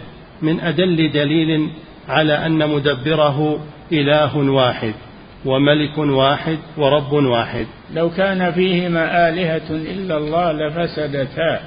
من 0.42 0.60
أدل 0.60 1.12
دليل 1.12 1.70
على 2.08 2.46
أن 2.46 2.68
مدبره 2.68 3.60
إله 3.92 4.36
واحد 4.36 4.94
وملك 5.44 5.98
واحد 5.98 6.58
ورب 6.76 7.12
واحد. 7.12 7.66
لو 7.94 8.10
كان 8.10 8.52
فيهما 8.52 9.28
آلهة 9.28 9.70
إلا 9.70 10.16
الله 10.16 10.52
لفسدتا 10.52 11.60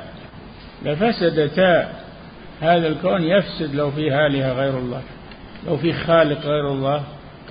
لفسدتا. 0.86 1.89
هذا 2.61 2.88
الكون 2.88 3.24
يفسد 3.24 3.76
لو 3.76 3.91
فيه 3.91 4.28
آلهة 4.28 4.53
غير 4.53 4.78
الله 4.78 5.01
لو 5.67 5.78
فيه 5.78 5.93
خالق 5.93 6.45
غير 6.45 6.67
الله. 6.71 7.03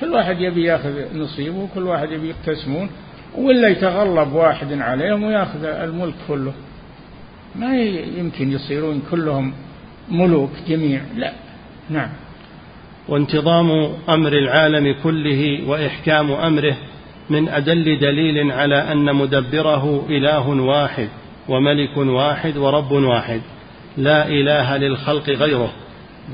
كل 0.03 0.11
واحد 0.11 0.41
يبي 0.41 0.65
ياخذ 0.65 1.19
نصيبه 1.19 1.59
وكل 1.59 1.83
واحد 1.83 2.13
يبي 2.13 2.29
يقتسمون 2.29 2.91
ولا 3.39 3.69
يتغلب 3.69 4.33
واحد 4.33 4.73
عليهم 4.73 5.23
وياخذ 5.23 5.65
الملك 5.65 6.15
كله. 6.29 6.53
ما 7.55 7.81
يمكن 8.19 8.53
يصيرون 8.53 9.03
كلهم 9.11 9.53
ملوك 10.09 10.51
جميع 10.69 11.01
لا. 11.17 11.33
نعم. 11.91 12.09
وانتظام 13.09 13.71
أمر 14.09 14.33
العالم 14.33 14.95
كله 15.03 15.61
وإحكام 15.67 16.33
أمره 16.33 16.77
من 17.31 17.49
أدل 17.49 17.99
دليل 17.99 18.53
على 18.53 18.93
أن 18.93 19.17
مدبره 19.17 20.07
إله 20.11 20.49
واحد 20.49 21.09
وملك 21.49 21.97
واحد 21.97 22.57
ورب 22.57 22.93
واحد 22.93 23.41
لا 23.97 24.29
إله 24.29 24.77
للخلق 24.77 25.31
غيره 25.31 25.73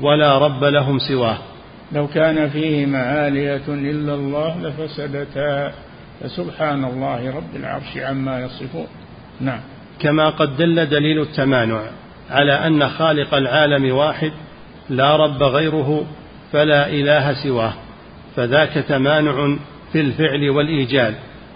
ولا 0.01 0.37
رب 0.37 0.63
لهم 0.63 0.99
سواه. 0.99 1.37
لو 1.91 2.07
كان 2.07 2.49
فيهما 2.49 3.27
آلهة 3.27 3.67
إلا 3.67 4.13
الله 4.13 4.61
لفسدتا. 4.61 5.71
فسبحان 6.21 6.85
الله 6.85 7.35
رب 7.35 7.55
العرش 7.55 7.97
عما 7.97 8.39
يصفون. 8.39 8.87
نعم. 9.41 9.59
كما 9.99 10.29
قد 10.29 10.57
دل 10.57 10.85
دليل 10.85 11.21
التمانع 11.21 11.81
على 12.29 12.53
أن 12.53 12.89
خالق 12.89 13.33
العالم 13.33 13.95
واحد 13.95 14.31
لا 14.89 15.15
رب 15.15 15.43
غيره 15.43 16.05
فلا 16.51 16.89
إله 16.89 17.33
سواه 17.43 17.73
فذاك 18.35 18.73
تمانع 18.73 19.57
في 19.93 20.01
الفعل 20.01 20.49
والإيجاد 20.49 21.15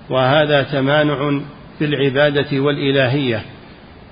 وهذا 0.09 0.63
تمانع 0.63 1.41
في 1.79 1.86
العبادة 1.86 2.59
والإلهية. 2.59 3.41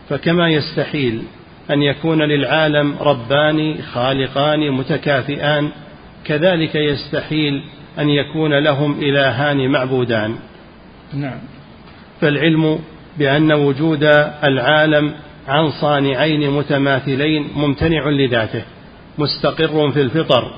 فكما 0.09 0.49
يستحيل 0.49 1.23
أن 1.71 1.81
يكون 1.81 2.21
للعالم 2.21 2.95
ربان 3.01 3.81
خالقان 3.93 4.71
متكافئان 4.71 5.71
كذلك 6.25 6.75
يستحيل 6.75 7.63
أن 7.99 8.09
يكون 8.09 8.59
لهم 8.59 8.99
إلهان 8.99 9.71
معبودان. 9.71 10.35
نعم. 11.13 11.39
فالعلم 12.21 12.79
بأن 13.17 13.51
وجود 13.51 14.03
العالم 14.43 15.13
عن 15.47 15.71
صانعين 15.71 16.51
متماثلين 16.51 17.47
ممتنع 17.55 18.09
لذاته 18.09 18.63
مستقر 19.17 19.91
في 19.91 20.01
الفطر 20.01 20.53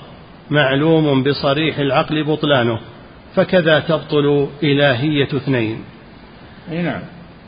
معلوم 0.50 1.24
بصريح 1.24 1.78
العقل 1.80 2.24
بطلانه 2.24 2.80
فكذا 3.36 3.80
تبطل 3.80 4.48
إلهية 4.64 5.28
اثنين. 5.38 5.84
نعم. 6.72 7.02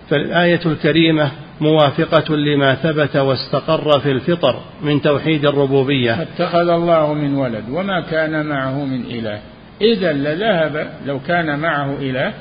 فالآية 0.09 0.59
الكريمة 0.65 1.31
موافقة 1.61 2.35
لما 2.35 2.75
ثبت 2.75 3.15
واستقر 3.15 3.99
في 3.99 4.11
الفطر 4.11 4.61
من 4.81 5.01
توحيد 5.01 5.45
الربوبية. 5.45 6.21
اتخذ 6.21 6.69
الله 6.69 7.13
من 7.13 7.35
ولد 7.35 7.63
وما 7.69 8.01
كان 8.01 8.45
معه 8.45 8.85
من 8.85 9.01
إله. 9.01 9.39
إذا 9.81 10.13
لذهب 10.13 10.89
لو 11.05 11.19
كان 11.19 11.59
معه 11.59 11.97
إله 11.99 12.33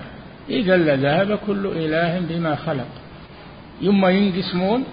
إذا 0.51 0.77
لذهب 0.77 1.39
كل 1.47 1.67
إله 1.67 2.21
بما 2.29 2.55
خلق. 2.55 2.87
يما 3.83 4.11
ينقسمون 4.11 4.85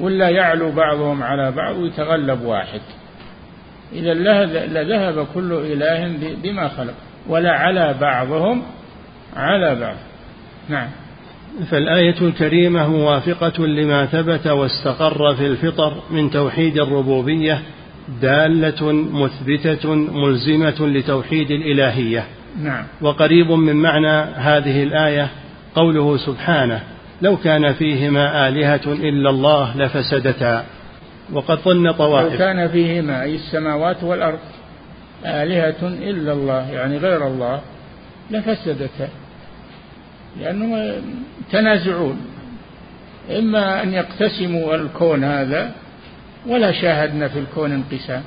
ولا 0.00 0.28
يعلو 0.28 0.72
بعضهم 0.72 1.22
على 1.22 1.50
بعض 1.52 1.76
ويتغلب 1.76 2.42
واحد. 2.42 2.80
إذا 3.92 4.14
لذهب 4.66 5.26
كل 5.34 5.52
إله 5.52 6.16
بما 6.42 6.68
خلق. 6.68 6.94
ولا 7.28 7.52
على 7.52 7.94
بعضهم 8.00 8.62
على 9.36 9.74
بعض. 9.74 9.96
نعم. 10.68 10.88
فالآية 11.70 12.14
الكريمة 12.20 12.88
موافقة 12.88 13.66
لما 13.66 14.06
ثبت 14.06 14.46
واستقر 14.46 15.34
في 15.34 15.46
الفطر 15.46 15.94
من 16.10 16.30
توحيد 16.30 16.78
الربوبية 16.78 17.60
دالة 18.22 18.92
مثبتة 18.92 19.94
ملزمة 19.94 20.86
لتوحيد 20.86 21.50
الإلهية. 21.50 22.24
نعم. 22.62 22.84
وقريب 23.00 23.50
من 23.50 23.76
معنى 23.76 24.30
هذه 24.34 24.82
الآية 24.82 25.28
قوله 25.74 26.16
سبحانه 26.16 26.80
لو 27.22 27.36
كان 27.36 27.72
فيهما 27.72 28.48
آلهة 28.48 28.80
إلا 28.86 29.30
الله 29.30 29.76
لفسدتا. 29.76 30.64
وقد 31.32 31.58
ظن 31.58 31.92
طوائف. 31.92 32.32
لو 32.32 32.38
كان 32.38 32.68
فيهما 32.68 33.22
أي 33.22 33.34
السماوات 33.34 34.02
والأرض 34.02 34.38
آلهة 35.24 35.82
إلا 35.82 36.32
الله 36.32 36.70
يعني 36.70 36.98
غير 36.98 37.26
الله 37.26 37.60
لفسدتا. 38.30 39.08
لأنهم 40.40 41.02
تنازعون. 41.52 42.26
إما 43.38 43.82
أن 43.82 43.92
يقتسموا 43.92 44.74
الكون 44.74 45.24
هذا 45.24 45.72
ولا 46.46 46.72
شاهدنا 46.72 47.28
في 47.28 47.38
الكون 47.38 47.72
انقسام. 47.72 48.22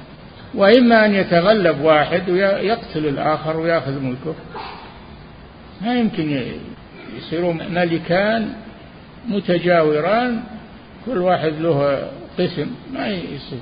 وإما 0.53 1.05
أن 1.05 1.15
يتغلب 1.15 1.81
واحد 1.81 2.29
ويقتل 2.29 3.05
الآخر 3.05 3.57
ويأخذ 3.57 3.99
ملكه. 3.99 4.35
ما 5.81 5.99
يمكن 5.99 6.41
يصيرون 7.17 7.57
ملكان 7.73 8.53
متجاوران 9.27 10.43
كل 11.05 11.17
واحد 11.17 11.53
له 11.59 12.09
قسم. 12.39 12.67
ما 12.93 13.07
يصير. 13.07 13.59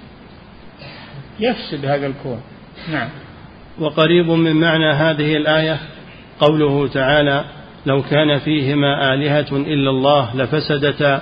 يفسد 1.40 1.86
هذا 1.86 2.08
الكون. 2.08 2.42
نعم. 2.92 3.10
وقريب 3.80 4.28
من 4.28 4.56
معنى 4.56 4.92
هذه 4.94 5.38
الآية 5.38 5.80
قوله 6.40 6.88
تعالى 6.88 7.46
لو 7.88 8.02
كان 8.02 8.40
فيهما 8.40 9.14
آلهة 9.14 9.48
إلا 9.52 9.90
الله 9.90 10.36
لفسدتا 10.36 11.22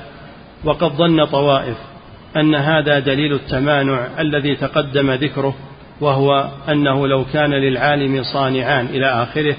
وقد 0.64 0.92
ظن 0.92 1.26
طوائف 1.26 1.78
أن 2.38 2.56
هذا 2.56 3.00
دليل 3.00 3.34
التمانع 3.34 4.08
الذي 4.20 4.56
تقدم 4.56 5.12
ذكره 5.12 5.56
وهو 6.02 6.50
أنه 6.70 7.08
لو 7.08 7.26
كان 7.34 7.52
للعالم 7.52 8.24
صانعان 8.24 8.86
إلى 8.86 9.06
آخره 9.06 9.56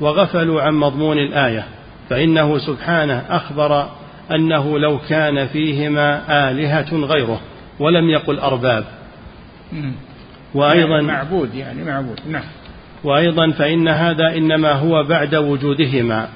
وغفلوا 0.00 0.62
عن 0.62 0.74
مضمون 0.74 1.18
الآية 1.18 1.64
فإنه 2.10 2.58
سبحانه 2.58 3.24
أخبر 3.28 3.88
أنه 4.30 4.78
لو 4.78 4.98
كان 5.08 5.46
فيهما 5.46 6.22
آلهة 6.50 6.96
غيره 6.96 7.40
ولم 7.78 8.10
يقل 8.10 8.38
أرباب. 8.38 8.84
وأيضا 10.54 11.00
معبود 11.00 11.54
يعني 11.54 11.84
معبود. 11.84 12.20
نعم. 12.30 12.44
وأيضا 13.04 13.50
فإن 13.50 13.88
هذا 13.88 14.36
إنما 14.36 14.72
هو 14.72 15.04
بعد 15.04 15.34
وجودهما. 15.34 16.28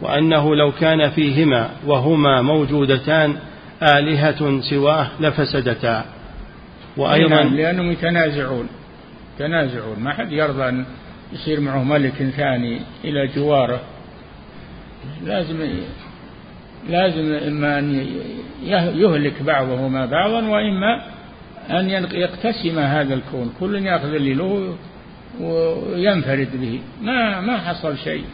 وأنه 0.00 0.54
لو 0.56 0.72
كان 0.72 1.10
فيهما 1.10 1.70
وهما 1.86 2.42
موجودتان 2.42 3.36
آلهة 3.82 4.60
سواه 4.60 5.08
لفسدتا. 5.20 6.04
وأيضا 6.96 7.28
نعم 7.28 7.54
لأنهم 7.54 7.92
يتنازعون 7.92 8.68
يتنازعون. 9.34 10.00
ما 10.00 10.12
حد 10.12 10.32
يرضى 10.32 10.68
أن 10.68 10.84
يصير 11.32 11.60
معه 11.60 11.84
ملك 11.84 12.12
ثاني 12.12 12.80
إلى 13.04 13.26
جواره. 13.36 13.80
لازم 15.24 15.56
لازم 16.88 17.32
إما 17.32 17.78
أن 17.78 18.06
يهلك 18.94 19.42
بعضهما 19.42 20.06
بعضا 20.06 20.48
وإما 20.48 21.02
أن 21.70 21.90
يقتسم 22.12 22.78
هذا 22.78 23.14
الكون. 23.14 23.52
كل 23.60 23.86
يأخذ 23.86 24.14
اللي 24.14 24.34
له 24.34 24.76
وينفرد 25.40 26.48
به. 26.60 26.80
ما 27.02 27.40
ما 27.40 27.58
حصل 27.58 27.98
شيء 27.98 28.24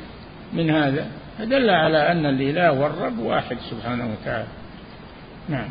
من 0.53 0.71
هذا. 0.71 1.07
فدل 1.39 1.70
على 1.70 2.12
أن 2.12 2.26
الإله 2.26 2.72
والرب 2.72 3.18
واحد 3.18 3.57
سبحانه 3.70 4.12
وتعالى. 4.12 4.47
نعم. 5.49 5.68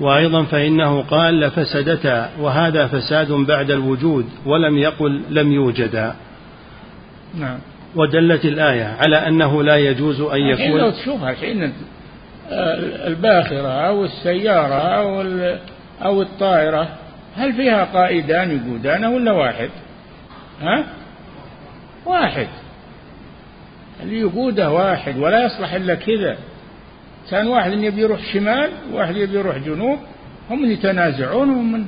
وأيضا 0.00 0.44
فإنه 0.44 1.02
قال 1.02 1.40
لفسدتا 1.40 2.30
وهذا 2.40 2.86
فساد 2.86 3.32
بعد 3.32 3.70
الوجود 3.70 4.26
ولم 4.46 4.78
يقل 4.78 5.22
لم 5.30 5.52
يوجدا. 5.52 6.14
نعم. 7.34 7.58
ودلت 7.96 8.44
الآية 8.44 8.84
على 8.84 9.16
أنه 9.16 9.62
لا 9.62 9.76
يجوز 9.76 10.20
أن 10.20 10.40
يكون 10.40 10.80
لو 10.80 10.90
تشوفها 10.90 11.30
الحين 11.30 11.72
الباخرة 13.06 13.68
أو 13.68 14.04
السيارة 14.04 14.74
أو 14.74 15.22
أو 16.02 16.22
الطائرة 16.22 16.88
هل 17.36 17.52
فيها 17.52 17.84
قائدان 17.84 18.56
يقودان 18.56 19.04
ولا 19.04 19.32
واحد؟ 19.32 19.70
ها؟ 20.62 20.84
واحد. 22.06 22.48
اللي 24.02 24.20
يقوده 24.20 24.70
واحد 24.70 25.18
ولا 25.18 25.44
يصلح 25.44 25.72
إلا 25.72 25.94
كذا. 25.94 26.36
كان 27.30 27.46
واحد 27.46 27.72
يبي 27.72 28.00
يروح 28.00 28.20
شمال 28.32 28.70
وواحد 28.92 29.16
يبي 29.16 29.38
يروح 29.38 29.56
جنوب 29.58 29.98
هم 30.50 30.70
يتنازعون 30.70 31.50
ومن 31.50 31.84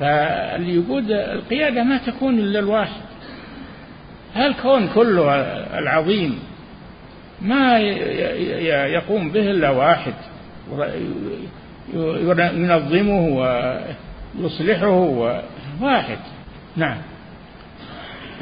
فاللي 0.00 0.74
يقود 0.74 1.10
القيادة 1.10 1.82
ما 1.82 1.96
تكون 1.98 2.38
إلا 2.38 2.58
الواحد. 2.58 3.00
هالكون 4.34 4.88
كله 4.94 5.34
العظيم 5.78 6.38
ما 7.42 7.78
يقوم 8.86 9.30
به 9.30 9.50
إلا 9.50 9.70
واحد. 9.70 10.14
ينظمه 12.34 13.20
ويصلحه 14.38 14.88
واحد. 15.80 16.18
نعم. 16.76 16.98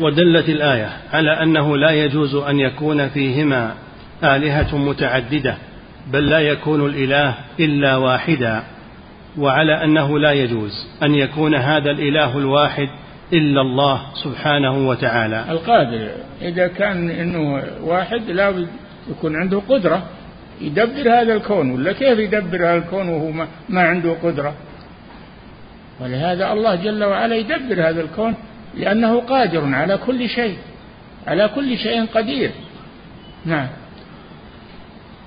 ودلت 0.01 0.49
الآية 0.49 0.91
على 1.13 1.43
أنه 1.43 1.77
لا 1.77 1.91
يجوز 1.91 2.35
أن 2.35 2.61
يكون 2.61 3.09
فيهما 3.09 3.75
آلهة 4.25 4.77
متعددة 4.77 5.55
بل 6.13 6.27
لا 6.27 6.39
يكون 6.41 6.87
الإله 6.87 7.35
إلا 7.61 7.97
واحدا 7.97 8.63
وعلى 9.39 9.85
أنه 9.85 10.19
لا 10.19 10.33
يجوز 10.33 10.73
أن 11.03 11.15
يكون 11.15 11.55
هذا 11.55 11.91
الإله 11.91 12.39
الواحد 12.39 12.89
إلا 13.33 13.61
الله 13.61 14.01
سبحانه 14.25 14.89
وتعالى. 14.89 15.45
القادر 15.51 16.09
إذا 16.43 16.67
كان 16.67 17.11
أنه 17.11 17.63
واحد 17.83 18.31
لا 18.31 18.55
يكون 19.11 19.37
عنده 19.37 19.63
قدرة 19.69 20.03
يدبر 20.61 21.21
هذا 21.21 21.35
الكون 21.35 21.71
ولا 21.71 21.93
كيف 21.93 22.19
يدبر 22.19 22.57
هذا 22.57 22.77
الكون 22.77 23.09
وهو 23.09 23.31
ما, 23.31 23.47
ما 23.69 23.81
عنده 23.83 24.17
قدرة؟ 24.23 24.55
ولهذا 26.01 26.53
الله 26.53 26.75
جل 26.75 27.05
وعلا 27.05 27.37
يدبر 27.37 27.89
هذا 27.89 28.01
الكون 28.01 28.35
لأنه 28.75 29.21
قادر 29.21 29.75
على 29.75 29.97
كل 30.07 30.29
شيء 30.29 30.57
على 31.27 31.51
كل 31.55 31.79
شيء 31.79 32.07
قدير. 32.07 32.51
نعم. 33.47 33.69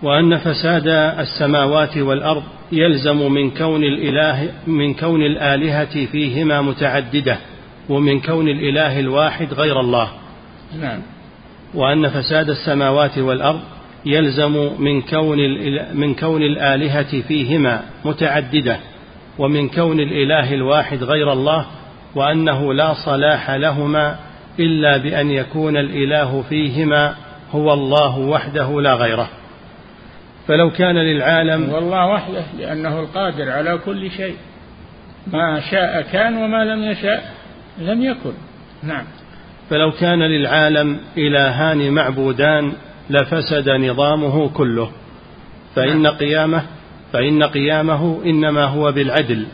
وأن 0.04 0.38
فساد 0.38 0.88
السماوات 1.20 1.98
والأرض 1.98 2.44
يلزم 2.72 3.32
من 3.32 3.52
كون 3.52 3.84
الإله 3.84 4.50
من 4.68 4.94
كون 4.94 5.22
الآلهة 5.22 6.06
فيهما 6.06 6.62
متعددة 6.62 7.38
ومن 7.90 8.22
كون 8.22 8.48
الإله 8.48 9.00
الواحد 9.00 9.54
غير 9.54 9.80
الله. 9.80 10.10
نعم. 10.82 11.00
وأن 11.74 12.10
فساد 12.10 12.50
السماوات 12.50 13.18
والأرض 13.18 13.60
يلزم 14.06 14.72
من 14.80 15.02
كون 15.02 15.38
من 15.94 16.16
كون 16.16 16.42
الآلهة 16.42 17.22
فيهما 17.22 17.82
متعددة 18.06 18.80
ومن 19.40 19.70
كون 19.70 20.00
الإله 20.00 20.54
الواحد 20.54 21.04
غير 21.04 21.34
الله 21.34 21.66
وأنه 22.16 22.74
لا 22.74 22.94
صلاح 22.94 23.52
لهما 23.52 24.20
إلا 24.60 24.98
بأن 24.98 25.32
يكون 25.32 25.78
الإله 25.78 26.42
فيهما 26.42 27.16
هو 27.52 27.74
الله 27.74 28.20
وحده 28.20 28.82
لا 28.82 28.94
غيره. 28.94 29.30
فلو 30.48 30.72
كان 30.72 30.96
للعالم 30.96 31.74
والله 31.74 32.08
وحده 32.08 32.44
لأنه 32.58 33.00
القادر 33.00 33.52
على 33.52 33.78
كل 33.86 34.12
شيء. 34.12 34.36
ما 35.28 35.60
شاء 35.72 36.02
كان 36.02 36.38
وما 36.38 36.66
لم 36.66 36.84
يشاء 36.84 37.34
لم 37.80 38.04
يكن. 38.04 38.34
نعم. 38.84 39.06
فلو 39.70 39.92
كان 39.92 40.20
للعالم 40.20 41.00
إلهان 41.18 41.92
معبودان 41.92 42.74
لفسد 43.10 43.70
نظامه 43.70 44.50
كله. 44.50 44.92
فإن 45.76 46.02
نعم. 46.02 46.14
قيامه 46.14 46.64
فإن 47.14 47.44
قيامه 47.44 48.22
إنما 48.26 48.66
هو 48.66 48.92
بالعدل. 48.92 49.46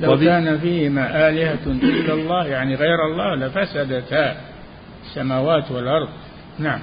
لو 0.00 0.12
وب... 0.12 0.24
كان 0.24 0.58
فيهما 0.58 1.28
آلهة 1.28 1.66
إلا 1.66 2.14
الله 2.14 2.46
يعني 2.46 2.74
غير 2.74 3.06
الله 3.06 3.34
لفسدتا 3.34 4.36
السماوات 5.04 5.70
والأرض. 5.70 6.08
نعم. 6.58 6.80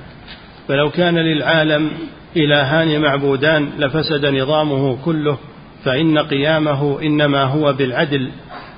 فلو 0.68 0.89
كان 0.89 1.18
للعالم 1.18 1.91
إلهان 2.38 3.01
معبودان 3.01 3.70
لفسد 3.78 4.26
نظامه 4.26 4.97
كله 5.05 5.38
فإن 5.86 6.18
قيامه 6.18 7.01
إنما 7.01 7.43
هو 7.43 7.74
بالعدل 7.74 8.32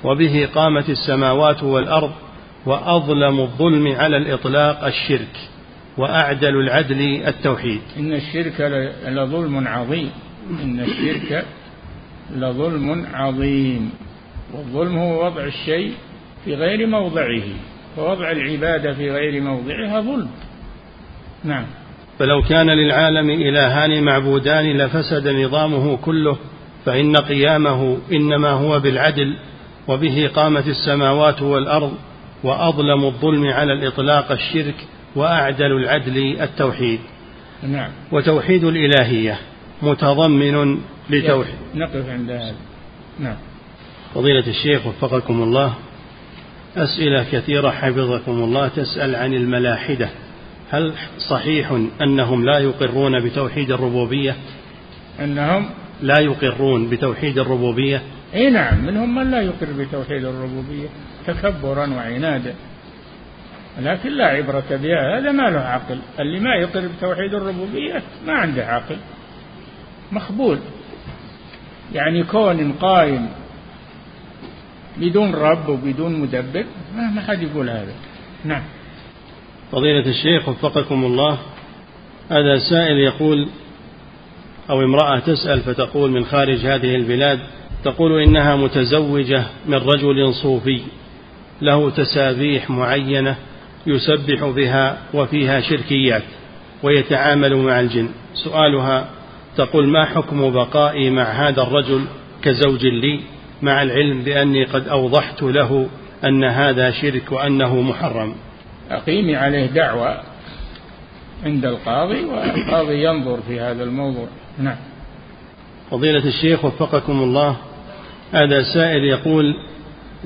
وبه 0.04 0.48
قامت 0.54 0.90
السماوات 0.90 1.62
والأرض 1.62 2.12
وأظلم 2.66 3.40
الظلم 3.40 3.92
على 3.96 4.16
الإطلاق 4.16 4.84
الشرك 4.84 5.36
وأعدل 5.98 6.60
العدل 6.60 7.22
التوحيد. 7.26 7.80
إن 7.98 8.12
الشرك 8.12 8.60
لظلم 9.08 9.68
عظيم. 9.68 10.10
إن 10.62 10.80
الشرك 10.80 11.44
لظلم 12.36 13.06
عظيم. 13.14 13.90
والظلم 14.54 14.98
هو 14.98 15.26
وضع 15.26 15.44
الشيء 15.44 15.92
في 16.44 16.54
غير 16.54 16.86
موضعه 16.86 17.42
ووضع 17.98 18.30
العبادة 18.30 18.92
في 18.92 19.10
غير 19.10 19.42
موضعها 19.42 20.00
ظلم. 20.00 20.28
نعم. 21.44 21.66
فلو 22.18 22.42
كان 22.42 22.70
للعالم 22.70 23.30
إلهان 23.30 24.04
معبودان 24.04 24.78
لفسد 24.78 25.28
نظامه 25.28 25.96
كله 25.96 26.36
فإن 26.84 27.16
قيامه 27.16 27.98
إنما 28.12 28.50
هو 28.50 28.80
بالعدل 28.80 29.36
وبه 29.88 30.30
قامت 30.34 30.66
السماوات 30.66 31.42
والأرض 31.42 31.92
وأظلم 32.44 33.04
الظلم 33.04 33.46
على 33.46 33.72
الإطلاق 33.72 34.32
الشرك 34.32 34.74
وأعدل 35.16 35.72
العدل 35.72 36.40
التوحيد. 36.40 37.00
نعم. 37.62 37.90
وتوحيد 38.12 38.64
الإلهية 38.64 39.38
متضمن 39.82 40.78
لتوحيد. 41.10 41.54
نقف 41.74 42.08
عند 42.08 42.30
هذا. 42.30 42.54
نعم. 43.18 43.36
فضيلة 44.14 44.46
الشيخ 44.46 44.86
وفقكم 44.86 45.42
الله. 45.42 45.74
أسئلة 46.76 47.24
كثيرة 47.32 47.70
حفظكم 47.70 48.32
الله. 48.32 48.68
تسأل 48.68 49.16
عن 49.16 49.34
الملاحدة. 49.34 50.08
هل 50.70 50.92
صحيح 51.18 51.80
أنهم 52.02 52.44
لا 52.44 52.58
يقرون 52.58 53.24
بتوحيد 53.24 53.72
الربوبية؟ 53.72 54.36
أنهم 55.20 55.70
لا 56.02 56.20
يقرون 56.20 56.90
بتوحيد 56.90 57.38
الربوبية؟ 57.38 58.02
إي 58.34 58.50
نعم 58.50 58.86
منهم 58.86 59.14
من 59.14 59.30
لا 59.30 59.40
يقر 59.40 59.66
بتوحيد 59.78 60.24
الربوبية 60.24 60.88
تكبرا 61.26 61.86
وعنادا. 61.94 62.54
لكن 63.80 64.10
لا 64.10 64.26
عبرة 64.26 64.64
بها 64.70 65.18
هذا 65.18 65.32
ما 65.32 65.50
له 65.50 65.60
عقل. 65.60 65.98
اللي 66.20 66.40
ما 66.40 66.54
يقر 66.54 66.88
بتوحيد 66.98 67.34
الربوبية 67.34 68.02
ما 68.26 68.32
عنده 68.32 68.66
عقل. 68.66 68.96
مخبول 70.12 70.58
يعني 71.94 72.22
كون 72.24 72.72
قائم 72.72 73.28
بدون 75.00 75.34
رب 75.34 75.68
وبدون 75.68 76.20
مدبر 76.20 76.64
ما 77.14 77.20
حد 77.20 77.42
يقول 77.42 77.70
هذا. 77.70 77.94
نعم. 78.44 78.62
فضيلة 79.72 80.06
الشيخ 80.08 80.48
وفقكم 80.48 81.04
الله 81.04 81.38
هذا 82.30 82.58
سائل 82.58 82.98
يقول 82.98 83.48
أو 84.70 84.82
امرأة 84.82 85.18
تسأل 85.18 85.60
فتقول 85.60 86.10
من 86.10 86.24
خارج 86.24 86.66
هذه 86.66 86.94
البلاد 86.94 87.40
تقول 87.84 88.22
إنها 88.22 88.56
متزوجة 88.56 89.44
من 89.66 89.74
رجل 89.74 90.34
صوفي 90.34 90.80
له 91.62 91.90
تسابيح 91.90 92.70
معينة 92.70 93.36
يسبح 93.86 94.44
بها 94.44 94.98
وفيها 95.14 95.60
شركيات 95.60 96.22
ويتعامل 96.82 97.56
مع 97.56 97.80
الجن. 97.80 98.08
سؤالها 98.34 99.08
تقول 99.56 99.88
ما 99.88 100.04
حكم 100.04 100.50
بقائي 100.50 101.10
مع 101.10 101.22
هذا 101.22 101.62
الرجل 101.62 102.04
كزوج 102.42 102.86
لي؟ 102.86 103.20
مع 103.62 103.82
العلم 103.82 104.22
بأني 104.22 104.64
قد 104.64 104.88
أوضحت 104.88 105.42
له 105.42 105.88
أن 106.24 106.44
هذا 106.44 106.90
شرك 106.90 107.32
وأنه 107.32 107.80
محرم. 107.80 108.34
أقيمي 108.90 109.36
عليه 109.36 109.66
دعوة 109.66 110.20
عند 111.44 111.64
القاضي 111.64 112.24
والقاضي 112.24 113.04
ينظر 113.04 113.40
في 113.48 113.60
هذا 113.60 113.84
الموضوع. 113.84 114.28
نعم. 114.58 114.76
فضيلة 115.90 116.24
الشيخ 116.28 116.64
وفقكم 116.64 117.22
الله 117.22 117.56
هذا 118.32 118.62
سائل 118.74 119.04
يقول 119.04 119.54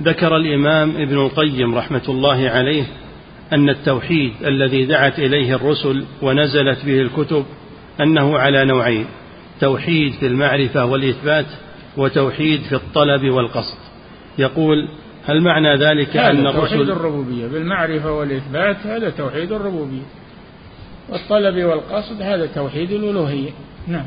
ذكر 0.01 0.37
الإمام 0.37 0.91
ابن 0.91 1.17
القيم 1.19 1.75
رحمة 1.75 2.03
الله 2.09 2.51
عليه 2.51 2.85
أن 3.53 3.69
التوحيد 3.69 4.33
الذي 4.45 4.87
دعت 4.87 5.19
إليه 5.19 5.55
الرسل 5.55 6.05
ونزلت 6.23 6.85
به 6.85 7.01
الكتب 7.01 7.45
أنه 8.01 8.39
على 8.39 8.65
نوعين 8.65 9.07
توحيد 9.61 10.13
في 10.13 10.27
المعرفة 10.27 10.85
والإثبات 10.85 11.47
وتوحيد 11.97 12.61
في 12.63 12.75
الطلب 12.75 13.25
والقصد. 13.25 13.79
يقول 14.39 14.89
هل 15.25 15.41
معنى 15.41 15.77
ذلك 15.77 16.17
أن 16.17 16.47
الرسل 16.47 16.71
توحيد 16.71 16.91
الربوبية؟ 16.91 17.47
بالمعرفة 17.47 18.13
والإثبات 18.13 18.77
هذا 18.87 19.11
توحيد 19.11 19.53
الربوبية. 19.53 20.03
والطلب 21.09 21.65
والقصد 21.65 22.23
هذا 22.23 22.47
توحيد 22.47 22.93
الألوهية. 22.93 23.51
نعم. 23.89 24.05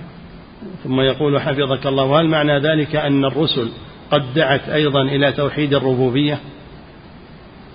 ثم 0.84 1.02
يقول 1.02 1.42
حفظك 1.42 1.88
الله 1.88 2.04
وهل 2.04 2.28
معنى 2.28 2.60
ذلك 2.60 2.96
أن 2.96 3.26
الرسل 3.26 3.70
قد 4.12 4.34
دعت 4.34 4.70
أيضا 4.70 5.02
إلى 5.02 5.32
توحيد 5.32 5.74
الربوبية؟ 5.74 6.40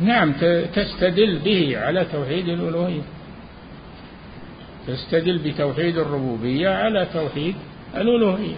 نعم 0.00 0.32
تستدل 0.74 1.38
به 1.44 1.78
على 1.78 2.06
توحيد 2.12 2.48
الألوهية. 2.48 3.02
تستدل 4.86 5.38
بتوحيد 5.38 5.98
الربوبية 5.98 6.68
على 6.68 7.06
توحيد 7.12 7.54
الألوهية. 7.96 8.56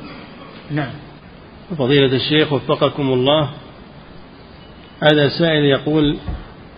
نعم. 0.70 0.92
فضيلة 1.78 2.16
الشيخ 2.16 2.52
وفقكم 2.52 3.12
الله. 3.12 3.50
هذا 5.02 5.28
سائل 5.28 5.64
يقول 5.64 6.16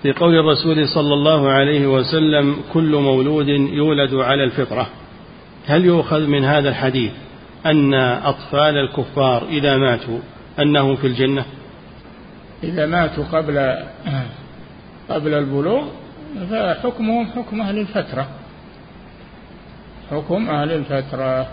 في 0.02 0.12
قول 0.12 0.34
الرسول 0.34 0.88
صلى 0.88 1.14
الله 1.14 1.48
عليه 1.48 1.86
وسلم 1.86 2.56
كل 2.72 2.96
مولود 2.96 3.48
يولد 3.48 4.14
على 4.14 4.44
الفطرة 4.44 4.86
هل 5.66 5.84
يؤخذ 5.84 6.26
من 6.26 6.44
هذا 6.44 6.68
الحديث 6.68 7.12
أن 7.66 7.94
أطفال 7.94 8.76
الكفار 8.76 9.46
إذا 9.48 9.76
ماتوا 9.76 10.18
أنهم 10.58 10.96
في 10.96 11.06
الجنة؟ 11.06 11.44
إذا 12.62 12.86
ماتوا 12.86 13.24
قبل 13.24 13.74
قبل 15.08 15.34
البلوغ 15.34 15.84
فحكمهم 16.50 17.26
حكم 17.26 17.60
أهل 17.60 17.78
الفترة. 17.78 18.28
حكم 20.10 20.50
أهل 20.50 20.72
الفترة 20.72 21.46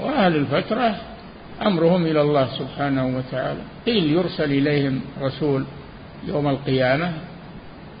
وأهل 0.00 0.36
الفترة 0.36 0.96
أمرهم 1.62 2.06
إلى 2.06 2.20
الله 2.20 2.48
سبحانه 2.58 3.16
وتعالى. 3.16 3.60
قيل 3.86 4.12
يرسل 4.12 4.52
إليهم 4.52 5.00
رسول 5.20 5.64
يوم 6.28 6.48
القيامة 6.48 7.12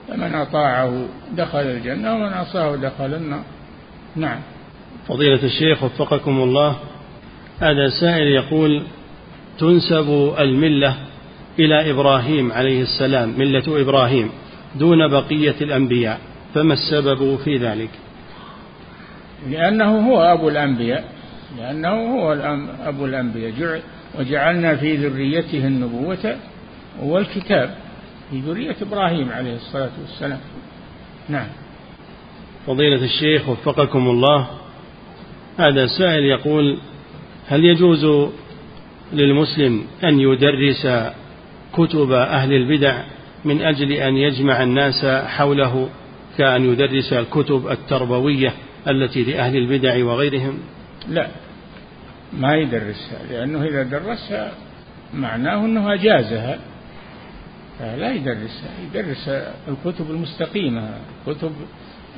فمن 0.08 0.34
أطاعه 0.34 1.06
دخل 1.32 1.58
الجنة 1.58 2.14
ومن 2.14 2.32
عصاه 2.32 2.76
دخل 2.76 3.14
النار. 3.14 3.42
نعم. 4.16 4.40
فضيلة 5.08 5.42
الشيخ 5.42 5.82
وفقكم 5.82 6.42
الله 6.42 6.76
هذا 7.60 7.88
سائل 8.00 8.26
يقول 8.26 8.82
تنسب 9.58 10.34
الملة 10.38 10.96
إلى 11.58 11.90
إبراهيم 11.90 12.52
عليه 12.52 12.82
السلام 12.82 13.34
ملة 13.38 13.80
إبراهيم 13.80 14.30
دون 14.74 15.08
بقية 15.08 15.54
الأنبياء 15.60 16.20
فما 16.54 16.74
السبب 16.74 17.36
في 17.44 17.56
ذلك؟ 17.56 17.90
لأنه 19.50 20.10
هو 20.10 20.22
أبو 20.22 20.48
الأنبياء. 20.48 21.04
لأنه 21.58 21.88
هو 21.88 22.32
أبو 22.84 23.06
الأنبياء. 23.06 23.82
وجعلنا 24.18 24.76
في 24.76 24.96
ذريته 24.96 25.66
النبوة 25.66 26.36
والكتاب 27.02 27.74
في 28.30 28.40
ذرية 28.40 28.76
إبراهيم 28.82 29.30
عليه 29.30 29.54
الصلاة 29.54 29.90
والسلام. 30.02 30.40
نعم. 31.28 31.46
فضيلة 32.66 33.04
الشيخ 33.04 33.48
وفقكم 33.48 34.08
الله. 34.08 34.48
هذا 35.58 35.86
سائل 35.86 36.24
يقول 36.24 36.78
هل 37.48 37.64
يجوز 37.64 38.30
للمسلم 39.12 39.84
أن 40.04 40.20
يدرس 40.20 40.86
كتب 41.72 42.12
أهل 42.12 42.52
البدع 42.52 43.02
من 43.44 43.62
أجل 43.62 43.92
أن 43.92 44.16
يجمع 44.16 44.62
الناس 44.62 45.06
حوله 45.06 45.88
كأن 46.38 46.72
يدرس 46.72 47.12
الكتب 47.12 47.68
التربوية 47.68 48.52
التي 48.88 49.24
لأهل 49.24 49.56
البدع 49.56 50.04
وغيرهم؟ 50.04 50.58
لا. 51.08 51.28
ما 52.32 52.56
يدرسها 52.56 53.18
لأنه 53.30 53.62
إذا 53.62 53.82
درسها 53.82 54.52
معناه 55.14 55.64
أنه 55.64 55.94
أجازها 55.94 56.58
لا 57.80 58.14
يدرسها 58.14 58.70
يدرس 58.84 59.28
الكتب 59.68 60.10
المستقيمة 60.10 60.90
الكتب 61.26 61.52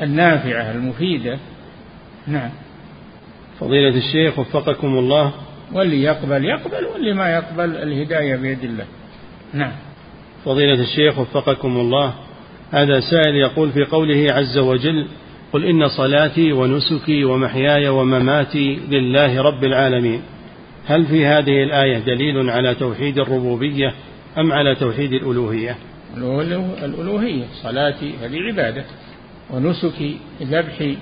النافعة 0.03 0.70
المفيدة. 0.70 1.39
نعم. 2.26 2.51
فضيلة 3.61 3.97
الشيخ 3.97 4.39
وفقكم 4.39 4.99
الله. 4.99 5.32
واللي 5.72 6.03
يقبل 6.03 6.45
يقبل 6.45 6.84
واللي 6.84 7.14
ما 7.14 7.28
يقبل 7.32 7.76
الهداية 7.76 8.36
بيد 8.36 8.64
الله. 8.64 8.84
نعم. 9.55 9.72
فضيلة 10.45 10.82
الشيخ 10.82 11.18
وفقكم 11.18 11.76
الله. 11.76 12.14
هذا 12.70 13.01
سائل 13.01 13.34
يقول 13.34 13.70
في 13.70 13.84
قوله 13.84 14.26
عز 14.30 14.59
وجل 14.59 15.09
قل 15.53 15.64
إن 15.64 15.88
صلاتي 15.88 16.53
ونسكي 16.53 17.24
ومحياي 17.24 17.88
ومماتي 17.88 18.80
لله 18.90 19.42
رب 19.42 19.64
العالمين. 19.64 20.22
هل 20.86 21.07
في 21.07 21.26
هذه 21.26 21.62
الآية 21.62 21.99
دليل 21.99 22.51
على 22.51 22.74
توحيد 22.74 23.18
الربوبية 23.18 23.94
أم 24.38 24.53
على 24.53 24.74
توحيد 24.74 25.12
الألوهية؟ 25.12 25.76
الألوهية 26.84 27.44
صلاتي 27.62 28.14
هذه 28.22 28.36
عبادة 28.36 28.84
ونسكي 29.51 30.16
ذبحي 30.42 30.96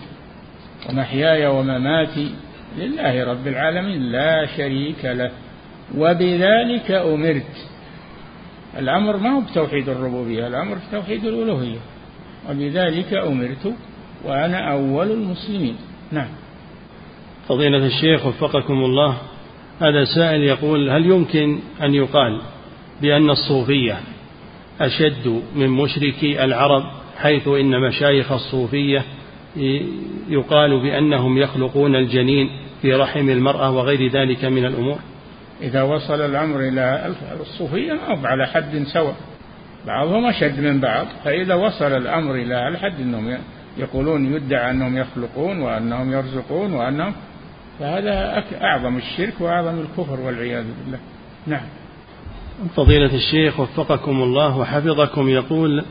ومحياي 0.88 1.46
ومماتي 1.46 2.30
لله 2.78 3.24
رب 3.24 3.46
العالمين 3.48 4.02
لا 4.12 4.46
شريك 4.56 5.04
له. 5.04 5.30
وبذلك 5.96 6.90
أمرت. 6.90 7.66
الأمر 8.78 9.16
ما 9.16 9.30
هو 9.30 9.40
بتوحيد 9.40 9.88
الربوبية 9.88 10.46
الأمر 10.46 10.76
في 10.76 10.90
توحيد 10.92 11.24
الألوهية. 11.24 11.78
وبذلك 12.50 13.14
أمرت 13.14 13.74
وأنا 14.24 14.72
أول 14.72 15.10
المسلمين. 15.10 15.76
نعم. 16.12 16.28
فضيلة 17.48 17.86
الشيخ 17.86 18.26
وفقكم 18.26 18.74
الله 18.74 19.16
هذا 19.80 20.04
سائل 20.04 20.42
يقول 20.42 20.90
هل 20.90 21.06
يمكن 21.06 21.58
أن 21.82 21.94
يقال 21.94 22.40
بأن 23.02 23.30
الصوفية 23.30 24.00
أشد 24.80 25.42
من 25.54 25.68
مشركي 25.68 26.44
العرب 26.44 26.82
حيث 27.16 27.48
إن 27.48 27.80
مشايخ 27.80 28.32
الصوفية 28.32 29.04
يقال 30.28 30.80
بأنهم 30.80 31.38
يخلقون 31.38 31.96
الجنين 31.96 32.50
في 32.82 32.94
رحم 32.94 33.30
المرأة 33.30 33.70
وغير 33.70 34.12
ذلك 34.12 34.44
من 34.44 34.64
الأمور؟ 34.64 34.98
إذا 35.62 35.82
وصل 35.82 36.20
الأمر 36.20 36.60
إلى 36.60 37.14
الصوفية 37.40 37.92
ما 37.92 38.28
على 38.28 38.46
حد 38.46 38.84
سواء 38.92 39.16
بعضهم 39.86 40.26
أشد 40.26 40.60
من 40.60 40.80
بعض 40.80 41.06
فإذا 41.24 41.54
وصل 41.54 41.92
الأمر 41.92 42.34
إلى 42.34 42.68
الحد 42.68 43.00
أنهم 43.00 43.38
يقولون 43.78 44.34
يدعى 44.34 44.70
أنهم 44.70 44.96
يخلقون 44.96 45.60
وأنهم 45.60 46.12
يرزقون 46.12 46.72
وأنهم 46.72 47.12
فهذا 47.78 48.44
أعظم 48.62 48.96
الشرك 48.96 49.40
وأعظم 49.40 49.80
الكفر 49.80 50.20
والعياذ 50.20 50.64
بالله. 50.64 50.98
نعم 51.46 51.66
فضيلة 52.76 53.14
الشيخ 53.14 53.60
وفقكم 53.60 54.22
الله 54.22 54.58
وحفظكم 54.58 55.28
يقول 55.28 55.84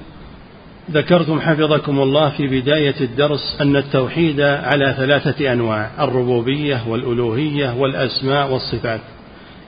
ذكرتم 0.92 1.40
حفظكم 1.40 2.00
الله 2.00 2.30
في 2.30 2.48
بداية 2.62 2.96
الدرس 3.02 3.58
أن 3.62 3.76
التوحيد 3.76 4.42
على 4.42 4.94
ثلاثة 4.98 5.54
أنواع 5.54 5.90
الربوبية 6.00 6.82
والألوهية 6.88 7.74
والأسماء 7.74 8.52
والصفات. 8.52 9.02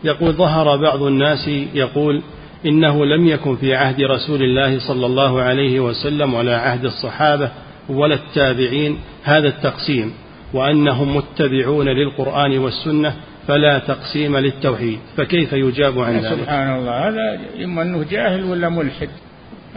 يقول 0.04 0.34
ظهر 0.34 0.78
بعض 0.78 1.04
الناس 1.04 1.48
يقول 1.74 2.24
إنه 2.66 3.06
لم 3.06 3.28
يكن 3.28 3.56
في 3.56 3.76
عهد 3.76 4.02
رسول 4.02 4.44
الله 4.44 4.80
صلى 4.80 5.06
الله 5.06 5.42
عليه 5.42 5.80
وسلم 5.80 6.34
ولا 6.34 6.58
عهد 6.58 6.86
الصحابة 6.86 7.52
ولا 7.90 8.16
التابعين 8.16 9.00
هذا 9.24 9.48
التقسيم 9.48 10.14
وأنهم 10.54 11.18
متبعون 11.18 11.90
للقرآن 11.90 12.58
والسنة 12.58 13.14
فلا 13.48 13.80
تقسيم 13.80 14.38
للتوحيد 14.38 15.00
فكيف 15.18 15.54
يجاب 15.54 16.00
عن 16.00 16.18
ذلك؟ 16.18 16.40
سبحان 16.40 16.76
الله 16.76 17.08
هذا 17.08 17.40
إما 17.64 17.82
أنه 17.82 18.06
جاهل 18.12 18.44
ولا 18.44 18.70
ملحد. 18.70 19.10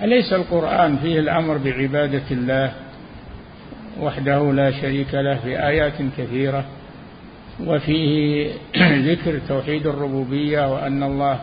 أليس 0.02 0.32
القرآن 0.32 0.96
فيه 0.96 1.18
الأمر 1.18 1.56
بعبادة 1.56 2.22
الله 2.30 2.72
وحده 4.00 4.52
لا 4.52 4.70
شريك 4.70 5.14
له 5.14 5.34
في 5.34 5.66
آيات 5.66 5.92
كثيرة 6.18 6.64
وفيه 7.66 8.50
ذكر 9.10 9.38
توحيد 9.48 9.86
الربوبية 9.86 10.74
وأن 10.74 11.02
الله 11.02 11.40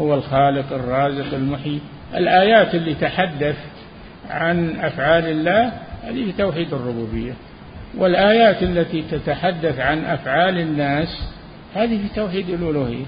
هو 0.00 0.14
الخالق 0.14 0.72
الرازق 0.72 1.34
المحيي. 1.34 1.80
الآيات 2.14 2.74
اللي 2.74 2.94
تحدث 2.94 3.56
عن 4.30 4.76
أفعال 4.80 5.24
الله 5.24 5.72
هذه 6.06 6.32
توحيد 6.38 6.74
الربوبية. 6.74 7.32
والآيات 7.98 8.62
التي 8.62 9.02
تتحدث 9.02 9.78
عن 9.78 10.04
أفعال 10.04 10.58
الناس 10.58 11.08
هذه 11.74 11.98
في 12.02 12.14
توحيد 12.14 12.48
الألوهية. 12.48 13.04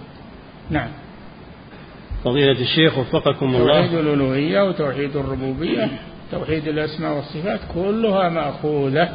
نعم. 0.71 0.89
فضيلة 2.25 2.61
الشيخ 2.61 2.99
وفقكم 2.99 3.55
الله. 3.55 3.81
توحيد 3.87 3.99
الألوهية 3.99 4.69
وتوحيد 4.69 5.17
الربوبية 5.17 5.89
توحيد 6.33 6.69
الأسماء 6.69 7.17
والصفات 7.17 7.61
كلها 7.75 8.29
مأخوذة 8.29 9.09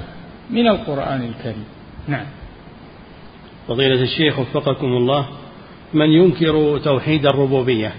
من 0.49 0.67
القرآن 0.67 1.21
الكريم. 1.21 1.65
نعم. 2.07 2.25
فضيلة 3.67 4.01
الشيخ 4.01 4.39
وفقكم 4.39 4.87
الله 4.87 5.27
من 5.93 6.09
ينكر 6.09 6.77
توحيد 6.77 7.25
الربوبية؟ 7.25 7.93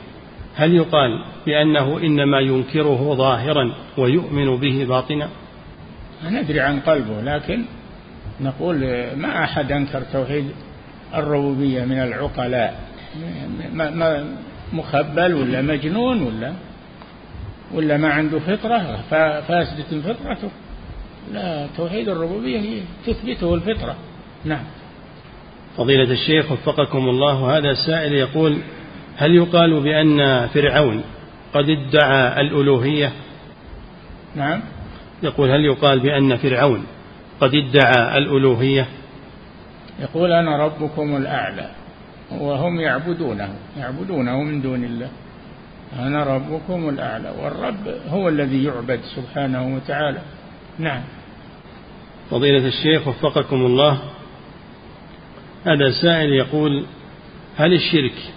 هل 0.55 0.75
يقال 0.75 1.25
بأنه 1.47 1.99
إنما 1.99 2.41
ينكره 2.41 3.15
ظاهرا 3.15 3.75
ويؤمن 3.99 4.57
به 4.57 4.85
باطنا؟ 4.89 5.29
ندري 6.31 6.61
عن 6.61 6.81
قلبه 6.81 7.21
لكن 7.21 7.65
نقول 8.41 8.77
ما 9.17 9.45
أحد 9.45 9.73
أنكر 9.73 10.03
توحيد 10.13 10.51
الربوبية 11.15 11.85
من 11.85 11.99
العقلاء. 11.99 12.81
ما 13.73 14.25
مخبل 14.73 15.35
ولا 15.35 15.63
مجنون 15.63 16.23
ولا 16.23 16.53
ولا 17.75 17.97
ما 17.97 18.09
عنده 18.09 18.39
فطرة 18.39 19.01
فاسدة 19.49 20.01
فطرته. 20.01 20.51
لا 21.33 21.67
توحيد 21.77 22.09
الربوبية 22.09 22.61
هي 22.61 22.81
تثبته 23.07 23.55
الفطرة. 23.55 23.97
نعم. 24.45 24.65
فضيلة 25.77 26.13
الشيخ 26.13 26.53
وفقكم 26.53 27.09
الله 27.09 27.59
هذا 27.59 27.75
سائل 27.75 28.13
يقول 28.13 28.59
هل 29.17 29.35
يقال 29.35 29.81
بأن 29.81 30.47
فرعون 30.47 31.03
قد 31.55 31.65
ادعى 31.69 32.41
الألوهية؟ 32.41 33.13
نعم. 34.37 34.61
يقول 35.23 35.51
هل 35.51 35.65
يقال 35.65 36.01
بأن 36.01 36.37
فرعون 36.37 36.87
قد 37.41 37.55
ادعى 37.55 38.19
الألوهية؟ 38.19 38.87
يقول 40.01 40.33
أنا 40.33 40.65
ربكم 40.65 41.17
الأعلى 41.17 41.71
وهم 42.31 42.81
يعبدونه 42.81 43.55
يعبدونه 43.79 44.43
من 44.43 44.63
دون 44.63 44.85
الله. 44.85 45.09
أنا 45.99 46.25
ربكم 46.25 46.89
الأعلى 46.89 47.35
والرب 47.43 47.95
هو 48.09 48.29
الذي 48.29 48.65
يعبد 48.65 49.01
سبحانه 49.17 49.77
وتعالى. 49.77 50.21
نعم. 50.79 51.03
فضيلة 52.31 52.67
الشيخ 52.67 53.09
وفقكم 53.09 53.57
الله 53.57 53.99
هذا 55.67 55.91
سائل 56.03 56.33
يقول 56.33 56.85
هل 57.57 57.73
الشرك 57.73 58.34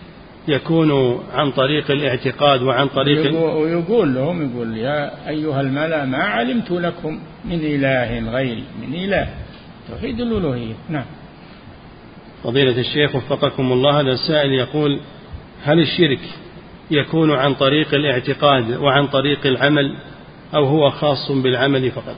يكون 0.48 1.20
عن 1.34 1.52
طريق 1.52 1.92
الاعتقاد 1.92 2.62
وعن 2.62 2.88
طريق 2.88 3.42
ويقول 3.42 4.16
لهم 4.16 4.52
يقول 4.52 4.78
يا 4.78 5.30
أيها 5.30 5.62
الملأ 5.62 6.06
ما 6.06 6.18
علمت 6.18 6.72
لكم 6.72 7.20
من 7.46 7.60
إله 7.60 8.32
غيري 8.32 8.64
من 8.82 8.96
إله. 8.96 9.28
توحيد 9.90 10.20
الألوهية. 10.20 10.74
نعم. 10.90 11.06
فضيلة 12.44 12.80
الشيخ 12.80 13.16
وفقكم 13.16 13.72
الله 13.72 14.00
هذا 14.00 14.12
السائل 14.12 14.52
يقول 14.52 15.00
هل 15.64 15.80
الشرك 15.80 16.20
يكون 16.92 17.32
عن 17.32 17.54
طريق 17.54 17.94
الاعتقاد 17.94 18.72
وعن 18.72 19.08
طريق 19.08 19.46
العمل 19.46 19.98
أو 20.56 20.66
هو 20.66 20.90
خاص 20.90 21.32
بالعمل 21.32 21.92
فقط؟ 21.92 22.18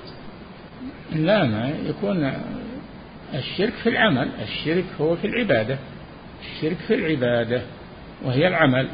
لا 1.16 1.44
ما 1.44 1.74
يكون 1.86 2.34
الشرك 3.34 3.74
في 3.74 3.90
العمل 3.90 4.30
الشرك 4.42 4.86
هو 5.02 5.16
في 5.16 5.28
العبادة. 5.28 5.78
الشرك 6.42 6.78
في 6.88 6.96
العبادة. 6.96 7.62
وهي 8.26 8.48
العمل. 8.48 8.88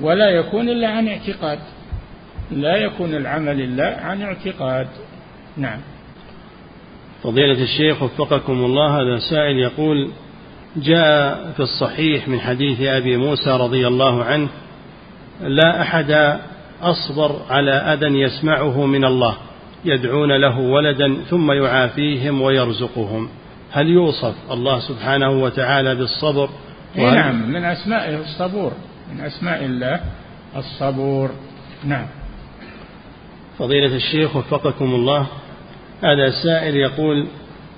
ولا 0.00 0.30
يكون 0.30 0.68
إلا 0.68 0.88
عن 0.88 1.08
اعتقاد. 1.08 1.58
لا 2.50 2.76
يكون 2.76 3.14
العمل 3.14 3.60
إلا 3.60 4.04
عن 4.04 4.22
اعتقاد. 4.22 4.88
نعم. 5.56 5.80
فضيلة 7.22 7.62
الشيخ 7.62 8.02
وفقكم 8.02 8.52
الله 8.52 9.00
هذا 9.00 9.18
سائل 9.30 9.58
يقول 9.58 10.10
جاء 10.76 11.52
في 11.56 11.60
الصحيح 11.60 12.28
من 12.28 12.40
حديث 12.40 12.80
أبي 12.80 13.16
موسى 13.16 13.50
رضي 13.50 13.86
الله 13.86 14.24
عنه 14.24 14.48
لا 15.40 15.82
أحد 15.82 16.38
أصبر 16.82 17.36
على 17.50 17.72
أذى 17.72 18.20
يسمعه 18.20 18.86
من 18.86 19.04
الله 19.04 19.36
يدعون 19.84 20.32
له 20.32 20.58
ولدا 20.58 21.16
ثم 21.30 21.52
يعافيهم 21.52 22.42
ويرزقهم. 22.42 23.28
هل 23.70 23.88
يوصف 23.88 24.34
الله 24.50 24.78
سبحانه 24.78 25.30
وتعالى 25.30 25.94
بالصبر 25.94 26.48
نعم. 26.96 27.50
من 27.52 27.64
أسمائه 27.64 28.20
الصبور 28.20 28.72
من 29.14 29.20
أسماء 29.20 29.64
الله 29.64 30.00
الصبور. 30.56 31.30
نعم. 31.84 32.06
فضيلة 33.58 33.96
الشيخ 33.96 34.36
وفقكم 34.36 34.94
الله 34.94 35.26
هذا 36.02 36.30
سائل 36.44 36.76
يقول 36.76 37.26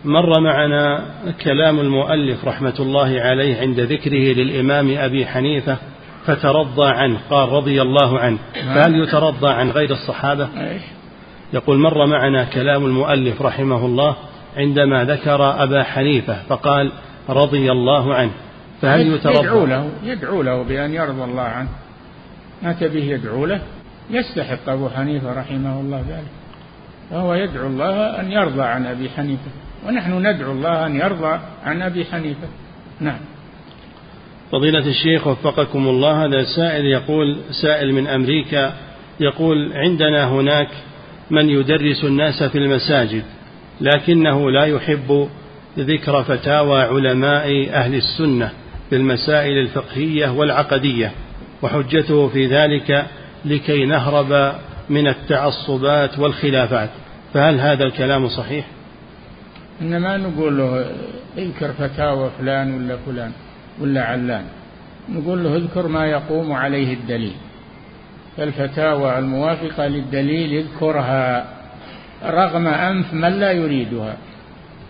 مر 0.04 0.40
معنا 0.40 1.04
كلام 1.44 1.80
المؤلف 1.80 2.44
رحمة 2.44 2.74
الله 2.80 3.20
عليه 3.20 3.60
عند 3.60 3.80
ذكره 3.80 4.34
للإمام 4.34 4.96
أبي 4.98 5.26
حنيفة 5.26 5.78
فترضى 6.26 6.88
عنه 6.88 7.18
قال 7.30 7.48
رضي 7.48 7.82
الله 7.82 8.18
عنه. 8.18 8.38
فهل 8.54 9.02
يترضى 9.02 9.48
عن 9.48 9.70
غير 9.70 9.90
الصحابة؟ 9.90 10.48
يقول 11.52 11.78
مر 11.78 12.06
معنا 12.06 12.44
كلام 12.44 12.84
المؤلف 12.84 13.42
رحمه 13.42 13.86
الله 13.86 14.16
عندما 14.56 15.04
ذكر 15.04 15.62
أبا 15.62 15.82
حنيفة 15.82 16.42
فقال 16.48 16.92
رضي 17.28 17.72
الله 17.72 18.14
عنه. 18.14 18.30
فهل 18.82 19.14
يترضى 19.14 19.38
يدعو 19.38 19.66
له 19.66 19.90
يدعو 20.04 20.42
له 20.42 20.62
بأن 20.62 20.94
يرضى 20.94 21.24
الله 21.24 21.42
عنه. 21.42 21.68
متى 22.62 22.88
به 22.88 23.04
يدعو 23.04 23.46
له؟ 23.46 23.60
يستحق 24.10 24.68
أبو 24.68 24.88
حنيفة 24.88 25.32
رحمه 25.32 25.80
الله 25.80 26.04
ذلك. 26.08 26.32
فهو 27.10 27.34
يدعو 27.34 27.66
الله 27.66 28.20
أن 28.20 28.32
يرضى 28.32 28.62
عن 28.62 28.86
أبي 28.86 29.10
حنيفة. 29.10 29.50
ونحن 29.86 30.26
ندعو 30.26 30.52
الله 30.52 30.86
أن 30.86 30.96
يرضى 30.96 31.40
عن 31.64 31.82
أبي 31.82 32.04
حنيفة. 32.04 32.48
نعم. 33.00 33.18
فضيلة 34.52 34.86
الشيخ 34.86 35.26
وفقكم 35.26 35.88
الله 35.88 36.24
هذا 36.24 36.44
سائل 36.56 36.84
يقول 36.84 37.36
سائل 37.62 37.94
من 37.94 38.06
أمريكا 38.06 38.72
يقول 39.20 39.72
عندنا 39.72 40.28
هناك 40.28 40.68
من 41.30 41.50
يدرس 41.50 42.04
الناس 42.04 42.42
في 42.42 42.58
المساجد 42.58 43.22
لكنه 43.80 44.50
لا 44.50 44.64
يحب 44.64 45.28
ذكر 45.78 46.22
فتاوى 46.22 46.82
علماء 46.82 47.70
أهل 47.70 47.94
السنة. 47.94 48.50
في 48.92 48.98
المسائل 48.98 49.58
الفقهية 49.58 50.28
والعقدية 50.28 51.12
وحجته 51.62 52.28
في 52.28 52.46
ذلك 52.46 53.06
لكي 53.44 53.86
نهرب 53.86 54.54
من 54.90 55.08
التعصبات 55.08 56.18
والخلافات. 56.18 56.88
فهل 57.34 57.60
هذا 57.60 57.84
الكلام 57.84 58.28
صحيح؟ 58.28 58.66
إنما 59.82 60.16
نقول 60.16 60.58
له 60.58 60.86
اذكر 61.38 61.72
فتاوى 61.72 62.30
فلان 62.38 62.74
ولا 62.74 62.96
فلان 63.06 63.32
ولا 63.80 64.04
علان. 64.04 64.44
نقول 65.08 65.44
له 65.44 65.56
اذكر 65.56 65.86
ما 65.88 66.06
يقوم 66.06 66.52
عليه 66.52 66.94
الدليل. 66.94 67.36
فالفتاوى 68.36 69.18
الموافقة 69.18 69.86
للدليل 69.86 70.58
اذكرها 70.58 71.46
رغم 72.24 72.66
أنف 72.66 73.14
من 73.14 73.40
لا 73.40 73.52
يريدها. 73.52 74.16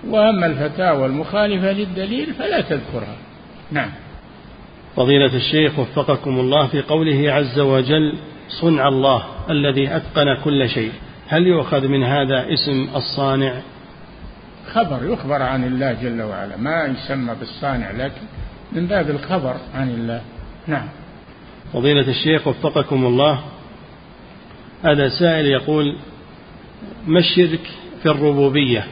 وأما 0.09 0.46
الفتاوى 0.46 1.07
المخالفة 1.07 1.72
للدليل 1.72 2.34
فلا 2.34 2.61
تذكرها. 2.61 3.16
نعم. 3.73 3.91
فضيلة 4.97 5.37
الشيخ 5.37 5.79
وفقكم 5.79 6.41
الله 6.41 6.66
في 6.66 6.83
قوله 6.83 7.33
عز 7.33 7.59
وجل 7.59 8.18
صنع 8.49 8.89
الله 8.89 9.23
الذي 9.51 9.97
أتقن 9.97 10.37
كل 10.45 10.68
شيء. 10.68 10.93
هل 11.29 11.47
يؤخذ 11.47 11.89
من 11.89 12.05
هذا 12.05 12.53
اسم 12.53 12.89
الصانع؟ 12.97 13.55
خبر 14.73 15.12
يخبر 15.12 15.43
عن 15.43 15.64
الله 15.64 15.93
جل 15.93 16.23
وعلا. 16.23 16.57
ما 16.57 16.85
يسمى 16.85 17.35
بالصانع 17.35 17.91
لكن 17.91 18.23
من 18.73 18.87
باب 18.87 19.11
الخبر 19.11 19.57
عن 19.75 19.91
الله. 19.91 20.20
نعم. 20.66 20.89
فضيلة 21.73 22.09
الشيخ 22.09 22.49
وفقكم 22.49 23.07
الله 23.07 23.41
هذا 24.85 25.09
سائل 25.09 25.47
يقول 25.47 25.97
ما 27.07 27.18
الشرك 27.18 27.70
في 28.03 28.09
الربوبية؟ 28.09 28.87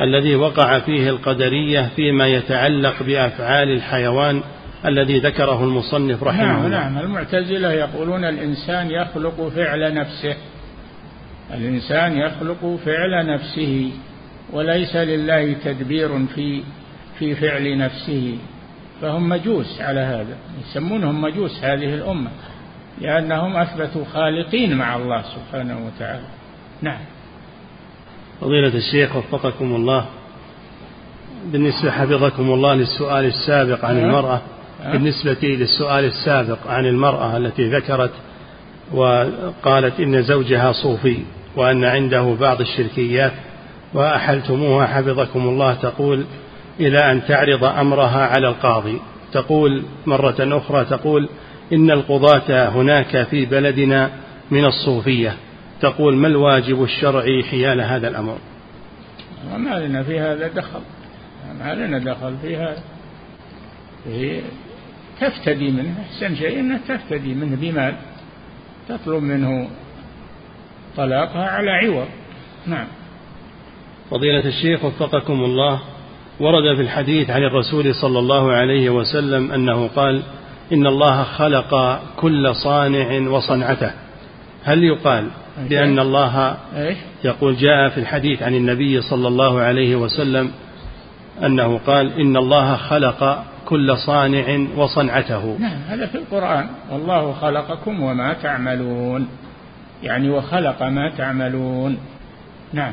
الذي 0.00 0.36
وقع 0.36 0.78
فيه 0.78 1.10
القدرية 1.10 1.90
فيما 1.96 2.26
يتعلق 2.26 3.02
بأفعال 3.02 3.68
الحيوان 3.68 4.42
الذي 4.86 5.18
ذكره 5.18 5.64
المصنف 5.64 6.22
رحمه 6.22 6.46
نعم 6.46 6.66
الله. 6.66 6.68
نعم. 6.68 6.98
المعتزلة 6.98 7.72
يقولون 7.72 8.24
الإنسان 8.24 8.90
يخلق 8.90 9.48
فعل 9.48 9.94
نفسه. 9.94 10.36
الإنسان 11.54 12.18
يخلق 12.18 12.78
فعل 12.84 13.26
نفسه 13.26 13.90
وليس 14.52 14.96
لله 14.96 15.52
تدبير 15.64 16.26
في 16.26 16.62
في 17.18 17.34
فعل 17.34 17.78
نفسه. 17.78 18.38
فهم 19.00 19.28
مجوس 19.28 19.80
على 19.80 20.00
هذا 20.00 20.36
يسمونهم 20.60 21.20
مجوس 21.20 21.64
هذه 21.64 21.94
الأمة 21.94 22.30
لأنهم 23.00 23.56
أثبتوا 23.56 24.04
خالقين 24.04 24.76
مع 24.76 24.96
الله 24.96 25.22
سبحانه 25.22 25.86
وتعالى. 25.86 26.26
نعم. 26.82 27.00
فضيلة 28.42 28.74
الشيخ 28.74 29.16
وفقكم 29.16 29.76
الله. 29.76 30.04
بالنسبة 31.52 31.90
حفظكم 31.90 32.50
الله 32.52 32.74
للسؤال 32.74 33.24
السابق 33.24 33.84
عن 33.84 33.98
المرأة 33.98 34.40
بالنسبة 34.92 35.36
للسؤال 35.42 36.04
السابق 36.04 36.58
عن 36.66 36.86
المرأة 36.86 37.36
التي 37.36 37.68
ذكرت 37.70 38.10
وقالت 38.92 40.00
إن 40.00 40.22
زوجها 40.22 40.72
صوفي 40.72 41.16
وأن 41.56 41.84
عنده 41.84 42.36
بعض 42.40 42.60
الشركيات 42.60 43.32
وأحلتموها 43.94 44.86
حفظكم 44.86 45.48
الله 45.48 45.74
تقول 45.74 46.24
إلى 46.80 47.12
أن 47.12 47.26
تعرض 47.26 47.64
أمرها 47.64 48.26
على 48.26 48.48
القاضي. 48.48 48.98
تقول 49.32 49.82
مرة 50.06 50.36
أخرى 50.40 50.84
تقول 50.84 51.28
إن 51.72 51.90
القضاة 51.90 52.68
هناك 52.68 53.22
في 53.22 53.44
بلدنا 53.44 54.10
من 54.50 54.64
الصوفية. 54.64 55.36
تقول 55.82 56.16
ما 56.16 56.28
الواجب 56.28 56.82
الشرعي 56.82 57.42
حيال 57.42 57.80
هذا 57.80 58.08
الأمر؟ 58.08 58.38
وما 59.54 59.78
لنا 59.78 60.02
في 60.02 60.20
هذا 60.20 60.48
دخل. 60.48 60.80
ما 61.58 61.74
لنا 61.74 61.98
دخل 61.98 62.36
في 62.42 62.56
هذا. 62.56 62.82
هي 64.06 64.40
تفتدي 65.20 65.70
منه 65.70 65.94
أحسن 66.02 66.36
شيء 66.36 66.60
أنها 66.60 66.80
تفتدي 66.88 67.34
منه 67.34 67.56
بمال. 67.56 67.94
تطلب 68.88 69.22
منه 69.22 69.68
طلاقها 70.96 71.50
على 71.50 71.70
عوض. 71.70 72.08
نعم. 72.66 72.86
فضيلة 74.10 74.48
الشيخ 74.48 74.84
وفقكم 74.84 75.44
الله 75.44 75.80
ورد 76.40 76.76
في 76.76 76.82
الحديث 76.82 77.30
عن 77.30 77.42
الرسول 77.42 77.94
صلى 77.94 78.18
الله 78.18 78.52
عليه 78.52 78.90
وسلم 78.90 79.52
أنه 79.52 79.88
قال 79.88 80.22
إن 80.72 80.86
الله 80.86 81.22
خلق 81.22 82.02
كل 82.16 82.54
صانع 82.54 83.30
وصنعته. 83.30 83.92
هل 84.64 84.84
يقال 84.84 85.30
بأن 85.58 85.98
الله 85.98 86.56
يقول 87.24 87.56
جاء 87.56 87.88
في 87.88 88.00
الحديث 88.00 88.42
عن 88.42 88.54
النبي 88.54 89.00
صلى 89.00 89.28
الله 89.28 89.60
عليه 89.60 89.96
وسلم 89.96 90.50
أنه 91.44 91.78
قال 91.86 92.20
إن 92.20 92.36
الله 92.36 92.76
خلق 92.76 93.44
كل 93.66 93.96
صانع 93.96 94.66
وصنعته. 94.76 95.56
نعم 95.60 95.78
هذا 95.88 96.06
في 96.06 96.18
القرآن. 96.18 96.66
والله 96.90 97.32
خلقكم 97.32 98.02
وما 98.02 98.32
تعملون. 98.32 99.28
يعني 100.02 100.30
وخلق 100.30 100.82
ما 100.82 101.10
تعملون. 101.18 101.98
نعم. 102.72 102.92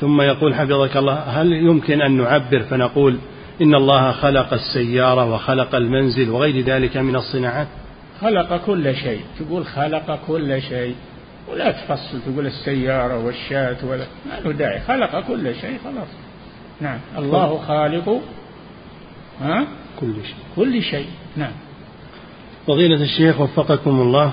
ثم 0.00 0.20
يقول 0.20 0.54
حفظك 0.54 0.96
الله 0.96 1.14
هل 1.14 1.52
يمكن 1.52 2.02
أن 2.02 2.16
نعبر 2.16 2.60
فنقول 2.60 3.18
إن 3.62 3.74
الله 3.74 4.12
خلق 4.12 4.52
السيارة 4.52 5.34
وخلق 5.34 5.74
المنزل 5.74 6.30
وغير 6.30 6.64
ذلك 6.64 6.96
من 6.96 7.16
الصناعات؟ 7.16 7.66
خلق 8.20 8.66
كل 8.66 8.94
شيء. 8.94 9.20
تقول 9.38 9.66
خلق 9.66 10.18
كل 10.26 10.62
شيء. 10.62 10.94
ولا 11.48 11.70
تفصل 11.70 12.20
تقول 12.26 12.46
السيارة 12.46 13.24
والشاة 13.24 13.76
ولا 13.84 14.06
ما 14.26 14.40
له 14.44 14.52
داعي. 14.52 14.80
خلق 14.80 15.20
كل 15.20 15.54
شيء 15.54 15.78
خلاص. 15.84 16.08
نعم. 16.80 16.98
الله 17.18 17.58
خالق 17.58 18.20
ها؟ 19.40 19.66
كل 20.00 20.14
شيء. 20.24 20.34
كل 20.56 20.82
شيء. 20.82 21.08
نعم. 21.36 21.52
فضيلة 22.66 23.02
الشيخ 23.02 23.40
وفقكم 23.40 24.00
الله. 24.00 24.32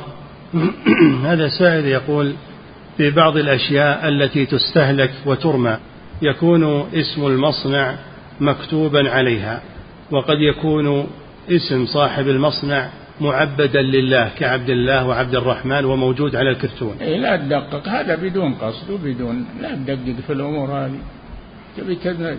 هذا 1.30 1.48
سائل 1.48 1.86
يقول 1.86 2.36
في 2.98 3.10
بعض 3.10 3.38
الأشياء 3.38 4.08
التي 4.08 4.46
تستهلك 4.46 5.12
وترمى 5.26 5.78
يكون 6.22 6.86
اسم 6.94 7.26
المصنع 7.26 7.96
مكتوبا 8.40 9.10
عليها 9.10 9.62
وقد 10.12 10.38
يكون 10.40 11.08
اسم 11.50 11.86
صاحب 11.86 12.28
المصنع 12.28 12.90
معبدا 13.22 13.82
لله 13.82 14.30
كعبد 14.38 14.70
الله 14.70 15.08
وعبد 15.08 15.36
الرحمن 15.36 15.86
وموجود 15.86 16.36
على 16.36 16.50
الكرتون. 16.50 16.96
إيه 17.02 17.18
لا 17.18 17.36
تدقق. 17.36 17.88
هذا 17.88 18.16
بدون 18.16 18.54
قصد 18.54 18.92
وبدون 18.92 19.46
لا 19.62 19.76
تدقق 19.76 20.16
في 20.28 20.34
الأمور 20.34 20.70
هذه. 20.72 21.00
تبي 21.78 21.96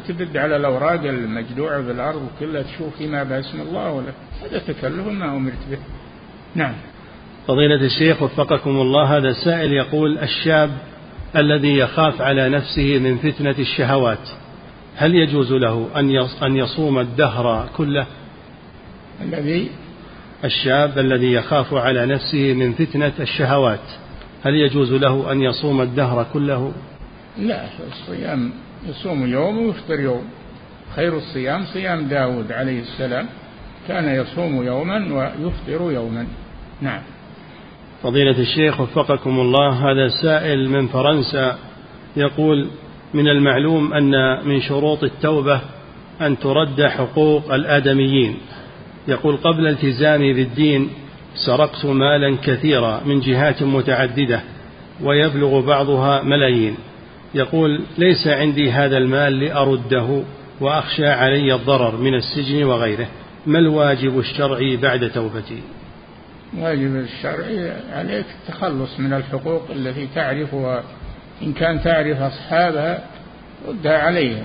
تبد 0.09 0.37
على 0.37 0.57
الأوراق 0.57 1.01
المجدوعة 1.05 1.83
في 1.83 1.91
الأرض 1.91 2.23
وكلها 2.23 2.63
تشوف 2.63 2.97
فيما 2.99 3.23
باسم 3.23 3.61
الله 3.61 3.91
ولا 3.91 4.13
هذا 4.43 4.59
تكلف 4.59 5.07
ما 5.07 5.37
أمرت 5.37 5.63
به. 5.71 5.79
نعم. 6.55 6.75
فضيلة 7.47 7.87
الشيخ 7.87 8.23
وفقكم 8.23 8.71
الله 8.71 9.17
هذا 9.17 9.29
السائل 9.29 9.73
يقول 9.73 10.19
الشاب 10.19 10.71
الذي 11.37 11.79
يخاف 11.79 12.23
على 12.23 12.49
نفسه 12.49 12.99
من 12.99 13.17
فتنة 13.19 13.55
الشهوات 13.59 14.29
هل 14.97 15.15
يجوز 15.15 15.53
له 15.53 15.89
أن 16.43 16.57
يصوم 16.57 16.99
الدهر 16.99 17.69
كله؟ 17.77 18.07
الذي 19.23 19.71
الشاب 20.45 20.99
الذي 20.99 21.33
يخاف 21.33 21.75
على 21.75 22.07
نفسه 22.07 22.55
من 22.55 22.73
فتنة 22.73 23.13
الشهوات. 23.21 23.81
هل 24.45 24.55
يجوز 24.55 24.93
له 24.93 25.33
أن 25.33 25.43
يصوم 25.43 25.81
الدهر 25.81 26.27
كله؟ 26.33 26.73
لا 27.39 27.65
الصيام 27.93 28.53
يصوم 28.89 29.27
يوم 29.27 29.59
ويفطر 29.59 30.01
يوم. 30.01 30.25
خير 30.97 31.17
الصيام 31.17 31.65
صيام 31.65 32.09
داود 32.09 32.53
عليه 32.53 32.81
السلام. 32.81 33.27
كان 33.89 34.09
يصوم 34.09 34.63
يوما 34.63 35.15
ويفطر 35.15 35.93
يوما. 35.93 36.27
نعم. 36.81 37.03
فضيلة 38.03 38.39
الشيخ 38.39 38.81
وفقكم 38.81 39.41
الله 39.41 39.71
هذا 39.71 40.09
سائل 40.23 40.71
من 40.71 40.87
فرنسا 40.87 41.59
يقول 42.17 42.69
من 43.15 43.29
المعلوم 43.29 43.93
أن 43.93 44.45
من 44.49 44.61
شروط 44.61 45.05
التوبة 45.05 45.61
أن 46.21 46.39
ترد 46.39 46.83
حقوق 46.87 47.55
الآدميين. 47.55 48.37
يقول 49.09 49.37
قبل 49.37 49.67
التزامي 49.67 50.33
بالدين 50.33 50.91
سرقت 51.35 51.87
مالا 51.87 52.37
كثيرا 52.43 53.01
من 53.05 53.21
جهات 53.21 53.63
متعددة 53.63 54.41
ويبلغ 55.03 55.61
بعضها 55.61 56.23
ملايين. 56.23 56.77
يقول 57.35 57.83
ليس 57.99 58.27
عندي 58.27 58.71
هذا 58.71 58.99
المال 58.99 59.41
لأرده 59.41 60.23
وأخشى 60.61 61.07
علي 61.07 61.55
الضرر 61.55 61.97
من 61.97 62.15
السجن 62.15 62.65
وغيره. 62.65 63.07
ما 63.47 63.59
الواجب 63.59 64.19
الشرعي 64.19 64.77
بعد 64.77 65.11
توبتي؟ 65.11 65.63
الواجب 66.55 66.97
الشرعي 66.97 67.73
عليك 67.93 68.27
التخلص 68.41 69.01
من 69.01 69.13
الحقوق 69.13 69.63
التي 69.71 70.09
تعرفها. 70.15 70.83
إن 71.43 71.53
كان 71.53 71.83
تعرف 71.83 72.23
أصحابها 72.23 73.05
ردها 73.69 73.99
عليهم. 73.99 74.45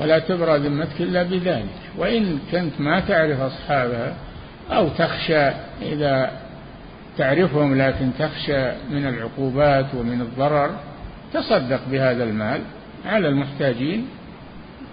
ولا 0.00 0.18
تبرى 0.18 0.58
ذمتك 0.58 1.00
إلا 1.00 1.22
بذلك. 1.22 1.68
وإن 1.98 2.38
كنت 2.52 2.80
ما 2.80 3.00
تعرف 3.00 3.40
أصحابها 3.40 4.14
أو 4.70 4.88
تخشى 4.88 5.50
إذا 5.82 6.30
تعرفهم 7.18 7.78
لكن 7.78 8.10
تخشى 8.18 8.72
من 8.90 9.06
العقوبات 9.06 9.86
ومن 9.94 10.20
الضرر 10.20 10.70
تصدق 11.34 11.80
بهذا 11.90 12.24
المال 12.24 12.60
على 13.06 13.28
المحتاجين. 13.28 14.06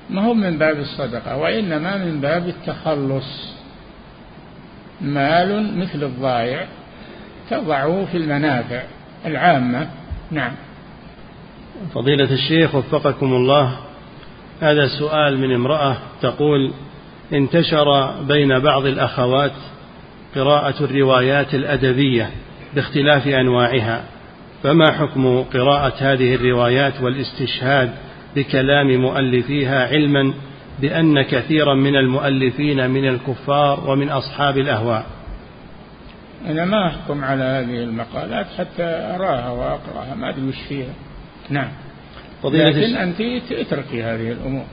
ما 0.09 0.25
هو 0.25 0.33
من 0.33 0.57
باب 0.57 0.79
الصدقة 0.79 1.37
وإنما 1.37 1.97
من 1.97 2.21
باب 2.21 2.47
التخلص. 2.47 3.51
مال 5.01 5.77
مثل 5.77 6.03
الضائع 6.03 6.65
تضعه 7.49 8.05
في 8.05 8.17
المنافع 8.17 8.83
العامة. 9.25 9.87
نعم. 10.31 10.51
فضيلة 11.93 12.33
الشيخ 12.33 12.75
وفقكم 12.75 13.33
الله 13.33 13.77
هذا 14.61 14.87
سؤال 14.99 15.37
من 15.39 15.53
امرأة 15.53 15.97
تقول 16.21 16.71
انتشر 17.33 18.11
بين 18.27 18.59
بعض 18.59 18.85
الأخوات 18.85 19.51
قراءة 20.35 20.83
الروايات 20.83 21.53
الأدبية 21.55 22.29
باختلاف 22.75 23.27
أنواعها 23.27 24.03
فما 24.63 24.91
حكم 24.91 25.41
قراءة 25.41 25.93
هذه 25.99 26.35
الروايات 26.35 26.93
والاستشهاد 27.01 27.91
بكلام 28.35 28.87
مؤلفيها 28.87 29.87
علما 29.87 30.33
بأن 30.81 31.21
كثيرا 31.21 31.75
من 31.75 31.95
المؤلفين 31.95 32.89
من 32.89 33.07
الكفار 33.07 33.89
ومن 33.89 34.09
أصحاب 34.09 34.57
الأهواء؟ 34.57 35.05
أنا 36.47 36.65
ما 36.65 36.87
أحكم 36.87 37.23
على 37.23 37.43
هذه 37.43 37.83
المقالات 37.83 38.45
حتى 38.57 38.83
أراها 39.15 39.49
وأقرأها 39.49 40.15
ما 40.15 40.29
أدري 40.29 40.47
وش 40.47 40.61
فيها. 40.69 40.93
نعم. 41.49 41.69
لكن 42.43 42.95
أنت 42.95 43.21
اتركي 43.51 44.03
هذه 44.03 44.31
الأمور. 44.31 44.65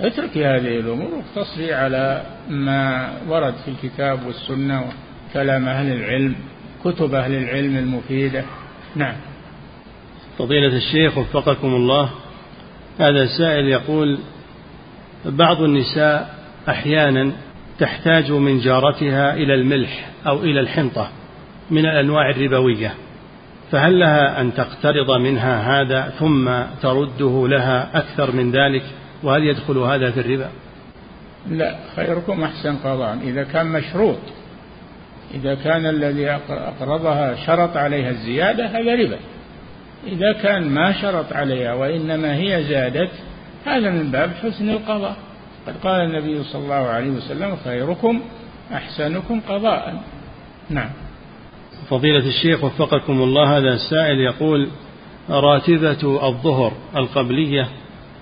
اتركي 0.00 0.44
هذه 0.44 0.80
الأمور 0.80 1.10
واقتصري 1.14 1.74
على 1.74 2.22
ما 2.48 3.10
ورد 3.28 3.54
في 3.64 3.70
الكتاب 3.70 4.26
والسنة 4.26 4.84
وكلام 5.30 5.68
أهل 5.68 5.92
العلم 5.92 6.34
كتب 6.84 7.14
أهل 7.14 7.34
العلم 7.34 7.76
المفيدة. 7.76 8.44
نعم. 8.96 9.16
فضيلة 10.38 10.76
الشيخ 10.76 11.18
وفقكم 11.18 11.68
الله 11.68 12.10
هذا 12.98 13.26
سائل 13.38 13.68
يقول 13.68 14.18
بعض 15.24 15.62
النساء 15.62 16.34
أحيانا 16.68 17.32
تحتاج 17.78 18.32
من 18.32 18.60
جارتها 18.60 19.34
إلى 19.34 19.54
الملح 19.54 20.10
أو 20.26 20.42
إلى 20.42 20.60
الحنطة 20.60 21.10
من 21.70 21.86
الأنواع 21.86 22.30
الربوية. 22.30 22.94
فهل 23.74 24.00
لها 24.00 24.40
أن 24.40 24.54
تقترض 24.54 25.10
منها 25.20 25.80
هذا 25.80 26.10
ثم 26.18 26.50
ترده 26.82 27.48
لها 27.48 27.98
أكثر 27.98 28.32
من 28.32 28.50
ذلك؟ 28.50 28.82
وهل 29.22 29.44
يدخل 29.44 29.78
هذا 29.78 30.10
في 30.10 30.20
الربا؟ 30.20 30.48
لا 31.50 31.76
خيركم 31.96 32.44
أحسن 32.44 32.76
قضاء. 32.76 33.18
إذا 33.22 33.44
كان 33.44 33.66
مشروط 33.66 34.18
إذا 35.34 35.54
كان 35.54 35.86
الذي 35.86 36.30
أقرضها 36.50 37.34
شرط 37.46 37.76
عليها 37.76 38.10
الزيادة 38.10 38.66
هذا 38.66 38.94
ربا. 38.94 39.18
إذا 40.06 40.32
كان 40.32 40.68
ما 40.68 40.92
شرط 40.92 41.32
عليها 41.32 41.74
وإنما 41.74 42.36
هي 42.36 42.62
زادت 42.62 43.10
هذا 43.66 43.90
من 43.90 44.10
باب 44.10 44.30
حسن 44.42 44.70
القضاء. 44.70 45.16
قد 45.66 45.74
قال 45.82 46.00
النبي 46.00 46.44
صلى 46.44 46.62
الله 46.62 46.74
عليه 46.74 47.10
وسلم 47.10 47.56
خيركم 47.64 48.20
أحسنكم 48.74 49.40
قضاء. 49.48 50.02
نعم. 50.70 50.90
فضيلة 51.90 52.26
الشيخ 52.26 52.64
وفقكم 52.64 53.22
الله 53.22 53.58
هذا 53.58 53.74
السائل 53.74 54.20
يقول 54.20 54.68
راتبة 55.30 56.28
الظهر 56.28 56.72
القبلية 56.96 57.68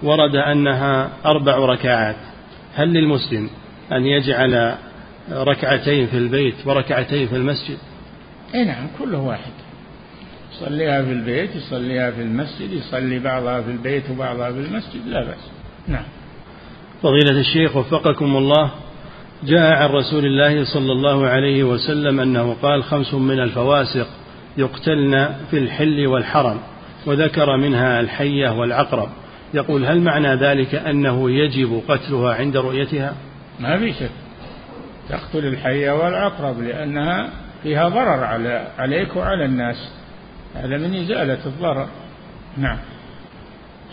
ورد 0.03 0.37
أنها 0.37 1.11
أربع 1.27 1.57
ركعات 1.57 2.17
هل 2.75 2.89
للمسلم 2.89 3.51
أن 3.93 4.07
يجعل 4.07 4.75
ركعتين 5.33 6.07
في 6.07 6.17
البيت 6.17 6.55
وركعتين 6.67 7.29
في 7.29 7.37
المسجد؟ 7.37 7.79
اي 8.55 8.65
نعم 8.65 8.87
كل 8.99 9.15
واحد. 9.15 9.53
يصليها 10.53 11.03
في 11.03 11.13
البيت 11.13 11.57
يصليها 11.57 12.11
في 12.11 12.23
المسجد 12.23 12.73
يصلي 12.73 13.19
بعضها 13.19 13.61
في 13.61 13.71
البيت 13.71 14.11
وبعضها 14.11 14.53
في 14.53 14.59
المسجد 14.59 15.07
لا 15.07 15.25
بأس. 15.25 15.51
نعم. 15.89 16.05
فضيلة 17.03 17.41
الشيخ 17.41 17.77
وفقكم 17.77 18.37
الله 18.37 18.71
جاء 19.45 19.73
عن 19.73 19.89
رسول 19.89 20.25
الله 20.25 20.65
صلى 20.65 20.93
الله 20.93 21.27
عليه 21.27 21.65
وسلم 21.65 22.21
أنه 22.21 22.57
قال 22.63 22.85
خمس 22.85 23.15
من 23.15 23.41
الفواسق 23.41 24.07
يقتلن 24.57 25.35
في 25.51 25.59
الحل 25.59 26.07
والحرم 26.07 26.61
وذكر 27.07 27.57
منها 27.57 28.01
الحية 28.01 28.51
والعقرب. 28.51 29.09
يقول 29.55 29.85
هل 29.85 30.01
معنى 30.01 30.35
ذلك 30.35 30.75
أنه 30.75 31.31
يجب 31.31 31.83
قتلها 31.89 32.35
عند 32.35 32.57
رؤيتها؟ 32.57 33.15
ما 33.61 33.79
في 33.79 33.93
شك. 33.93 34.11
تقتل 35.09 35.47
الحية 35.47 35.91
والعقرب 35.91 36.61
لأنها 36.61 37.31
فيها 37.63 37.89
ضرر 37.89 38.25
على 38.25 38.69
عليك 38.79 39.17
وعلى 39.17 39.45
الناس. 39.45 39.93
هذا 40.55 40.79
من 40.79 40.95
إزالة 40.95 41.47
الضرر. 41.47 41.89
نعم. 42.57 42.79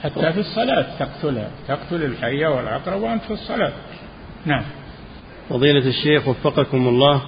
حتى 0.04 0.34
في 0.34 0.40
الصلاة 0.40 0.86
تقتلها. 1.00 1.50
تقتل 1.68 2.04
الحية 2.04 2.48
والعقرب 2.48 3.02
وأنت 3.02 3.24
في 3.24 3.34
الصلاة. 3.34 3.72
نعم. 4.46 4.64
فضيلة 5.50 5.88
الشيخ 5.88 6.28
وفقكم 6.28 6.88
الله 6.88 7.22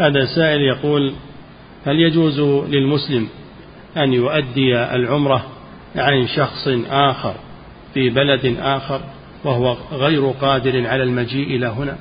هذا 0.00 0.24
سائل 0.24 0.60
يقول 0.60 1.14
هل 1.86 2.00
يجوز 2.00 2.40
للمسلم 2.68 3.28
أن 3.96 4.12
يؤدي 4.12 4.76
العمرة 4.76 5.46
عن 5.96 6.26
شخص 6.26 6.68
آخر 6.90 7.34
في 7.94 8.10
بلد 8.10 8.56
آخر 8.60 9.00
وهو 9.44 9.76
غير 9.92 10.30
قادر 10.30 10.86
على 10.86 11.02
المجيء 11.02 11.56
إلى 11.56 11.66
هنا؟ 11.66 11.96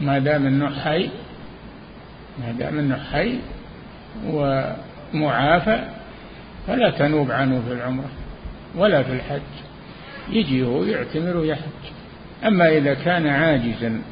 ما 0.00 0.18
دام 0.18 0.46
إنه 0.46 0.70
حي 0.80 1.10
ما 2.38 2.52
دام 2.52 2.78
إنه 2.78 2.96
حي 3.12 3.38
ومعافى 4.26 5.84
فلا 6.66 6.90
تنوب 6.90 7.30
عنه 7.30 7.62
في 7.68 7.72
العمرة 7.72 8.10
ولا 8.76 9.02
في 9.02 9.12
الحج. 9.12 9.40
يجي 10.30 10.64
هو 10.64 10.84
يعتمر 10.84 11.36
ويحج. 11.36 11.99
أما 12.46 12.68
إذا 12.76 12.94
كان 12.94 13.26
عاجزا 13.26 14.02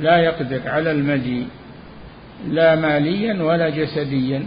لا 0.00 0.16
يقدر 0.16 0.60
على 0.66 0.90
المجيء 0.90 1.46
لا 2.48 2.76
ماليا 2.76 3.42
ولا 3.42 3.68
جسديا 3.68 4.46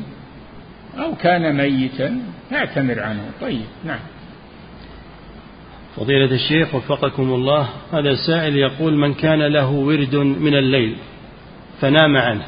أو 0.99 1.15
كان 1.15 1.55
ميتا 1.57 2.19
فاعتمر 2.51 2.99
عنه. 2.99 3.23
طيب 3.41 3.65
نعم. 3.85 3.99
فضيلة 5.95 6.35
الشيخ 6.35 6.75
وفقكم 6.75 7.33
الله 7.33 7.69
هذا 7.93 8.15
سائل 8.27 8.57
يقول 8.57 8.97
من 8.97 9.13
كان 9.13 9.41
له 9.41 9.69
ورد 9.69 10.15
من 10.15 10.53
الليل 10.53 10.95
فنام 11.81 12.17
عنه 12.17 12.45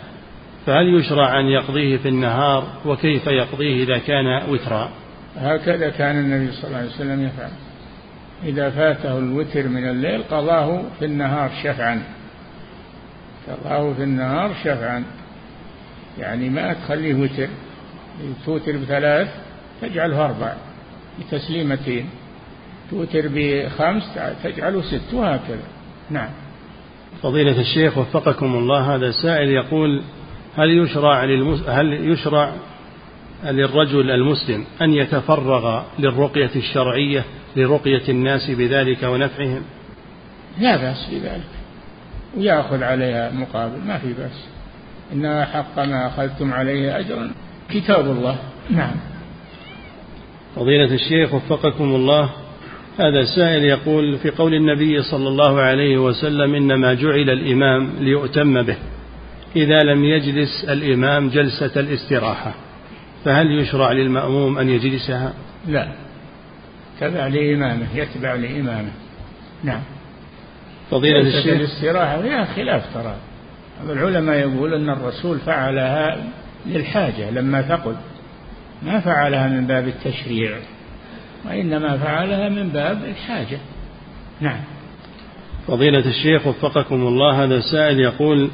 فهل 0.66 1.00
يشرع 1.00 1.40
أن 1.40 1.46
يقضيه 1.46 1.98
في 1.98 2.08
النهار؟ 2.08 2.68
وكيف 2.86 3.28
يقضيه 3.28 3.84
إذا 3.84 3.98
كان 3.98 4.50
وترا؟ 4.50 4.90
هكذا 5.38 5.90
كان 5.90 6.20
النبي 6.20 6.52
صلى 6.52 6.68
الله 6.68 6.78
عليه 6.78 6.90
وسلم 6.90 7.26
يفعل. 7.26 7.50
إذا 8.44 8.70
فاته 8.70 9.18
الوتر 9.18 9.68
من 9.68 9.90
الليل 9.90 10.24
قضاه 10.24 10.82
في 11.00 11.06
النهار 11.06 11.52
شفعا. 11.64 12.04
قضاه 13.48 13.94
في 13.94 14.04
النهار 14.04 14.56
شفعا. 14.64 15.04
يعني 16.20 16.50
ما 16.50 16.74
تخليه 16.74 17.16
وتر. 17.16 17.48
توتر 18.46 18.78
بثلاث 18.78 19.28
تجعله 19.82 20.26
أربع 20.26 20.54
بتسليمتين. 21.20 22.10
توتر 22.92 23.26
بخمس 23.34 24.04
تجعله 24.44 24.82
ست 24.82 25.14
وهكذا. 25.14 25.68
نعم. 26.10 26.30
فضيلة 27.24 27.60
الشيخ 27.62 27.98
وفقكم 27.98 28.56
الله 28.56 28.96
هذا 28.96 29.12
سائل 29.12 29.50
يقول 29.50 30.04
هل 30.58 30.70
يشرع. 30.70 31.24
هل 31.68 32.12
يشرع 32.12 32.54
للرجل 33.44 34.12
المسلم 34.12 34.66
أن 34.82 34.94
يتفرغ 34.94 35.84
للرقية 36.00 36.52
الشرعية 36.56 37.24
لرقية 37.56 38.10
الناس 38.10 38.52
بذلك 38.52 39.04
ونفعهم؟ 39.04 39.62
لا 40.60 40.78
بأس 40.78 41.10
بذلك. 41.12 41.44
ويأخذ 42.38 42.84
عليها 42.84 43.32
مقابل 43.32 43.78
ما 43.88 43.98
في 43.98 44.14
بأس. 44.14 44.48
إن 45.14 45.46
حق 45.46 45.80
ما 45.80 46.08
أخذتم 46.08 46.54
عليه 46.54 47.00
أجرا 47.00 47.32
كتاب 47.70 48.06
الله. 48.06 48.38
نعم. 48.70 48.96
فضيلة 50.56 50.94
الشيخ 50.94 51.34
وفقكم 51.34 51.96
الله. 51.96 52.30
هذا 53.00 53.26
سائل 53.36 53.64
يقول 53.64 54.18
في 54.18 54.30
قول 54.30 54.54
النبي 54.54 55.02
صلى 55.02 55.28
الله 55.28 55.62
عليه 55.62 55.98
وسلم 55.98 56.56
إنما 56.56 56.94
جعل 56.94 57.30
الإمام 57.30 57.90
ليؤتم 58.00 58.62
به. 58.64 58.78
إذا 59.56 59.84
لم 59.84 60.04
يجلس 60.04 60.66
الإمام 60.70 61.30
جلسة 61.30 61.80
الاستراحة. 61.80 62.65
فهل 63.26 63.60
يشرع 63.60 63.92
للمأموم 63.92 64.58
أن 64.58 64.70
يجلسها؟ 64.70 65.34
لا. 65.68 65.88
تبع 67.00 67.28
لإمامه 67.28 67.88
يتبع 67.96 68.34
لإمامه. 68.34 68.92
نعم. 69.64 69.82
فضيلة 70.92 71.20
الشيخ. 71.20 71.54
الاستراحة. 71.54 72.22
فيها 72.22 72.46
خلاف 72.46 72.94
ترى. 72.94 73.16
العلماء 73.90 74.36
يقول 74.36 74.74
أن 74.74 74.90
الرسول 74.90 75.40
فعلها 75.40 76.24
للحاجة 76.66 77.32
لما 77.32 77.62
ثقل 77.62 77.96
ما 78.84 79.00
فعلها 79.00 79.48
من 79.48 79.68
باب 79.68 79.88
التشريع 79.88 80.58
وإنما 81.46 81.98
فعلها 81.98 82.50
من 82.50 82.70
باب 82.70 83.04
الحاجة. 83.06 83.58
نعم. 84.42 84.60
فضيلة 85.68 86.06
الشيخ 86.06 86.48
وفقكم 86.48 86.96
الله 86.96 87.44
هذا 87.44 87.60
سائل 87.60 88.00
يقول 88.00 88.50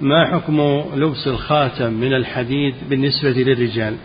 ما 0.00 0.26
حكم 0.26 0.84
لبس 0.94 1.26
الخاتم 1.26 1.92
من 1.92 2.14
الحديد 2.14 2.74
بالنسبة 2.90 3.30
للرجال؟ 3.30 3.96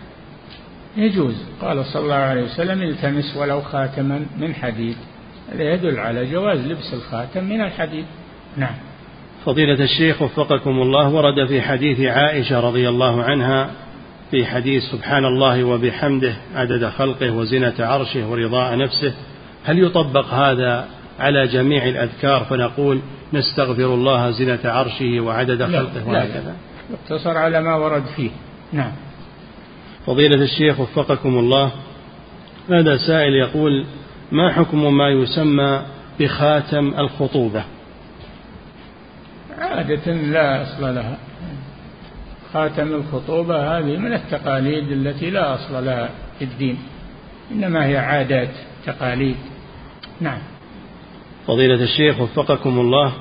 يجوز. 0.96 1.34
قال 1.60 1.84
صلى 1.84 2.02
الله 2.02 2.14
عليه 2.14 2.42
وسلم 2.42 2.82
التمس 2.82 3.36
ولو 3.36 3.60
خاتما 3.60 4.26
من 4.38 4.54
حديد. 4.54 4.96
هذا 5.52 5.62
يدل 5.62 5.98
على 5.98 6.26
جواز 6.26 6.58
لبس 6.58 6.94
الخاتم 6.94 7.44
من 7.44 7.60
الحديد. 7.60 8.04
نعم. 8.56 8.74
فضيلة 9.44 9.84
الشيخ 9.84 10.22
وفقكم 10.22 10.70
الله 10.70 11.08
ورد 11.08 11.48
في 11.48 11.62
حديث 11.62 12.00
عائشة 12.00 12.60
رضي 12.60 12.88
الله 12.88 13.22
عنها 13.22 13.70
في 14.30 14.46
حديث 14.46 14.82
سبحان 14.82 15.24
الله 15.24 15.64
وبحمده 15.64 16.34
عدد 16.54 16.88
خلقه 16.88 17.30
وزنة 17.30 17.74
عرشه 17.78 18.28
ورضاء 18.28 18.76
نفسه 18.76 19.14
هل 19.64 19.78
يطبق 19.78 20.26
هذا 20.26 20.86
على 21.18 21.46
جميع 21.46 21.84
الأذكار؟ 21.84 22.44
فنقول 22.44 23.00
نستغفر 23.32 23.94
الله 23.94 24.30
زنة 24.30 24.58
عرشه 24.64 25.20
وعدد 25.20 25.62
خلقه 25.62 26.08
وهكذا. 26.08 26.54
يقتصر 26.90 27.36
على 27.38 27.62
ما 27.62 27.76
ورد 27.76 28.04
فيه. 28.16 28.30
نعم. 28.72 28.92
فضيلة 30.06 30.42
الشيخ 30.42 30.80
وفقكم 30.80 31.38
الله 31.38 31.70
هذا 32.70 32.96
سائل 32.96 33.34
يقول 33.34 33.86
ما 34.32 34.52
حكم 34.52 34.96
ما 34.96 35.08
يسمى 35.08 35.82
بخاتم 36.20 36.94
الخطوبة؟ 36.98 37.64
عادة 39.58 40.12
لا 40.12 40.62
أصل 40.62 40.94
لها. 40.94 41.18
خاتم 42.52 42.94
الخطوبة 42.94 43.78
هذه 43.78 43.96
من 43.96 44.12
التقاليد 44.12 44.92
التي 44.92 45.30
لا 45.30 45.54
أصل 45.54 45.84
لها 45.84 46.10
في 46.38 46.44
الدين 46.44 46.78
إنما 47.52 47.86
هي 47.86 47.96
عادات 47.96 48.50
تقاليد. 48.86 49.36
نعم. 50.20 50.38
فضيلة 51.46 51.82
الشيخ 51.82 52.20
وفقكم 52.20 52.80
الله 52.80 53.12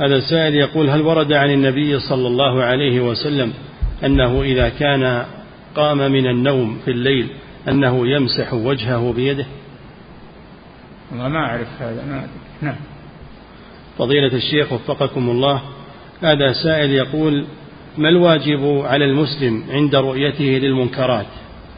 هذا 0.00 0.16
السائل 0.16 0.54
يقول 0.54 0.90
هل 0.90 1.00
ورد 1.00 1.32
عن 1.32 1.50
النبي 1.50 1.98
صلى 1.98 2.26
الله 2.26 2.62
عليه 2.62 3.00
وسلم 3.00 3.52
أنه 4.04 4.42
إذا 4.42 4.68
كان 4.68 5.24
قام 5.74 5.98
من 5.98 6.26
النوم 6.26 6.78
في 6.84 6.90
الليل 6.90 7.28
أنه 7.68 8.06
يمسح 8.06 8.54
وجهه 8.54 9.12
بيده. 9.12 9.46
والله 11.10 11.28
ما 11.28 11.38
أعرف 11.38 11.68
هذا 11.80 12.04
ما 12.04 12.26
نعم. 12.62 12.76
فضيلة 13.98 14.36
الشيخ 14.36 14.72
وفقكم 14.72 15.30
الله 15.30 15.62
هذا 16.22 16.52
سائل 16.52 16.90
يقول 16.90 17.46
ما 17.98 18.08
الواجب 18.08 18.82
على 18.84 19.04
المسلم 19.04 19.64
عند 19.70 19.94
رؤيته 19.94 20.44
للمنكرات 20.44 21.26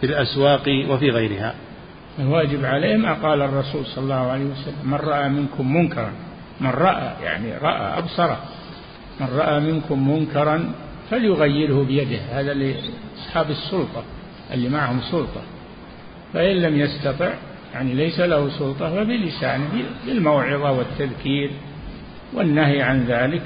في 0.00 0.06
الأسواق 0.06 0.84
وفي 0.88 1.10
غيرها؟ 1.10 1.54
الواجب 2.18 2.64
عليه 2.64 2.96
ما 2.96 3.14
قال 3.14 3.42
الرسول 3.42 3.86
صلى 3.86 4.04
الله 4.04 4.30
عليه 4.30 4.44
وسلم 4.44 4.90
من 4.90 4.94
رأى 4.94 5.28
منكم 5.28 5.76
منكرا. 5.76 6.12
من 6.60 6.70
رأى 6.70 7.24
يعني 7.24 7.54
رأى 7.62 7.98
أبصره 7.98 8.38
من 9.20 9.26
رأى 9.36 9.60
منكم 9.60 10.10
منكرا 10.10 10.72
فليغيره 11.10 11.84
بيده. 11.84 12.20
هذا 12.32 12.54
لأصحاب 12.54 13.50
السلطة 13.50 14.04
اللي 14.52 14.68
معهم 14.68 15.00
سلطة. 15.00 15.42
فإن 16.32 16.56
لم 16.56 16.76
يستطع 16.76 17.34
يعني 17.74 17.94
ليس 17.94 18.20
له 18.20 18.48
سلطة 18.48 18.90
فبلسانه 18.90 19.84
بالموعظة 20.06 20.72
والتذكير 20.72 21.50
والنهي 22.32 22.82
عن 22.82 23.04
ذلك 23.04 23.42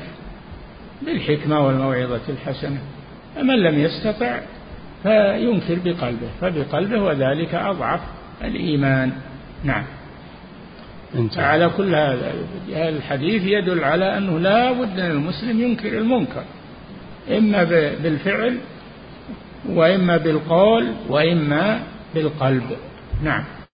بالحكمة 1.03 1.67
والموعظة 1.67 2.21
الحسنة. 2.29 2.79
فمن 3.37 3.63
لم 3.63 3.79
يستطع 3.79 4.41
فينكر 5.03 5.79
بقلبه 5.85 6.29
فبقلبه 6.41 7.03
وذلك 7.03 7.55
أضعف 7.55 8.01
الإيمان. 8.45 9.13
نعم. 9.65 9.85
انت. 11.15 11.39
على 11.39 11.71
كل 11.77 11.95
هذا 11.95 12.35
الحديث 12.69 13.43
يدل 13.45 13.85
على 13.85 14.19
أنه 14.19 14.39
لا 14.39 14.73
بد 14.73 15.01
أن 15.01 15.11
المسلم 15.11 15.61
ينكر 15.61 15.99
المنكر. 15.99 16.45
إما 17.31 17.65
بالفعل 18.03 18.59
وإما 19.69 20.17
بالقول 20.17 20.93
وإما 21.09 21.81
بالقلب. 22.15 22.77
نعم. 23.23 23.58